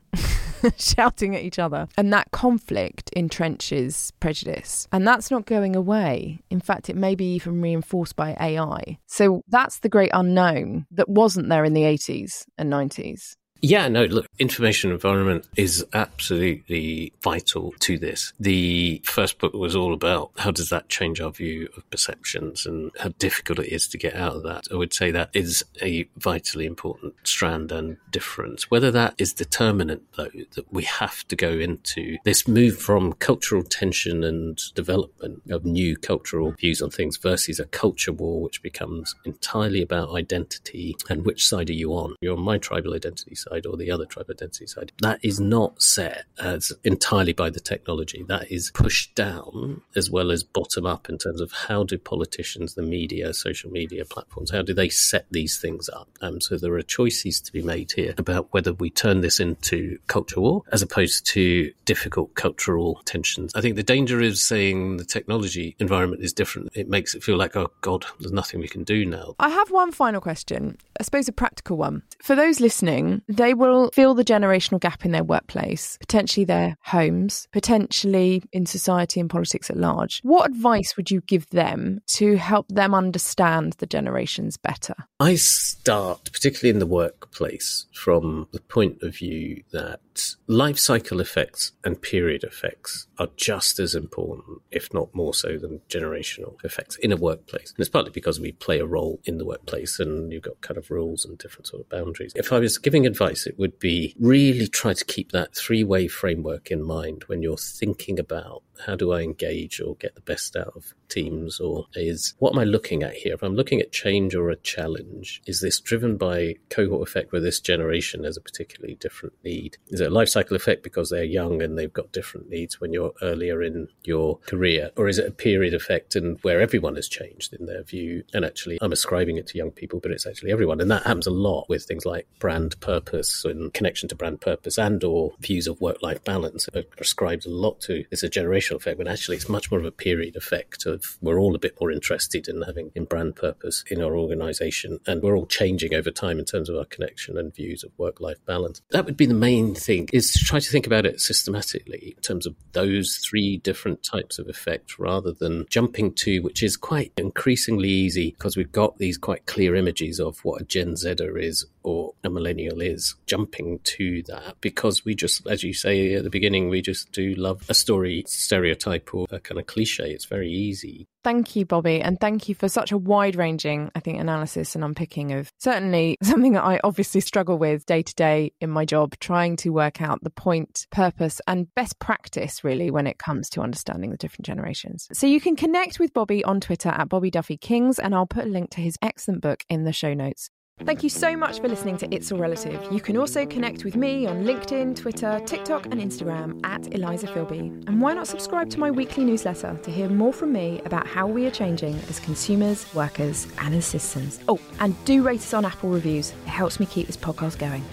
shouting 0.77 1.37
at 1.37 1.43
each 1.43 1.59
other. 1.59 1.89
And 1.97 2.13
that 2.13 2.31
conflict 2.31 3.11
entrenches 3.17 4.13
prejudice. 4.21 4.89
And 4.93 5.07
that's 5.07 5.31
not 5.31 5.47
going 5.47 5.77
away. 5.77 6.41
In 6.51 6.61
fact, 6.61 6.89
it 6.89 6.97
may 6.97 7.15
be 7.15 7.35
even 7.35 7.61
reinforced 7.61 8.17
by 8.17 8.37
AI. 8.41 8.99
So 9.07 9.43
that's 9.49 9.81
the 9.81 9.89
great 9.89 10.11
unknown 10.13 10.87
that 10.91 11.09
wasn't 11.09 11.49
there 11.49 11.65
in 11.65 11.75
the 11.75 11.83
80s 11.83 12.45
and 12.59 12.73
90s. 12.73 13.37
Yeah, 13.63 13.89
no, 13.89 14.05
look, 14.05 14.27
information 14.39 14.91
environment 14.91 15.47
is 15.55 15.85
absolutely 15.93 17.13
vital 17.23 17.75
to 17.81 17.99
this. 17.99 18.33
The 18.41 19.03
first 19.05 19.39
book 19.39 19.53
was 19.53 19.77
all 19.77 19.93
about 19.93 20.31
how 20.39 20.51
does 20.51 20.71
that 20.71 20.89
change 20.89 21.21
our 21.21 21.31
view 21.31 21.69
of 21.77 21.89
perceptions 21.91 22.65
and 22.65 22.91
how 22.99 23.11
difficult 23.19 23.59
it 23.59 23.69
is 23.69 23.87
to 23.89 23.99
get 23.99 24.15
out 24.15 24.37
of 24.37 24.43
that. 24.45 24.65
I 24.73 24.77
would 24.77 24.95
say 24.95 25.11
that 25.11 25.31
is 25.35 25.63
a 25.83 26.09
vitally 26.17 26.65
important 26.65 27.15
strand 27.25 27.71
and 27.71 27.99
difference. 28.11 28.71
Whether 28.71 28.91
that 28.93 29.15
is 29.19 29.35
determinant, 29.35 30.05
though, 30.17 30.31
that 30.55 30.73
we 30.73 30.85
have 30.85 31.29
to 31.29 31.37
go 31.37 31.51
into 31.51 32.17
this 32.25 32.49
move 32.49 32.79
from 32.79 33.13
cultural 33.15 33.63
tension 33.63 34.25
and 34.25 34.59
development 34.75 35.43
of 35.51 35.67
new 35.67 35.97
cultural 35.99 36.53
views 36.53 36.81
on 36.81 36.91
things 36.91 37.19
versus 37.19 37.61
a 37.61 37.67
culture 37.67 38.13
war, 38.13 38.41
which 38.41 38.63
becomes 38.63 39.15
entirely 39.27 39.83
about 39.83 40.15
identity 40.15 40.97
and 41.11 41.27
which 41.27 41.47
side 41.47 41.69
are 41.69 41.75
you 41.75 41.93
on? 41.93 42.17
You're 42.23 42.39
on 42.39 42.43
my 42.43 42.57
tribal 42.57 42.95
identity 42.95 43.35
side 43.35 43.50
side 43.51 43.67
or 43.67 43.77
the 43.77 43.91
other 43.91 44.07
tribe 44.07 44.31
identity 44.31 44.67
side. 44.67 44.93
That 45.01 45.19
is 45.23 45.41
not 45.41 45.83
set 45.83 46.25
as 46.39 46.73
entirely 46.85 47.33
by 47.33 47.51
the 47.51 47.61
technology. 47.61 48.25
That 48.29 48.51
is 48.51 48.71
pushed 48.73 49.15
down 49.15 49.83
as 49.97 50.11
well 50.11 50.31
as 50.31 50.43
bottom 50.43 50.87
up 50.87 51.09
in 51.09 51.19
terms 51.19 51.41
of 51.41 51.53
how 51.53 51.85
do 51.85 51.99
politicians, 51.99 52.75
the 52.75 52.83
media, 52.83 53.33
social 53.35 53.71
media 53.71 54.05
platforms, 54.05 54.51
how 54.51 54.63
do 54.63 54.75
they 54.75 54.89
set 54.89 55.27
these 55.31 55.59
things 55.59 55.89
up? 55.89 56.09
Um, 56.21 56.41
so 56.41 56.57
there 56.57 56.75
are 56.75 56.83
choices 56.83 57.41
to 57.43 57.53
be 57.53 57.63
made 57.63 57.93
here 57.93 58.15
about 58.19 58.49
whether 58.53 58.73
we 58.73 58.91
turn 58.91 59.21
this 59.21 59.41
into 59.41 59.99
culture 60.07 60.41
war 60.41 60.63
as 60.73 60.83
opposed 60.83 61.27
to 61.27 61.73
difficult 61.85 62.35
cultural 62.35 63.01
tensions. 63.05 63.53
I 63.55 63.61
think 63.61 63.77
the 63.77 63.83
danger 63.83 64.21
is 64.21 64.43
saying 64.43 64.97
the 64.97 65.05
technology 65.05 65.77
environment 65.79 66.23
is 66.23 66.33
different. 66.33 66.71
It 66.75 66.89
makes 66.89 67.15
it 67.15 67.23
feel 67.23 67.37
like, 67.37 67.57
oh 67.57 67.71
God, 67.81 68.07
there's 68.19 68.33
nothing 68.33 68.61
we 68.61 68.69
can 68.69 68.85
do 68.85 69.05
now. 69.05 69.35
I 69.39 69.49
have 69.49 69.71
one 69.71 69.93
final 69.93 70.21
question, 70.21 70.79
I 70.99 71.03
suppose 71.03 71.29
a 71.29 71.33
practical 71.33 71.77
one. 71.77 72.03
For 72.23 72.37
those 72.37 72.61
listening, 72.61 73.23
they 73.41 73.55
will 73.55 73.91
feel 73.93 74.15
the 74.15 74.25
generational 74.25 74.79
gap 74.79 75.05
in 75.05 75.13
their 75.13 75.25
workplace, 75.25 75.97
potentially 75.99 76.45
their 76.45 76.77
homes, 76.85 77.49
potentially 77.53 78.43
in 78.53 78.67
society 78.67 79.19
and 79.19 79.31
politics 79.31 79.71
at 79.71 79.79
large. 79.79 80.21
What 80.23 80.51
advice 80.51 80.95
would 80.97 81.11
you 81.11 81.23
give 81.23 81.49
them 81.49 82.01
to 82.09 82.37
help 82.37 82.69
them 82.69 82.95
understand 82.95 83.75
the 83.75 83.87
generations 83.87 84.59
better? 84.59 84.95
I 85.19 85.37
start, 85.37 86.31
particularly 86.33 86.71
in 86.71 86.81
the 86.81 86.87
workplace, 86.87 87.87
from 87.95 88.47
the 88.53 88.61
point 88.61 89.03
of 89.03 89.17
view 89.17 89.63
that 89.73 90.01
life 90.47 90.79
cycle 90.79 91.21
effects 91.21 91.73
and 91.85 92.01
period 92.01 92.45
effects 92.45 93.07
are 93.19 93.29
just 93.37 93.79
as 93.79 93.95
important, 93.95 94.61
if 94.71 94.93
not 94.93 95.15
more 95.15 95.35
so, 95.35 95.59
than 95.59 95.81
generational 95.89 96.63
effects 96.65 96.97
in 96.97 97.13
a 97.13 97.17
workplace. 97.17 97.71
And 97.71 97.81
it's 97.81 97.89
partly 97.89 98.11
because 98.11 98.41
we 98.41 98.53
play 98.53 98.79
a 98.81 98.87
role 98.87 99.21
in 99.25 99.39
the 99.39 99.45
workplace 99.45 99.99
and 99.99 100.33
you've 100.33 100.43
got 100.43 100.61
kind 100.61 100.79
of 100.79 100.91
rules 100.91 101.25
and 101.25 101.39
different 101.39 101.67
sort 101.67 101.83
of 101.83 101.89
boundaries. 101.89 102.33
If 102.35 102.53
I 102.53 102.59
was 102.59 102.79
giving 102.79 103.07
advice, 103.07 103.47
it 103.47 103.59
would 103.59 103.79
be 103.79 104.15
really 104.19 104.67
try 104.67 104.95
to 104.95 105.05
keep 105.05 105.33
that 105.33 105.55
three 105.55 105.85
way 105.85 106.09
framework 106.09 106.71
in 106.71 106.83
mind 106.83 107.25
when 107.27 107.43
you're 107.43 107.57
thinking 107.57 108.19
about 108.19 108.63
how 108.87 108.97
do 108.97 109.13
I 109.13 109.21
engage 109.21 109.81
or 109.81 109.97
get 109.97 110.15
the 110.15 110.21
best 110.21 110.57
out 110.57 110.73
of 110.77 110.95
teams 111.09 111.61
or 111.61 111.87
is 111.95 112.35
what 112.39 112.53
am 112.53 112.59
I 112.59 112.65
looking 112.65 113.03
at 113.03 113.15
here? 113.15 113.35
If 113.35 113.43
I'm 113.43 113.57
looking 113.57 113.81
at 113.81 113.93
change 113.93 114.35
or 114.35 114.51
a 114.51 114.57
challenge, 114.57 115.43
is 115.47 115.61
this 115.61 115.81
driven 115.81 116.17
by 116.17 116.57
cohort 116.69 117.07
effect 117.07 117.33
where 117.33 117.41
this 117.41 117.61
generation 117.61 118.25
has 118.25 118.37
a 118.37 118.41
particularly 118.41 118.95
different 118.95 119.35
need? 119.45 119.77
Is 119.89 120.01
it 120.01 120.09
a 120.09 120.15
life 120.15 120.29
cycle 120.29 120.57
effect 120.57 120.83
because 120.83 121.11
they're 121.11 121.25
young 121.25 121.63
and 121.63 121.77
they've 121.77 121.93
got 121.93 122.13
different 122.13 122.49
needs 122.49 122.81
when 122.81 122.93
you're 122.93 123.13
earlier 123.23 123.63
in 123.63 123.89
your 124.05 124.39
career? 124.47 124.91
Or 124.97 125.09
is 125.09 125.19
it 125.19 125.27
a 125.27 125.33
period 125.33 125.75
effect 125.75 126.17
and 126.17 126.39
where 126.43 126.61
everyone 126.61 126.97
has 126.97 127.09
changed 127.09 127.53
in 127.53 127.67
their 127.67 127.83
view? 127.83 128.25
And 128.33 128.45
actually, 128.45 128.79
I'm 128.81 128.93
ascribing 128.93 129.37
it 129.37 129.47
to 129.49 129.59
young 129.59 129.73
people, 129.73 130.01
but 130.01 130.13
it's 130.13 130.27
actually 130.27 130.53
everyone. 130.53 130.81
And 130.81 130.91
that 130.91 131.05
happens 131.05 131.27
a 131.27 131.33
lot 131.33 131.69
with 131.69 131.85
things 131.85 132.07
like 132.07 132.27
brand 132.39 132.79
purpose 132.81 133.45
and 133.45 133.75
connection 133.75 134.09
to 134.09 134.15
brand 134.15 134.41
purpose 134.41 134.79
and 134.79 135.03
or 135.03 135.33
views 135.41 135.67
of 135.67 135.81
work-life 135.81 136.23
balance 136.25 136.69
are 136.75 136.85
ascribed 136.99 137.47
a 137.47 137.51
lot 137.51 137.81
to. 137.83 138.05
It's 138.11 138.23
a 138.23 138.29
effect, 138.77 138.99
but 138.99 139.09
actually 139.09 139.37
it's 139.37 139.49
much 139.49 139.71
more 139.71 139.81
of 139.81 139.87
a 139.87 139.91
period 139.91 140.37
effect 140.37 140.87
of 140.87 141.19
we're 141.21 141.39
all 141.39 141.55
a 141.55 141.59
bit 141.59 141.77
more 141.81 141.91
interested 141.91 142.49
in 142.49 142.63
having 142.63 142.91
in 142.95 143.05
brand 143.05 143.37
purpose 143.37 143.85
in 143.91 144.03
our 144.03 144.17
organization 144.17 144.99
and 145.07 145.23
we're 145.23 145.37
all 145.37 145.47
changing 145.47 145.95
over 145.95 146.11
time 146.11 146.39
in 146.39 146.45
terms 146.45 146.69
of 146.69 146.77
our 146.77 146.85
connection 146.85 147.39
and 147.39 147.55
views 147.55 147.85
of 147.85 147.91
work-life 147.99 148.45
balance. 148.47 148.83
That 148.91 149.05
would 149.05 149.17
be 149.17 149.27
the 149.27 149.35
main 149.35 149.75
thing 149.75 150.09
is 150.13 150.33
to 150.33 150.39
try 150.45 150.61
to 150.61 150.71
think 150.71 150.87
about 150.87 151.07
it 151.07 151.21
systematically 151.21 152.15
in 152.17 152.23
terms 152.23 152.47
of 152.47 152.55
those 152.73 153.17
three 153.17 153.59
different 153.59 154.03
types 154.03 154.39
of 154.39 154.49
effect 154.49 154.99
rather 154.99 155.33
than 155.33 155.67
jumping 155.69 156.13
to, 156.15 156.41
which 156.41 156.63
is 156.63 156.77
quite 156.77 157.13
increasingly 157.17 157.89
easy 157.89 158.31
because 158.31 158.57
we've 158.57 158.73
got 158.73 158.99
these 158.99 159.19
quite 159.19 159.47
clear 159.47 159.75
images 159.75 160.21
of 160.21 160.39
what 160.45 160.61
a 160.61 160.65
Gen 160.65 160.97
Zer 160.97 161.39
is 161.39 161.67
or 161.83 162.13
a 162.25 162.31
millennial 162.31 162.81
is, 162.81 163.15
jumping 163.27 163.79
to 163.85 164.23
that 164.25 164.57
because 164.61 165.05
we 165.05 165.15
just, 165.15 165.47
as 165.47 165.63
you 165.63 165.73
say 165.73 166.15
at 166.15 166.25
the 166.25 166.31
beginning, 166.31 166.69
we 166.69 166.83
just 166.83 167.11
do 167.13 167.35
love 167.35 167.65
a 167.69 167.75
story 167.75 168.25
stereotype 168.27 168.60
or 168.69 169.27
a 169.31 169.41
kind 169.41 169.59
of 169.59 169.67
cliche. 169.67 170.11
It's 170.11 170.27
very 170.27 170.51
easy. 170.51 171.07
Thank 171.23 171.55
you, 171.55 171.67
Bobby. 171.67 172.01
And 172.01 172.19
thank 172.19 172.49
you 172.49 172.55
for 172.55 172.69
such 172.69 172.93
a 172.93 172.99
wide 172.99 173.37
ranging, 173.37 173.91
I 173.95 174.01
think, 174.01 174.19
analysis 174.19 174.75
and 174.75 174.83
unpicking 174.83 175.33
of 175.33 175.53
certainly 175.59 176.17
something 176.23 176.53
that 176.53 176.65
I 176.65 176.81
obviously 176.83 177.21
struggle 177.21 177.59
with 177.59 177.85
day 177.87 178.03
to 178.03 178.15
day 178.15 178.53
in 178.61 178.71
my 178.71 178.85
job, 178.85 179.19
trying 179.21 179.57
to 179.57 179.71
work 179.71 180.01
out 180.01 180.23
the 180.23 180.31
point, 180.31 180.87
purpose, 180.91 181.41
and 181.47 181.73
best 181.75 181.99
practice 181.99 182.65
really 182.65 182.91
when 182.91 183.07
it 183.07 183.19
comes 183.19 183.51
to 183.51 183.61
understanding 183.61 184.11
the 184.11 184.17
different 184.17 184.47
generations. 184.47 185.09
So 185.13 185.27
you 185.27 185.41
can 185.41 185.57
connect 185.57 185.99
with 185.99 186.15
Bobby 186.15 186.43
on 186.45 186.61
Twitter 186.61 186.89
at 186.89 187.09
Bobby 187.09 187.31
Duffy 187.31 187.57
Kings, 187.57 187.99
and 187.99 188.15
I'll 188.15 188.27
put 188.27 188.45
a 188.47 188.49
link 188.49 188.71
to 188.71 188.81
his 188.81 188.97
excellent 189.03 189.43
book 189.43 189.65
in 189.69 189.85
the 189.85 189.93
show 189.93 190.15
notes. 190.15 190.51
Thank 190.85 191.03
you 191.03 191.11
so 191.11 191.37
much 191.37 191.61
for 191.61 191.69
listening 191.69 191.99
to 191.99 192.13
It's 192.13 192.33
All 192.33 192.39
Relative. 192.39 192.81
You 192.91 193.01
can 193.01 193.19
also 193.19 193.45
connect 193.45 193.85
with 193.85 193.97
me 193.97 194.27
on 194.27 194.45
LinkedIn, 194.45 194.97
Twitter, 194.97 195.39
TikTok, 195.45 195.85
and 195.87 196.01
Instagram 196.01 196.59
at 196.65 196.95
Eliza 196.95 197.27
Filby. 197.27 197.71
And 197.87 198.01
why 198.01 198.15
not 198.15 198.27
subscribe 198.27 198.71
to 198.71 198.81
my 198.81 198.91
weekly 198.91 199.25
newsletter 199.25 199.79
to 199.83 199.91
hear 199.91 200.09
more 200.09 200.33
from 200.33 200.55
me 200.55 200.81
about 200.87 201.07
how 201.07 201.27
we 201.27 201.47
are 201.47 201.51
changing 201.51 201.97
as 202.09 202.19
consumers, 202.19 202.93
workers, 202.95 203.47
and 203.59 203.75
as 203.75 203.85
citizens? 203.85 204.41
Oh, 204.49 204.59
and 204.81 204.97
do 205.05 205.23
rate 205.23 205.41
us 205.41 205.53
on 205.53 205.67
Apple 205.67 205.91
reviews. 205.91 206.31
It 206.31 206.49
helps 206.49 206.81
me 206.81 206.87
keep 206.87 207.07
this 207.07 207.17
podcast 207.17 207.59
going. 207.59 207.85